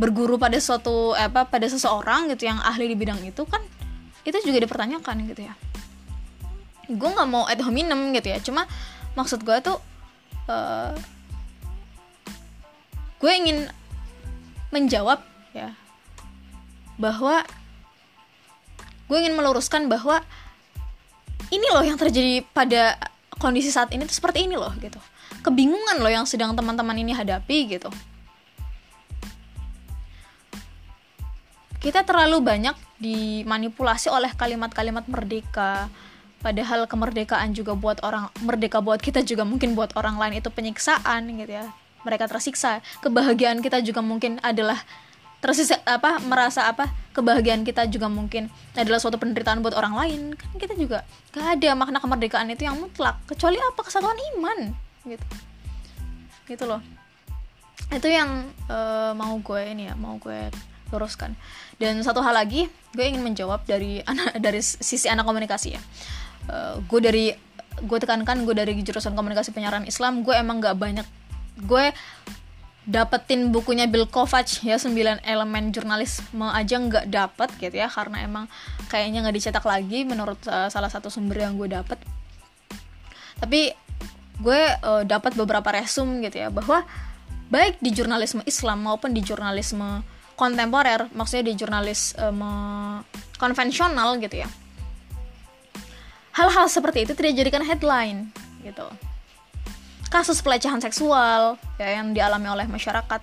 berguru 0.00 0.40
pada 0.40 0.56
suatu 0.56 1.12
eh, 1.12 1.28
apa 1.28 1.44
pada 1.44 1.68
seseorang 1.68 2.32
gitu 2.32 2.48
yang 2.48 2.56
ahli 2.64 2.88
di 2.88 2.96
bidang 2.96 3.20
itu 3.20 3.44
kan 3.44 3.60
itu 4.24 4.36
juga 4.44 4.64
dipertanyakan 4.64 5.16
gitu 5.28 5.44
ya. 5.44 5.54
Gue 6.90 7.08
nggak 7.08 7.28
mau 7.28 7.44
ad 7.46 7.60
hominem 7.64 8.12
gitu 8.16 8.28
ya. 8.32 8.38
Cuma 8.40 8.68
maksud 9.16 9.44
gue 9.44 9.56
tuh 9.64 9.76
uh, 10.48 10.92
gue 13.20 13.32
ingin 13.36 13.68
menjawab 14.72 15.20
ya. 15.52 15.76
bahwa 16.96 17.44
gue 19.12 19.18
ingin 19.20 19.36
meluruskan 19.36 19.92
bahwa 19.92 20.24
ini 21.52 21.66
loh 21.74 21.84
yang 21.84 22.00
terjadi 22.00 22.40
pada 22.56 22.96
kondisi 23.36 23.68
saat 23.68 23.92
ini 23.92 24.08
tuh 24.08 24.16
seperti 24.16 24.48
ini 24.48 24.56
loh 24.56 24.72
gitu. 24.80 24.96
Kebingungan 25.44 26.00
loh 26.00 26.12
yang 26.12 26.24
sedang 26.24 26.56
teman-teman 26.56 26.96
ini 26.96 27.12
hadapi 27.12 27.76
gitu. 27.76 27.90
Kita 31.80 32.04
terlalu 32.04 32.44
banyak 32.44 32.76
dimanipulasi 33.00 34.12
oleh 34.12 34.30
kalimat-kalimat 34.36 35.08
merdeka. 35.08 35.88
Padahal 36.44 36.84
kemerdekaan 36.84 37.56
juga 37.56 37.72
buat 37.76 38.00
orang 38.04 38.28
merdeka 38.44 38.80
buat 38.80 39.00
kita 39.00 39.24
juga 39.24 39.44
mungkin 39.44 39.76
buat 39.76 39.92
orang 39.96 40.16
lain 40.16 40.40
itu 40.40 40.48
penyiksaan 40.48 41.28
gitu 41.36 41.52
ya 41.52 41.68
mereka 42.04 42.28
tersiksa. 42.30 42.80
Kebahagiaan 43.04 43.60
kita 43.64 43.80
juga 43.84 44.00
mungkin 44.00 44.40
adalah 44.40 44.80
tersisa 45.40 45.80
apa 45.88 46.20
merasa 46.20 46.68
apa 46.68 46.92
kebahagiaan 47.16 47.64
kita 47.64 47.88
juga 47.88 48.12
mungkin 48.12 48.52
adalah 48.76 49.00
suatu 49.00 49.16
penderitaan 49.16 49.64
buat 49.64 49.72
orang 49.72 49.94
lain. 49.96 50.20
Kan 50.36 50.60
kita 50.60 50.76
juga 50.76 51.02
gak 51.32 51.60
ada 51.60 51.70
makna 51.72 51.98
kemerdekaan 51.98 52.52
itu 52.52 52.68
yang 52.68 52.76
mutlak 52.76 53.16
kecuali 53.24 53.56
apa 53.56 53.80
kesatuan 53.80 54.16
iman 54.36 54.58
gitu. 55.08 55.26
Gitu 56.44 56.64
loh. 56.68 56.84
Itu 57.90 58.06
yang 58.06 58.52
uh, 58.68 59.16
mau 59.16 59.34
gue 59.40 59.60
ini 59.72 59.88
ya 59.90 59.94
mau 59.96 60.20
gue 60.20 60.52
luruskan. 60.92 61.32
Dan 61.80 62.04
satu 62.04 62.20
hal 62.20 62.36
lagi 62.36 62.68
gue 62.92 63.04
ingin 63.04 63.24
menjawab 63.24 63.64
dari 63.64 64.04
anak 64.04 64.36
dari 64.44 64.60
sisi 64.60 65.08
anak 65.08 65.24
komunikasi 65.24 65.74
ya. 65.74 65.82
Uh, 66.52 66.84
gue 66.84 67.00
dari 67.00 67.26
gue 67.80 67.98
tekankan 67.98 68.44
gue 68.44 68.52
dari 68.52 68.76
jurusan 68.84 69.16
komunikasi 69.16 69.56
penyiaran 69.56 69.88
Islam 69.88 70.20
gue 70.20 70.36
emang 70.36 70.60
gak 70.60 70.76
banyak 70.76 71.06
gue 71.64 71.92
dapetin 72.88 73.52
bukunya 73.54 73.86
Bill 73.86 74.08
Kovac 74.08 74.64
ya 74.66 74.80
9 74.80 75.22
elemen 75.22 75.70
jurnalisme 75.70 76.48
aja 76.48 76.80
nggak 76.80 77.06
dapet 77.12 77.50
gitu 77.60 77.76
ya 77.76 77.86
karena 77.86 78.24
emang 78.24 78.50
kayaknya 78.88 79.22
nggak 79.22 79.36
dicetak 79.36 79.64
lagi 79.68 80.02
menurut 80.02 80.40
uh, 80.48 80.66
salah 80.72 80.90
satu 80.90 81.12
sumber 81.12 81.44
yang 81.44 81.54
gue 81.60 81.70
dapet. 81.70 82.00
Tapi 83.38 83.70
gue 84.40 84.60
uh, 84.80 85.04
dapat 85.04 85.36
beberapa 85.36 85.68
resum 85.70 86.24
gitu 86.24 86.40
ya 86.40 86.48
bahwa 86.48 86.82
baik 87.52 87.78
di 87.84 87.92
jurnalisme 87.92 88.40
Islam 88.48 88.88
maupun 88.88 89.12
di 89.12 89.20
jurnalisme 89.20 90.02
kontemporer 90.40 91.12
maksudnya 91.12 91.52
di 91.52 91.54
jurnalis 91.60 92.16
um, 92.16 93.04
konvensional 93.36 94.16
gitu 94.16 94.40
ya 94.40 94.48
hal-hal 96.32 96.64
seperti 96.72 97.04
itu 97.04 97.12
tidak 97.12 97.36
dijadikan 97.36 97.64
headline 97.66 98.32
gitu 98.64 98.88
kasus 100.10 100.42
pelecehan 100.42 100.82
seksual 100.82 101.54
ya 101.78 102.02
yang 102.02 102.10
dialami 102.10 102.50
oleh 102.50 102.66
masyarakat 102.66 103.22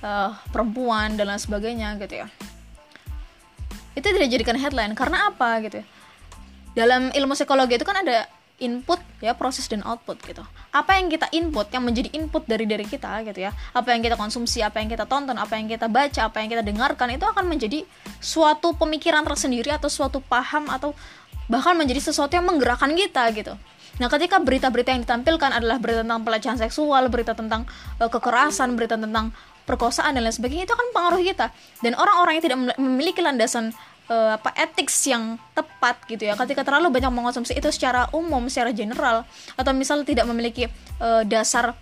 uh, 0.00 0.32
perempuan 0.48 1.14
dan 1.14 1.28
lain 1.28 1.38
sebagainya 1.38 1.94
gitu 2.00 2.24
ya. 2.24 2.28
Itu 3.92 4.08
tidak 4.08 4.32
dijadikan 4.32 4.56
headline. 4.56 4.96
Karena 4.96 5.28
apa 5.28 5.60
gitu 5.60 5.84
ya? 5.84 5.86
Dalam 6.72 7.12
ilmu 7.12 7.36
psikologi 7.36 7.76
itu 7.76 7.84
kan 7.84 8.00
ada 8.00 8.24
input 8.64 8.96
ya 9.20 9.36
proses 9.36 9.68
dan 9.68 9.84
output 9.84 10.16
gitu. 10.24 10.40
Apa 10.72 10.96
yang 10.96 11.12
kita 11.12 11.28
input 11.36 11.68
yang 11.68 11.84
menjadi 11.84 12.08
input 12.16 12.48
dari 12.48 12.64
diri 12.64 12.88
kita 12.88 13.20
gitu 13.28 13.44
ya? 13.44 13.52
Apa 13.76 13.92
yang 13.92 14.00
kita 14.00 14.16
konsumsi 14.16 14.64
apa 14.64 14.80
yang 14.80 14.88
kita 14.88 15.04
tonton 15.04 15.36
apa 15.36 15.60
yang 15.60 15.68
kita 15.68 15.84
baca 15.92 16.32
apa 16.32 16.40
yang 16.40 16.48
kita 16.48 16.64
dengarkan 16.64 17.12
itu 17.12 17.28
akan 17.28 17.44
menjadi 17.44 17.84
suatu 18.24 18.72
pemikiran 18.72 19.20
tersendiri 19.28 19.68
atau 19.68 19.92
suatu 19.92 20.24
paham 20.24 20.72
atau 20.72 20.96
bahkan 21.52 21.76
menjadi 21.76 22.08
sesuatu 22.08 22.32
yang 22.32 22.48
menggerakkan 22.48 22.96
kita 22.96 23.28
gitu 23.36 23.52
Nah, 24.00 24.08
ketika 24.08 24.40
berita-berita 24.40 24.94
yang 24.94 25.02
ditampilkan 25.04 25.50
adalah 25.52 25.76
berita 25.76 26.00
tentang 26.00 26.24
pelecehan 26.24 26.56
seksual, 26.56 27.12
berita 27.12 27.36
tentang 27.36 27.68
uh, 28.00 28.08
kekerasan, 28.08 28.72
berita 28.72 28.96
tentang 28.96 29.36
perkosaan 29.68 30.16
dan 30.16 30.24
lain 30.24 30.34
sebagainya, 30.34 30.64
itu 30.64 30.74
akan 30.74 30.86
mempengaruhi 30.90 31.24
kita. 31.34 31.52
Dan 31.84 31.92
orang-orang 31.94 32.40
yang 32.40 32.44
tidak 32.44 32.58
memiliki 32.80 33.20
landasan 33.20 33.76
uh, 34.12 34.36
apa 34.36 34.50
ethics 34.56 34.96
yang 35.06 35.40
tepat 35.56 36.00
gitu 36.08 36.26
ya 36.28 36.34
ketika 36.34 36.66
terlalu 36.66 36.90
banyak 36.90 37.12
mengonsumsi 37.12 37.56
itu 37.56 37.68
secara 37.70 38.08
umum 38.12 38.48
secara 38.48 38.74
general 38.74 39.24
atau 39.54 39.72
misal 39.76 40.02
tidak 40.02 40.26
memiliki 40.26 40.66
uh, 40.98 41.22
dasar 41.22 41.76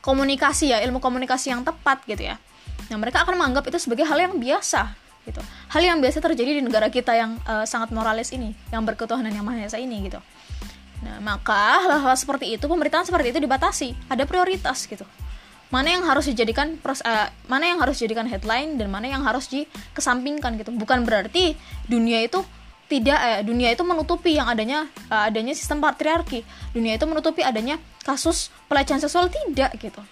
komunikasi 0.00 0.74
ya 0.74 0.78
ilmu 0.86 1.02
komunikasi 1.02 1.54
yang 1.54 1.66
tepat 1.66 2.02
gitu 2.06 2.26
ya 2.26 2.38
nah 2.86 2.96
mereka 2.98 3.26
akan 3.26 3.34
menganggap 3.34 3.66
itu 3.66 3.78
sebagai 3.82 4.06
hal 4.06 4.18
yang 4.18 4.38
biasa 4.38 4.94
gitu 5.26 5.42
hal 5.42 5.82
yang 5.82 5.98
biasa 5.98 6.22
terjadi 6.22 6.62
di 6.62 6.62
negara 6.62 6.86
kita 6.86 7.18
yang 7.18 7.34
uh, 7.50 7.66
sangat 7.66 7.90
moralis 7.90 8.30
ini 8.30 8.54
yang 8.70 8.86
berketuhanan 8.86 9.34
yang 9.34 9.42
maha 9.42 9.66
esa 9.66 9.82
ini 9.82 10.06
gitu 10.06 10.22
nah 11.06 11.22
maka 11.22 11.78
hal-hal 11.86 12.18
seperti 12.18 12.58
itu 12.58 12.66
pemerintahan 12.66 13.06
seperti 13.06 13.30
itu 13.30 13.38
dibatasi. 13.38 13.94
Ada 14.10 14.26
prioritas 14.26 14.90
gitu. 14.90 15.06
Mana 15.70 15.94
yang 15.94 16.02
harus 16.06 16.26
dijadikan 16.26 16.78
pros, 16.82 17.02
uh, 17.06 17.30
mana 17.46 17.70
yang 17.70 17.78
harus 17.78 18.02
dijadikan 18.02 18.26
headline 18.26 18.74
dan 18.74 18.90
mana 18.90 19.06
yang 19.06 19.22
harus 19.22 19.46
dikesampingkan 19.46 20.58
gitu. 20.58 20.74
Bukan 20.74 21.06
berarti 21.06 21.54
dunia 21.86 22.26
itu 22.26 22.42
tidak 22.86 23.18
eh, 23.18 23.42
dunia 23.42 23.74
itu 23.74 23.82
menutupi 23.82 24.38
yang 24.38 24.46
adanya 24.46 24.86
uh, 25.10 25.26
adanya 25.30 25.54
sistem 25.54 25.78
patriarki. 25.78 26.42
Dunia 26.74 26.98
itu 26.98 27.06
menutupi 27.06 27.46
adanya 27.46 27.78
kasus 28.02 28.50
pelecehan 28.66 28.98
seksual 28.98 29.30
tidak 29.30 29.74
gitu. 29.78 30.02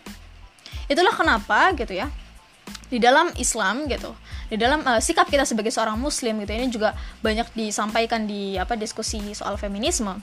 Itulah 0.87 1.15
kenapa 1.15 1.75
gitu 1.75 1.95
ya 1.95 2.11
di 2.89 3.03
dalam 3.03 3.33
Islam 3.41 3.91
gitu 3.91 4.13
di 4.53 4.57
dalam 4.61 4.85
uh, 4.85 5.01
sikap 5.01 5.27
kita 5.27 5.49
sebagai 5.49 5.73
seorang 5.73 5.97
muslim 5.97 6.39
gitu 6.45 6.53
ini 6.53 6.69
juga 6.69 6.93
banyak 7.25 7.51
disampaikan 7.57 8.29
di 8.29 8.55
apa 8.61 8.77
diskusi 8.77 9.33
soal 9.33 9.57
feminisme 9.57 10.15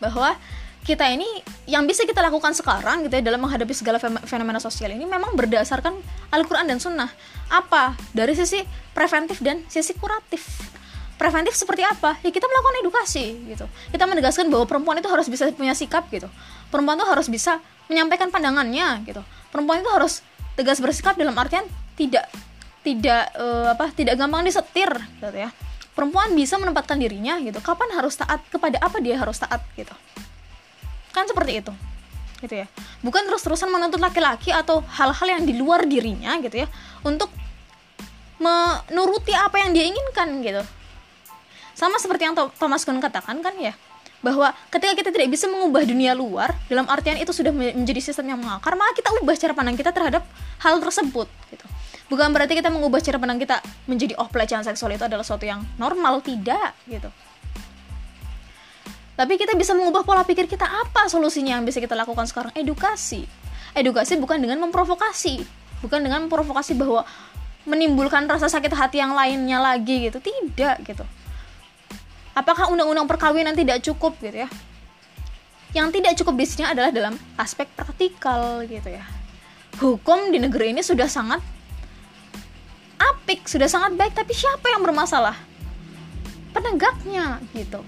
bahwa 0.00 0.34
kita 0.80 1.04
ini 1.12 1.28
yang 1.68 1.84
bisa 1.84 2.08
kita 2.08 2.24
lakukan 2.24 2.56
sekarang 2.56 3.04
gitu 3.04 3.20
ya 3.20 3.22
dalam 3.22 3.44
menghadapi 3.44 3.70
segala 3.76 4.00
fenomena 4.00 4.56
sosial 4.56 4.96
ini 4.96 5.04
memang 5.04 5.36
berdasarkan 5.36 5.92
Al-Qur'an 6.32 6.64
dan 6.64 6.80
Sunnah. 6.80 7.12
Apa? 7.52 7.94
Dari 8.16 8.32
sisi 8.32 8.64
preventif 8.96 9.44
dan 9.44 9.60
sisi 9.68 9.92
kuratif. 9.92 10.40
Preventif 11.20 11.52
seperti 11.52 11.84
apa? 11.84 12.16
Ya 12.24 12.32
kita 12.32 12.48
melakukan 12.48 12.76
edukasi 12.80 13.24
gitu. 13.52 13.68
Kita 13.92 14.08
menegaskan 14.08 14.48
bahwa 14.48 14.64
perempuan 14.64 14.96
itu 14.96 15.08
harus 15.12 15.28
bisa 15.28 15.52
punya 15.52 15.76
sikap 15.76 16.08
gitu. 16.08 16.32
Perempuan 16.72 16.96
itu 16.96 17.04
harus 17.04 17.28
bisa 17.28 17.60
menyampaikan 17.92 18.32
pandangannya 18.32 19.04
gitu. 19.04 19.20
Perempuan 19.52 19.84
itu 19.84 19.90
harus 19.92 20.24
tegas 20.56 20.80
bersikap 20.80 21.12
dalam 21.20 21.36
artian 21.36 21.68
tidak 22.00 22.24
tidak 22.80 23.28
uh, 23.36 23.76
apa 23.76 23.92
tidak 23.92 24.16
gampang 24.16 24.48
disetir 24.48 24.88
gitu 25.20 25.36
ya. 25.36 25.52
Perempuan 26.00 26.32
bisa 26.32 26.56
menempatkan 26.56 26.96
dirinya 26.96 27.36
gitu. 27.44 27.60
Kapan 27.60 27.92
harus 27.92 28.16
taat? 28.16 28.40
Kepada 28.48 28.80
apa 28.80 29.04
dia 29.04 29.20
harus 29.20 29.36
taat 29.36 29.60
gitu? 29.76 29.92
Kan 31.12 31.28
seperti 31.28 31.60
itu. 31.60 31.72
Gitu 32.40 32.64
ya. 32.64 32.66
Bukan 33.04 33.28
terus-terusan 33.28 33.68
menuntut 33.68 34.00
laki-laki 34.00 34.48
atau 34.48 34.80
hal-hal 34.96 35.28
yang 35.28 35.44
di 35.44 35.60
luar 35.60 35.84
dirinya 35.84 36.40
gitu 36.40 36.64
ya. 36.64 36.72
Untuk 37.04 37.28
menuruti 38.40 39.36
apa 39.36 39.60
yang 39.60 39.76
dia 39.76 39.84
inginkan 39.84 40.40
gitu. 40.40 40.64
Sama 41.76 42.00
seperti 42.00 42.24
yang 42.24 42.32
Thomas 42.56 42.88
Kuhn 42.88 42.96
katakan 42.96 43.44
kan 43.44 43.52
ya 43.60 43.76
bahwa 44.24 44.52
ketika 44.72 44.92
kita 44.96 45.10
tidak 45.12 45.28
bisa 45.32 45.48
mengubah 45.48 45.84
dunia 45.84 46.12
luar 46.12 46.52
dalam 46.68 46.84
artian 46.88 47.16
itu 47.20 47.32
sudah 47.32 47.52
menjadi 47.52 48.00
sistem 48.04 48.36
yang 48.36 48.40
mengakar 48.40 48.76
maka 48.76 48.92
kita 49.00 49.08
ubah 49.16 49.36
cara 49.36 49.52
pandang 49.56 49.76
kita 49.80 49.96
terhadap 49.96 50.28
hal 50.60 50.76
tersebut 50.76 51.24
gitu 51.48 51.64
bukan 52.10 52.34
berarti 52.34 52.58
kita 52.58 52.68
mengubah 52.68 52.98
cara 52.98 53.16
pandang 53.22 53.38
kita 53.38 53.62
menjadi 53.86 54.18
oh 54.18 54.26
pelecehan 54.26 54.66
seksual 54.66 54.90
itu 54.92 55.06
adalah 55.06 55.22
sesuatu 55.22 55.46
yang 55.46 55.62
normal 55.78 56.18
tidak 56.20 56.74
gitu. 56.90 57.08
Tapi 59.14 59.36
kita 59.36 59.52
bisa 59.52 59.76
mengubah 59.76 60.02
pola 60.02 60.24
pikir 60.24 60.48
kita 60.48 60.64
apa 60.64 61.06
solusinya 61.06 61.54
yang 61.60 61.64
bisa 61.68 61.76
kita 61.76 61.92
lakukan 61.92 62.24
sekarang? 62.24 62.56
Edukasi. 62.56 63.28
Edukasi 63.76 64.16
bukan 64.16 64.40
dengan 64.40 64.56
memprovokasi. 64.64 65.44
Bukan 65.84 66.00
dengan 66.00 66.24
memprovokasi 66.24 66.72
bahwa 66.72 67.04
menimbulkan 67.68 68.24
rasa 68.24 68.48
sakit 68.48 68.72
hati 68.72 69.04
yang 69.04 69.12
lainnya 69.12 69.60
lagi 69.60 70.08
gitu. 70.08 70.24
Tidak 70.24 70.88
gitu. 70.88 71.04
Apakah 72.32 72.72
undang-undang 72.72 73.04
perkawinan 73.04 73.52
tidak 73.52 73.84
cukup 73.84 74.16
gitu 74.24 74.40
ya? 74.40 74.48
Yang 75.76 76.00
tidak 76.00 76.12
cukup 76.16 76.34
sini 76.48 76.64
adalah 76.64 76.88
dalam 76.88 77.14
aspek 77.36 77.68
praktikal 77.76 78.64
gitu 78.64 78.88
ya. 78.88 79.04
Hukum 79.84 80.32
di 80.32 80.40
negeri 80.40 80.72
ini 80.72 80.80
sudah 80.80 81.12
sangat 81.12 81.44
apik 83.00 83.48
sudah 83.48 83.64
sangat 83.66 83.96
baik 83.96 84.12
tapi 84.12 84.36
siapa 84.36 84.68
yang 84.68 84.84
bermasalah? 84.84 85.34
Penegaknya 86.52 87.40
gitu. 87.56 87.80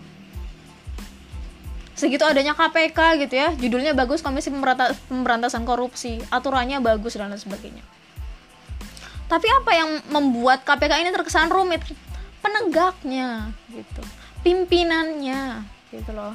Segitu 1.92 2.24
adanya 2.24 2.56
KPK 2.56 3.20
gitu 3.28 3.34
ya 3.36 3.52
judulnya 3.52 3.92
bagus 3.92 4.24
Komisi 4.24 4.48
Pemberantasan 4.50 5.68
Korupsi 5.68 6.18
aturannya 6.32 6.80
bagus 6.80 7.20
dan 7.20 7.28
lain 7.28 7.38
sebagainya. 7.38 7.84
Tapi 9.28 9.48
apa 9.48 9.70
yang 9.76 9.90
membuat 10.08 10.64
KPK 10.64 11.04
ini 11.04 11.10
terkesan 11.12 11.52
rumit? 11.52 11.84
Penegaknya 12.40 13.52
gitu. 13.70 14.02
Pimpinannya 14.42 15.62
gitu 15.92 16.10
loh 16.16 16.34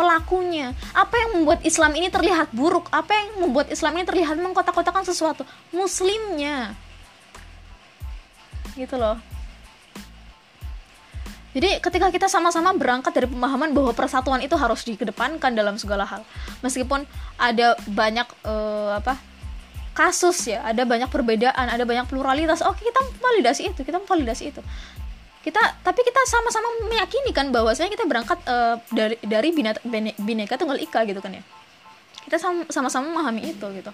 pelakunya. 0.00 0.72
Apa 0.96 1.12
yang 1.20 1.30
membuat 1.36 1.60
Islam 1.60 1.92
ini 1.92 2.08
terlihat 2.08 2.48
buruk? 2.56 2.88
Apa 2.88 3.12
yang 3.12 3.44
membuat 3.44 3.68
Islam 3.68 4.00
ini 4.00 4.08
terlihat 4.08 4.40
mengkotak-kotakan 4.40 5.04
sesuatu? 5.04 5.44
Muslimnya. 5.76 6.72
Gitu 8.72 8.96
loh. 8.96 9.20
Jadi 11.50 11.82
ketika 11.82 12.08
kita 12.14 12.26
sama-sama 12.30 12.70
berangkat 12.72 13.10
dari 13.10 13.26
pemahaman 13.26 13.74
bahwa 13.74 13.90
persatuan 13.90 14.38
itu 14.40 14.54
harus 14.54 14.86
dikedepankan 14.86 15.50
dalam 15.50 15.74
segala 15.76 16.06
hal, 16.06 16.22
meskipun 16.62 17.02
ada 17.34 17.74
banyak 17.90 18.24
uh, 18.46 18.94
apa 18.94 19.18
kasus 19.90 20.46
ya, 20.46 20.62
ada 20.62 20.86
banyak 20.86 21.10
perbedaan, 21.10 21.66
ada 21.66 21.82
banyak 21.82 22.06
pluralitas. 22.06 22.62
Oke, 22.62 22.86
kita 22.86 23.02
validasi 23.18 23.66
itu, 23.66 23.82
kita 23.82 23.98
validasi 23.98 24.54
itu. 24.54 24.62
Kita 25.40 25.60
tapi 25.80 26.00
kita 26.04 26.20
sama-sama 26.28 26.68
meyakini 26.88 27.32
kan 27.32 27.48
bahwasanya 27.48 27.90
kita 27.92 28.04
berangkat 28.04 28.38
uh, 28.44 28.76
dari 28.92 29.16
dari 29.24 29.48
bineka, 29.50 29.80
bineka 30.20 30.54
tunggal 30.60 30.76
ika 30.76 31.02
gitu 31.08 31.20
kan 31.24 31.36
ya. 31.36 31.42
Kita 32.28 32.36
sama-sama 32.68 33.06
memahami 33.08 33.56
itu 33.56 33.66
gitu. 33.72 33.90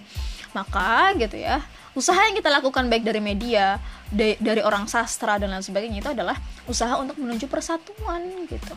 Maka 0.52 1.14
gitu 1.14 1.38
ya, 1.38 1.62
usaha 1.96 2.20
yang 2.28 2.36
kita 2.36 2.52
lakukan 2.52 2.92
baik 2.92 3.08
dari 3.08 3.24
media 3.24 3.80
dari, 4.12 4.36
dari 4.36 4.60
orang 4.60 4.84
sastra 4.84 5.40
dan 5.40 5.48
lain 5.48 5.64
sebagainya 5.64 6.04
itu 6.04 6.10
adalah 6.12 6.36
usaha 6.68 6.92
untuk 7.00 7.16
menuju 7.16 7.48
persatuan 7.48 8.20
gitu 8.52 8.76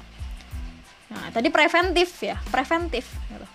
nah 1.12 1.28
tadi 1.36 1.52
preventif 1.52 2.16
ya 2.24 2.40
preventif 2.48 3.12
gitu. 3.28 3.46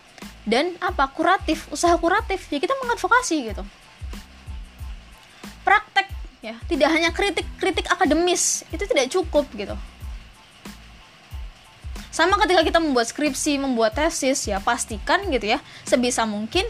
dan 0.45 0.77
apa 0.85 1.09
kuratif 1.17 1.65
usaha 1.73 1.97
kuratif 1.97 2.45
ya 2.53 2.61
kita 2.61 2.77
mengadvokasi 2.77 3.37
gitu 3.57 3.65
praktek 5.65 6.13
ya 6.45 6.55
tidak 6.69 6.89
hanya 6.93 7.11
kritik 7.17 7.49
kritik 7.57 7.89
akademis 7.89 8.69
itu 8.69 8.85
tidak 8.85 9.09
cukup 9.09 9.49
gitu 9.57 9.73
sama 12.13 12.37
ketika 12.45 12.63
kita 12.63 12.79
membuat 12.79 13.09
skripsi 13.09 13.57
membuat 13.57 13.97
tesis 13.97 14.45
ya 14.45 14.61
pastikan 14.61 15.25
gitu 15.33 15.57
ya 15.57 15.59
sebisa 15.89 16.29
mungkin 16.29 16.63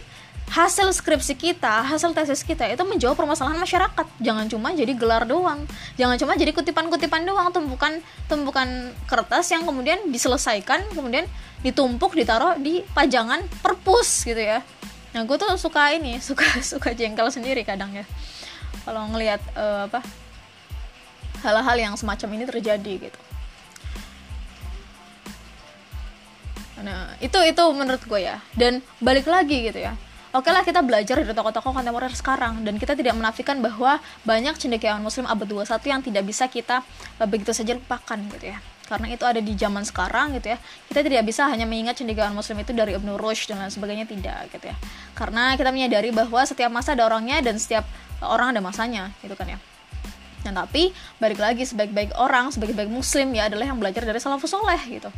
hasil 0.51 0.93
skripsi 0.93 1.41
kita, 1.41 1.89
hasil 1.89 2.13
tesis 2.13 2.45
kita 2.45 2.69
itu 2.69 2.85
menjawab 2.85 3.17
permasalahan 3.17 3.57
masyarakat. 3.57 4.07
Jangan 4.21 4.47
cuma 4.53 4.77
jadi 4.77 4.93
gelar 4.93 5.25
doang. 5.25 5.65
Jangan 5.97 6.21
cuma 6.21 6.37
jadi 6.37 6.53
kutipan-kutipan 6.53 7.25
doang, 7.25 7.49
tumpukan 7.49 8.05
tumpukan 8.29 8.93
kertas 9.09 9.49
yang 9.57 9.65
kemudian 9.65 10.13
diselesaikan, 10.13 10.85
kemudian 10.93 11.25
ditumpuk 11.65 12.13
ditaruh 12.13 12.61
di 12.61 12.85
pajangan 12.93 13.41
perpus 13.65 14.29
gitu 14.29 14.41
ya. 14.41 14.61
Nah, 15.17 15.23
gue 15.25 15.37
tuh 15.39 15.49
suka 15.57 15.95
ini, 15.97 16.21
suka 16.29 16.45
suka 16.61 16.93
jengkel 16.93 17.31
sendiri 17.33 17.65
kadang 17.65 17.95
ya. 17.97 18.05
Kalau 18.85 19.09
ngelihat 19.11 19.41
uh, 19.57 19.89
apa 19.89 20.01
hal-hal 21.45 21.77
yang 21.77 21.95
semacam 21.97 22.29
ini 22.41 22.45
terjadi 22.49 22.93
gitu. 23.09 23.21
Nah, 26.85 27.17
itu 27.17 27.39
itu 27.41 27.65
menurut 27.73 28.05
gue 28.05 28.21
ya. 28.29 28.45
Dan 28.53 28.85
balik 29.01 29.25
lagi 29.25 29.73
gitu 29.73 29.81
ya. 29.81 29.97
Oke 30.35 30.51
lah 30.51 30.67
kita 30.67 30.83
belajar 30.83 31.23
dari 31.23 31.31
tokoh-tokoh 31.31 31.73
kontemporer 31.73 32.13
sekarang. 32.13 32.61
Dan 32.67 32.77
kita 32.77 32.93
tidak 32.93 33.15
menafikan 33.17 33.63
bahwa 33.65 34.03
banyak 34.27 34.59
cendekiawan 34.61 35.01
muslim 35.01 35.25
abad 35.25 35.47
21 35.47 35.81
yang 35.87 36.01
tidak 36.05 36.25
bisa 36.27 36.45
kita 36.51 36.83
uh, 37.23 37.27
begitu 37.29 37.55
saja 37.57 37.73
lupakan 37.79 38.19
gitu 38.37 38.53
ya. 38.53 38.59
Karena 38.85 39.09
itu 39.17 39.25
ada 39.25 39.41
di 39.41 39.57
zaman 39.57 39.81
sekarang 39.81 40.37
gitu 40.37 40.53
ya. 40.53 40.59
Kita 40.91 41.01
tidak 41.01 41.25
bisa 41.25 41.49
hanya 41.49 41.65
mengingat 41.65 42.03
cendekiawan 42.03 42.37
muslim 42.37 42.61
itu 42.61 42.77
dari 42.77 42.93
Ibnu 42.93 43.17
Rushd 43.17 43.49
dan 43.49 43.65
lain 43.65 43.73
sebagainya 43.73 44.05
tidak 44.05 44.53
gitu 44.53 44.69
ya. 44.69 44.77
Karena 45.17 45.57
kita 45.57 45.73
menyadari 45.73 46.13
bahwa 46.13 46.45
setiap 46.45 46.69
masa 46.69 46.93
ada 46.93 47.09
orangnya 47.09 47.41
dan 47.41 47.57
setiap 47.57 47.87
orang 48.27 48.57
ada 48.57 48.61
masanya 48.65 49.13
gitu 49.21 49.37
kan 49.37 49.49
ya. 49.49 49.59
Nah, 50.45 50.65
tapi 50.65 50.93
balik 51.17 51.41
lagi 51.41 51.65
sebaik-baik 51.65 52.13
orang, 52.21 52.53
sebaik-baik 52.53 52.93
muslim 52.93 53.33
ya 53.33 53.49
adalah 53.49 53.65
yang 53.65 53.81
belajar 53.81 54.05
dari 54.05 54.21
salafus 54.21 54.53
soleh 54.53 54.77
gitu. 54.85 55.09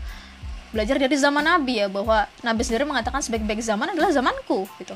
Belajar 0.71 1.03
dari 1.03 1.17
zaman 1.19 1.43
Nabi 1.43 1.83
ya 1.83 1.91
bahwa 1.91 2.31
Nabi 2.47 2.63
sendiri 2.63 2.87
mengatakan 2.87 3.19
sebaik-baik 3.23 3.59
zaman 3.59 3.91
adalah 3.91 4.15
zamanku 4.15 4.71
gitu. 4.79 4.95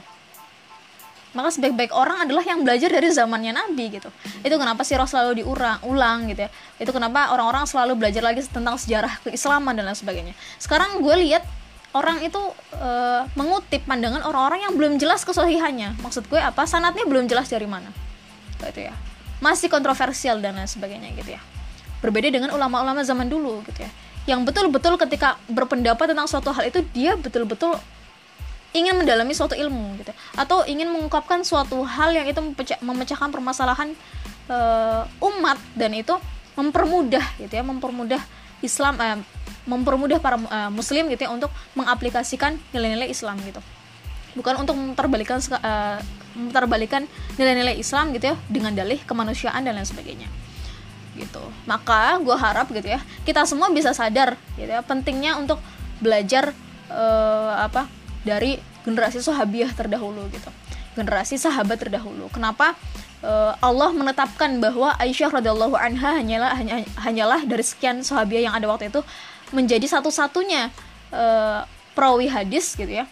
Maka 1.31 1.55
sebaik-baik 1.55 1.95
orang 1.95 2.27
adalah 2.27 2.43
yang 2.43 2.67
belajar 2.67 2.91
dari 2.91 3.07
zamannya 3.11 3.55
Nabi 3.55 3.99
gitu. 3.99 4.11
Itu 4.43 4.55
kenapa 4.59 4.83
sih 4.83 4.99
Rasul 4.99 5.19
selalu 5.19 5.47
diulang 5.47 5.79
ulang 5.87 6.27
gitu 6.27 6.47
ya. 6.47 6.51
Itu 6.79 6.91
kenapa 6.91 7.31
orang-orang 7.31 7.71
selalu 7.71 7.95
belajar 7.99 8.23
lagi 8.23 8.43
tentang 8.51 8.75
sejarah 8.75 9.15
keislaman 9.23 9.79
dan 9.79 9.87
lain 9.87 9.99
sebagainya. 9.99 10.35
Sekarang 10.59 10.99
gue 10.99 11.15
lihat 11.27 11.47
orang 11.91 12.23
itu 12.23 12.39
e, 12.75 12.89
mengutip 13.35 13.83
pandangan 13.87 14.23
orang-orang 14.23 14.67
yang 14.69 14.75
belum 14.79 14.93
jelas 14.97 15.27
kesohihannya. 15.27 15.99
Maksud 16.03 16.31
gue 16.31 16.39
apa? 16.39 16.67
Sanatnya 16.67 17.03
belum 17.07 17.27
jelas 17.27 17.51
dari 17.51 17.67
mana. 17.67 17.91
Gitu 18.63 18.91
ya. 18.91 18.95
Masih 19.43 19.67
kontroversial 19.73 20.39
dan 20.39 20.55
lain 20.59 20.71
sebagainya 20.71 21.11
gitu 21.19 21.35
ya. 21.35 21.43
Berbeda 22.01 22.31
dengan 22.31 22.55
ulama-ulama 22.55 23.03
zaman 23.03 23.27
dulu 23.27 23.65
gitu 23.67 23.83
ya. 23.83 23.91
Yang 24.29 24.53
betul-betul 24.53 24.95
ketika 25.01 25.41
berpendapat 25.51 26.15
tentang 26.15 26.29
suatu 26.31 26.55
hal 26.55 26.69
itu 26.69 26.85
dia 26.95 27.19
betul-betul 27.19 27.75
ingin 28.71 28.95
mendalami 28.95 29.35
suatu 29.35 29.59
ilmu 29.59 29.99
gitu 29.99 30.15
atau 30.39 30.63
ingin 30.63 30.87
mengungkapkan 30.95 31.43
suatu 31.43 31.83
hal 31.83 32.15
yang 32.15 32.31
itu 32.31 32.39
memecahkan 32.79 33.35
permasalahan 33.35 33.99
uh, 34.47 35.03
umat 35.19 35.59
dan 35.75 35.91
itu 35.91 36.15
mempermudah 36.55 37.25
gitu 37.43 37.51
ya 37.51 37.67
mempermudah 37.67 38.23
Islam 38.63 38.95
uh, 39.01 39.19
mempermudah 39.69 40.19
para 40.23 40.41
uh, 40.41 40.71
muslim 40.73 41.09
gitu 41.13 41.29
ya 41.29 41.31
untuk 41.31 41.53
mengaplikasikan 41.77 42.57
nilai-nilai 42.73 43.13
Islam 43.13 43.37
gitu. 43.45 43.61
Bukan 44.37 44.63
untuk 44.63 44.79
memperbalikan 44.79 45.43
uh, 45.61 45.99
memperbalikan 46.33 47.05
nilai-nilai 47.37 47.77
Islam 47.77 48.15
gitu 48.17 48.33
ya 48.33 48.37
dengan 48.49 48.73
dalih 48.73 49.03
kemanusiaan 49.05 49.67
dan 49.67 49.77
lain 49.77 49.85
sebagainya. 49.85 50.29
Gitu. 51.19 51.43
Maka 51.69 52.17
gue 52.23 52.37
harap 52.37 52.71
gitu 52.73 52.89
ya 52.89 53.03
kita 53.29 53.45
semua 53.45 53.69
bisa 53.69 53.93
sadar 53.93 54.39
gitu 54.57 54.71
ya 54.71 54.81
pentingnya 54.81 55.37
untuk 55.37 55.61
belajar 56.01 56.57
uh, 56.89 57.61
apa 57.67 57.91
dari 58.25 58.57
generasi 58.87 59.21
sahabiah 59.21 59.69
terdahulu 59.77 60.25
gitu. 60.33 60.49
Generasi 60.97 61.37
sahabat 61.37 61.79
terdahulu. 61.79 62.33
Kenapa? 62.33 62.75
Allah 63.61 63.93
menetapkan 63.93 64.49
bahwa 64.65 64.97
Aisyah 64.97 65.29
radhiyallahu 65.29 65.77
anha 65.77 66.17
hanyalah 66.17 66.57
hanya, 66.57 66.81
hanyalah 66.97 67.45
dari 67.45 67.61
sekian 67.61 68.01
sahabiah 68.01 68.49
yang 68.49 68.55
ada 68.57 68.65
waktu 68.65 68.89
itu 68.89 69.05
menjadi 69.51 69.87
satu-satunya 69.87 70.71
uh, 71.15 71.67
perawi 71.95 72.27
hadis 72.31 72.75
gitu 72.75 72.91
ya. 72.91 73.07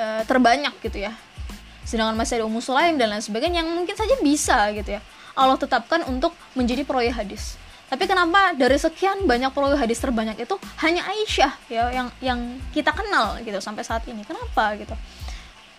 Uh, 0.00 0.24
terbanyak 0.24 0.72
gitu 0.80 1.04
ya. 1.04 1.12
Sedangkan 1.84 2.16
masih 2.16 2.40
ada 2.40 2.44
Ummu 2.46 2.62
Sulaim 2.64 2.96
dan 2.96 3.12
lain 3.12 3.24
sebagainya 3.24 3.60
yang 3.60 3.70
mungkin 3.72 3.96
saja 3.96 4.16
bisa 4.24 4.70
gitu 4.72 4.96
ya. 4.96 5.00
Allah 5.36 5.56
tetapkan 5.56 6.04
untuk 6.08 6.32
menjadi 6.56 6.84
perawi 6.84 7.12
hadis 7.12 7.60
tapi 7.90 8.06
kenapa 8.06 8.54
dari 8.54 8.78
sekian 8.78 9.26
banyak 9.26 9.50
perawi 9.50 9.74
hadis 9.74 9.98
terbanyak 9.98 10.38
itu 10.38 10.54
hanya 10.78 11.02
Aisyah 11.10 11.52
ya 11.66 11.90
yang 11.90 12.08
yang 12.22 12.38
kita 12.70 12.94
kenal 12.94 13.42
gitu 13.42 13.58
sampai 13.58 13.82
saat 13.82 14.06
ini? 14.06 14.22
Kenapa 14.22 14.78
gitu? 14.78 14.94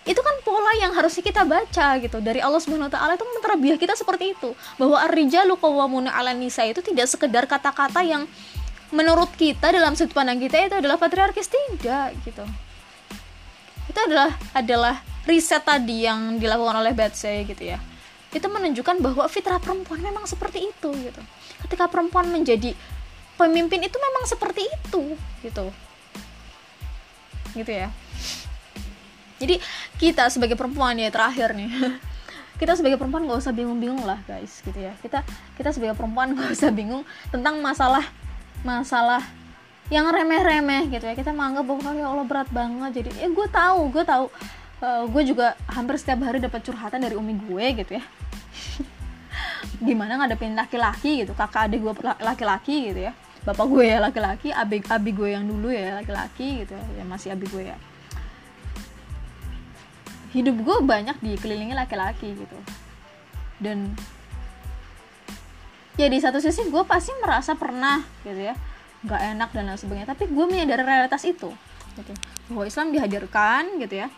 Itu 0.04 0.20
kan 0.20 0.36
pola 0.44 0.76
yang 0.76 0.92
harusnya 0.92 1.24
kita 1.24 1.48
baca 1.48 1.96
gitu. 2.04 2.20
Dari 2.20 2.44
Allah 2.44 2.60
Subhanahu 2.60 2.92
wa 2.92 2.92
taala 2.92 3.16
itu 3.16 3.24
menterbiah 3.24 3.80
kita 3.80 3.96
seperti 3.96 4.36
itu. 4.36 4.52
Bahwa 4.76 5.00
ar-rijalu 5.00 5.56
qawwamuna 5.56 6.12
'ala 6.12 6.36
nisa 6.36 6.68
itu 6.68 6.84
tidak 6.84 7.08
sekedar 7.08 7.48
kata-kata 7.48 8.04
yang 8.04 8.28
menurut 8.92 9.32
kita 9.34 9.72
dalam 9.72 9.96
sudut 9.96 10.12
pandang 10.12 10.36
kita 10.36 10.68
itu 10.68 10.76
adalah 10.78 11.00
patriarkis 11.00 11.48
tidak 11.48 12.12
gitu. 12.22 12.44
Itu 13.88 13.98
adalah 13.98 14.30
adalah 14.52 14.94
riset 15.24 15.64
tadi 15.64 16.04
yang 16.04 16.36
dilakukan 16.36 16.78
oleh 16.84 16.92
Betsy 16.92 17.48
gitu 17.48 17.72
ya. 17.72 17.80
Itu 18.32 18.48
menunjukkan 18.48 19.00
bahwa 19.00 19.24
fitrah 19.28 19.58
perempuan 19.58 20.00
memang 20.04 20.28
seperti 20.28 20.68
itu 20.68 20.92
gitu. 20.92 21.22
Ketika 21.66 21.88
perempuan 21.88 22.28
menjadi 22.28 22.76
pemimpin 23.40 23.80
itu 23.80 23.96
memang 23.96 24.24
seperti 24.28 24.68
itu 24.68 25.16
gitu. 25.40 25.66
Gitu 27.56 27.72
ya. 27.72 27.88
Jadi 29.42 29.58
kita 29.98 30.30
sebagai 30.30 30.54
perempuan 30.54 30.94
ya 31.00 31.10
terakhir 31.10 31.56
nih. 31.56 31.70
Kita 32.62 32.78
sebagai 32.78 32.94
perempuan 32.94 33.26
gak 33.26 33.42
usah 33.42 33.50
bingung-bingung 33.50 34.06
lah 34.06 34.22
guys 34.22 34.62
gitu 34.62 34.78
ya. 34.78 34.94
Kita 35.02 35.26
kita 35.58 35.74
sebagai 35.74 35.98
perempuan 35.98 36.30
gak 36.38 36.54
usah 36.54 36.70
bingung 36.70 37.02
tentang 37.34 37.58
masalah 37.58 38.06
masalah 38.62 39.22
yang 39.92 40.08
remeh-remeh 40.08 40.88
gitu 40.88 41.04
ya. 41.04 41.14
Kita 41.14 41.34
menganggap 41.34 41.64
bahwa 41.68 41.90
ya 41.92 42.06
Allah 42.08 42.26
berat 42.26 42.48
banget. 42.48 42.90
Jadi 43.02 43.10
eh 43.20 43.30
gue 43.30 43.48
tahu 43.50 43.92
gue 43.92 44.04
tahu. 44.06 44.26
Uh, 44.82 45.06
gue 45.06 45.22
juga 45.30 45.54
hampir 45.70 45.94
setiap 45.94 46.26
hari 46.26 46.42
dapat 46.42 46.58
curhatan 46.66 46.98
dari 46.98 47.14
umi 47.14 47.38
gue 47.38 47.64
gitu 47.84 47.92
ya. 47.98 48.04
Gimana 49.86 50.18
ngadepin 50.18 50.58
laki-laki 50.58 51.22
gitu 51.22 51.38
kakak 51.38 51.70
adik 51.70 51.86
gue 51.86 51.92
laki-laki 52.18 52.90
gitu 52.90 53.00
ya. 53.06 53.12
Bapak 53.42 53.66
gue 53.70 53.84
ya 53.86 54.02
laki-laki 54.02 54.50
abi 54.50 54.82
abi 54.82 55.10
gue 55.14 55.28
yang 55.34 55.46
dulu 55.46 55.70
ya 55.70 55.98
laki-laki 56.02 56.66
gitu 56.66 56.74
ya 56.98 57.04
masih 57.06 57.30
abi 57.30 57.46
gue 57.46 57.62
ya. 57.70 57.78
Hidup 60.34 60.56
gue 60.66 60.76
banyak 60.82 61.20
dikelilingi 61.22 61.78
laki-laki 61.78 62.34
gitu. 62.34 62.58
Dan 63.62 63.94
ya 66.02 66.10
di 66.10 66.18
satu 66.18 66.42
sisi 66.42 66.66
gue 66.66 66.82
pasti 66.82 67.14
merasa 67.22 67.54
pernah 67.54 68.02
gitu 68.26 68.50
ya 68.50 68.58
nggak 69.06 69.20
enak 69.34 69.48
dan 69.54 69.62
lain 69.70 69.78
sebagainya. 69.78 70.08
Tapi 70.10 70.26
gue 70.26 70.44
menyadari 70.50 70.82
realitas 70.82 71.22
itu 71.22 71.50
gitu. 71.94 72.12
Bahwa 72.50 72.64
Islam 72.66 72.90
dihadirkan 72.90 73.78
gitu 73.78 74.02
ya 74.02 74.08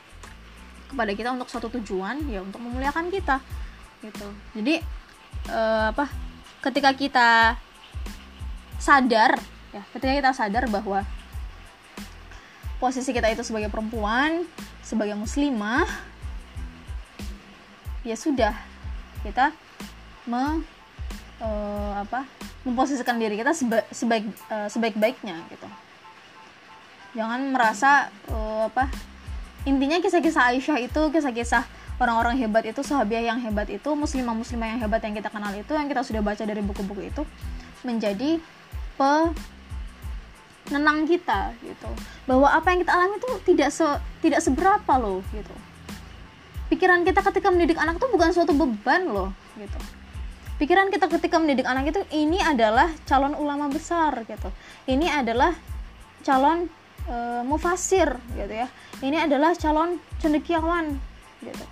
kepada 0.89 1.13
kita 1.13 1.29
untuk 1.35 1.51
suatu 1.53 1.69
tujuan 1.81 2.25
ya 2.31 2.41
untuk 2.41 2.65
memuliakan 2.65 3.13
kita 3.13 3.41
gitu. 4.01 4.29
Jadi 4.57 4.81
uh, 5.53 5.93
apa 5.93 6.09
ketika 6.65 6.91
kita 6.97 7.31
sadar 8.81 9.37
ya 9.73 9.83
ketika 9.93 10.13
kita 10.13 10.31
sadar 10.33 10.65
bahwa 10.69 11.05
posisi 12.81 13.13
kita 13.13 13.29
itu 13.33 13.45
sebagai 13.45 13.73
perempuan 13.73 14.45
sebagai 14.85 15.17
muslimah 15.17 15.89
ya 18.05 18.17
sudah 18.17 18.53
kita 19.25 19.57
me 20.29 20.74
uh, 21.43 22.05
apa 22.05 22.29
memposisikan 22.63 23.19
diri 23.19 23.41
kita 23.41 23.57
seba, 23.57 23.83
sebaik 23.91 24.25
uh, 24.51 24.69
sebaik-baiknya 24.71 25.35
gitu. 25.51 25.67
Jangan 27.15 27.41
merasa 27.55 28.11
uh, 28.31 28.67
apa 28.69 28.91
intinya 29.65 29.97
kisah-kisah 30.03 30.45
Aisyah 30.53 30.79
itu 30.85 31.01
kisah-kisah 31.11 31.65
orang-orang 31.97 32.37
hebat 32.43 32.67
itu 32.67 32.83
sahabiah 32.85 33.23
yang 33.33 33.41
hebat 33.41 33.71
itu 33.71 33.95
muslimah 33.95 34.35
muslimah 34.35 34.67
yang 34.77 34.81
hebat 34.83 35.01
yang 35.07 35.15
kita 35.15 35.31
kenal 35.31 35.55
itu 35.55 35.73
yang 35.73 35.89
kita 35.89 36.03
sudah 36.05 36.21
baca 36.21 36.45
dari 36.45 36.61
buku-buku 36.61 37.03
itu 37.09 37.23
menjadi 37.87 38.41
penenang 38.99 41.07
kita 41.07 41.55
gitu. 41.63 41.89
Bahwa 42.29 42.51
apa 42.51 42.67
yang 42.75 42.83
kita 42.83 42.93
alami 42.93 43.17
itu 43.19 43.31
tidak 43.55 43.71
se 43.73 43.87
tidak 44.21 44.41
seberapa 44.43 44.95
loh 44.99 45.23
gitu. 45.33 45.55
Pikiran 46.73 47.05
kita 47.07 47.23
ketika 47.23 47.49
mendidik 47.55 47.79
anak 47.79 47.97
itu 48.01 48.07
bukan 48.11 48.33
suatu 48.35 48.53
beban 48.57 49.07
loh 49.07 49.31
gitu 49.55 49.79
pikiran 50.65 50.89
kita 50.89 51.13
ketika 51.13 51.37
mendidik 51.37 51.69
anak 51.69 51.93
itu 51.93 52.01
ini 52.17 52.41
adalah 52.41 52.89
calon 53.05 53.37
ulama 53.37 53.69
besar 53.69 54.25
gitu. 54.25 54.49
Ini 54.89 55.21
adalah 55.21 55.53
calon 56.25 56.73
e, 57.05 57.17
mufasir 57.45 58.17
gitu 58.33 58.65
ya. 58.65 58.73
Ini 59.05 59.29
adalah 59.29 59.53
calon 59.53 60.01
cendekiawan 60.25 60.97
gitu. 61.45 61.65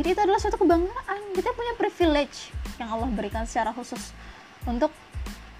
Jadi 0.00 0.08
itu 0.16 0.20
adalah 0.24 0.40
suatu 0.40 0.56
kebanggaan. 0.56 1.36
Kita 1.36 1.52
punya 1.52 1.76
privilege 1.76 2.56
yang 2.80 2.88
Allah 2.88 3.12
berikan 3.12 3.44
secara 3.44 3.76
khusus 3.76 4.16
untuk 4.64 4.88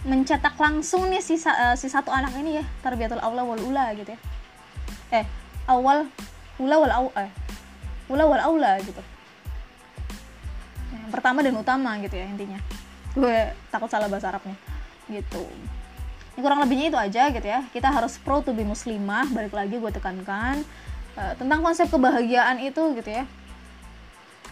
mencetak 0.09 0.57
langsung 0.57 1.05
nih 1.13 1.21
si, 1.21 1.37
uh, 1.45 1.77
si 1.77 1.93
satu 1.93 2.09
anak 2.09 2.33
ini 2.41 2.61
ya 2.61 2.65
tarbiyatul 2.81 3.21
aula 3.21 3.45
wal 3.45 3.61
ula 3.61 3.93
gitu 4.01 4.17
ya. 4.17 4.21
Eh 5.13 5.25
awal 5.69 6.09
ula 6.57 6.77
wal 6.81 6.93
au 6.93 7.07
eh 7.21 7.29
ula 8.09 8.25
wal 8.25 8.41
aula 8.41 8.81
gitu 8.81 9.01
yang 11.05 11.13
pertama 11.13 11.45
dan 11.45 11.53
utama 11.53 12.01
gitu 12.01 12.17
ya 12.17 12.25
intinya. 12.25 12.57
Gue 13.13 13.53
takut 13.69 13.93
salah 13.93 14.09
bahasa 14.09 14.33
Arabnya. 14.33 14.57
Gitu. 15.05 15.45
Ini 16.35 16.41
kurang 16.41 16.65
lebihnya 16.65 16.87
itu 16.89 16.99
aja 16.99 17.23
gitu 17.29 17.45
ya. 17.45 17.61
Kita 17.69 17.93
harus 17.93 18.17
pro 18.17 18.41
to 18.41 18.57
be 18.57 18.65
muslimah 18.65 19.29
balik 19.31 19.53
lagi 19.53 19.77
gue 19.77 19.93
tekankan 19.93 20.65
uh, 21.21 21.33
tentang 21.37 21.61
konsep 21.61 21.93
kebahagiaan 21.93 22.57
itu 22.65 22.81
gitu 22.97 23.11
ya. 23.13 23.29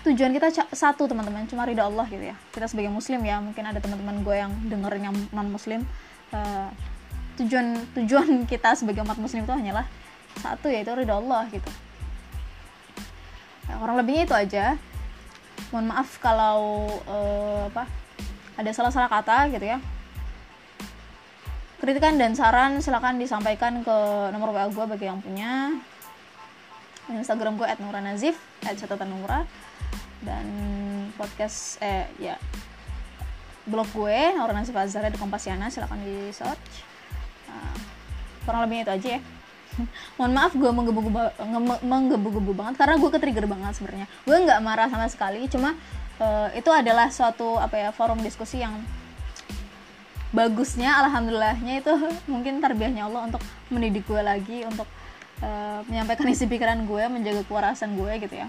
Tujuan 0.05 0.35
kita 0.37 0.53
satu 0.77 1.09
teman-teman 1.09 1.49
cuma 1.49 1.65
ridha 1.65 1.89
Allah 1.89 2.05
gitu 2.13 2.21
ya. 2.21 2.37
Kita 2.53 2.69
sebagai 2.69 2.93
muslim 2.93 3.25
ya 3.25 3.41
mungkin 3.41 3.65
ada 3.65 3.81
teman-teman 3.81 4.21
gue 4.21 4.37
yang 4.37 4.53
dengernya 4.69 5.11
non 5.33 5.49
muslim 5.49 5.81
uh, 6.37 6.69
tujuan 7.41 7.81
tujuan 7.97 8.29
kita 8.53 8.77
sebagai 8.77 9.01
umat 9.03 9.17
muslim 9.17 9.49
itu 9.49 9.55
hanyalah 9.57 9.89
satu 10.37 10.69
yaitu 10.69 10.93
ridha 10.93 11.17
Allah 11.17 11.49
gitu. 11.49 11.71
Ya, 13.67 13.79
kurang 13.81 13.97
lebihnya 13.97 14.23
itu 14.29 14.35
aja 14.37 14.65
mohon 15.73 15.89
maaf 15.89 16.21
kalau 16.21 16.87
uh, 17.09 17.67
apa 17.73 17.89
ada 18.61 18.71
salah-salah 18.71 19.09
kata 19.09 19.49
gitu 19.51 19.65
ya. 19.65 19.81
Kritikan 21.81 22.15
dan 22.15 22.37
saran 22.39 22.79
silahkan 22.79 23.19
disampaikan 23.19 23.83
ke 23.83 23.97
nomor 24.31 24.55
WA 24.55 24.71
gue 24.71 24.85
bagi 24.87 25.09
yang 25.09 25.19
punya. 25.19 25.75
Instagram 27.11 27.59
gue 27.59 27.67
@nuranazif 27.83 28.39
@catatanura. 28.63 29.43
Dan 30.23 30.47
podcast 31.19 31.83
eh 31.83 32.07
ya 32.23 32.39
blog 33.67 33.87
gue 33.95 34.19
Nasib 34.35 34.75
Azhar 34.75 35.07
di 35.07 35.19
Kompasiana 35.19 35.71
silahkan 35.71 35.99
di 36.03 36.35
search 36.35 36.83
nah, 37.47 37.75
kurang 38.43 38.67
lebihnya 38.67 38.83
itu 38.91 38.93
aja 38.99 39.09
ya 39.19 39.21
mohon 40.17 40.33
maaf 40.33 40.53
gue 40.53 40.71
menggebu-gebu 41.83 42.53
banget 42.53 42.75
karena 42.77 42.95
gue 43.01 43.11
ketrigger 43.13 43.47
banget 43.49 43.73
sebenarnya. 43.79 44.07
Gue 44.25 44.37
nggak 44.43 44.61
marah 44.61 44.89
sama 44.89 45.07
sekali 45.09 45.49
cuma 45.49 45.75
uh, 46.21 46.49
itu 46.53 46.69
adalah 46.69 47.09
suatu 47.09 47.57
apa 47.57 47.77
ya 47.79 47.91
forum 47.91 48.21
diskusi 48.21 48.61
yang 48.61 48.77
bagusnya 50.33 50.97
alhamdulillahnya 51.05 51.85
itu 51.85 51.93
mungkin 52.33 52.59
terbiahnya 52.65 53.07
Allah 53.09 53.29
untuk 53.29 53.43
mendidik 53.69 54.09
gue 54.09 54.23
lagi 54.25 54.65
untuk 54.65 54.89
uh, 55.45 55.81
menyampaikan 55.89 56.29
isi 56.33 56.49
pikiran 56.49 56.85
gue 56.89 57.05
menjaga 57.09 57.43
kewarasan 57.47 57.95
gue 57.97 58.13
gitu 58.23 58.35
ya. 58.37 58.49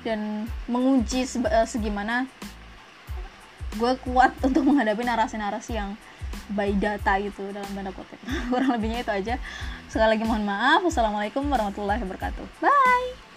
Dan 0.00 0.48
menguji 0.64 1.28
uh, 1.44 1.68
segimana 1.68 2.24
gue 3.76 3.92
kuat 4.02 4.32
untuk 4.46 4.64
menghadapi 4.66 5.02
narasi-narasi 5.04 5.72
yang 5.76 5.94
by 6.52 6.70
data 6.76 7.16
itu 7.18 7.42
dalam 7.54 7.70
tanda 7.72 7.92
kutip. 7.94 8.18
Kurang 8.50 8.70
lebihnya 8.74 9.06
itu 9.06 9.12
aja. 9.12 9.34
Sekali 9.86 10.18
lagi 10.18 10.24
mohon 10.26 10.44
maaf. 10.44 10.82
Wassalamualaikum 10.82 11.46
warahmatullahi 11.46 12.02
wabarakatuh. 12.02 12.44
Bye 12.62 13.29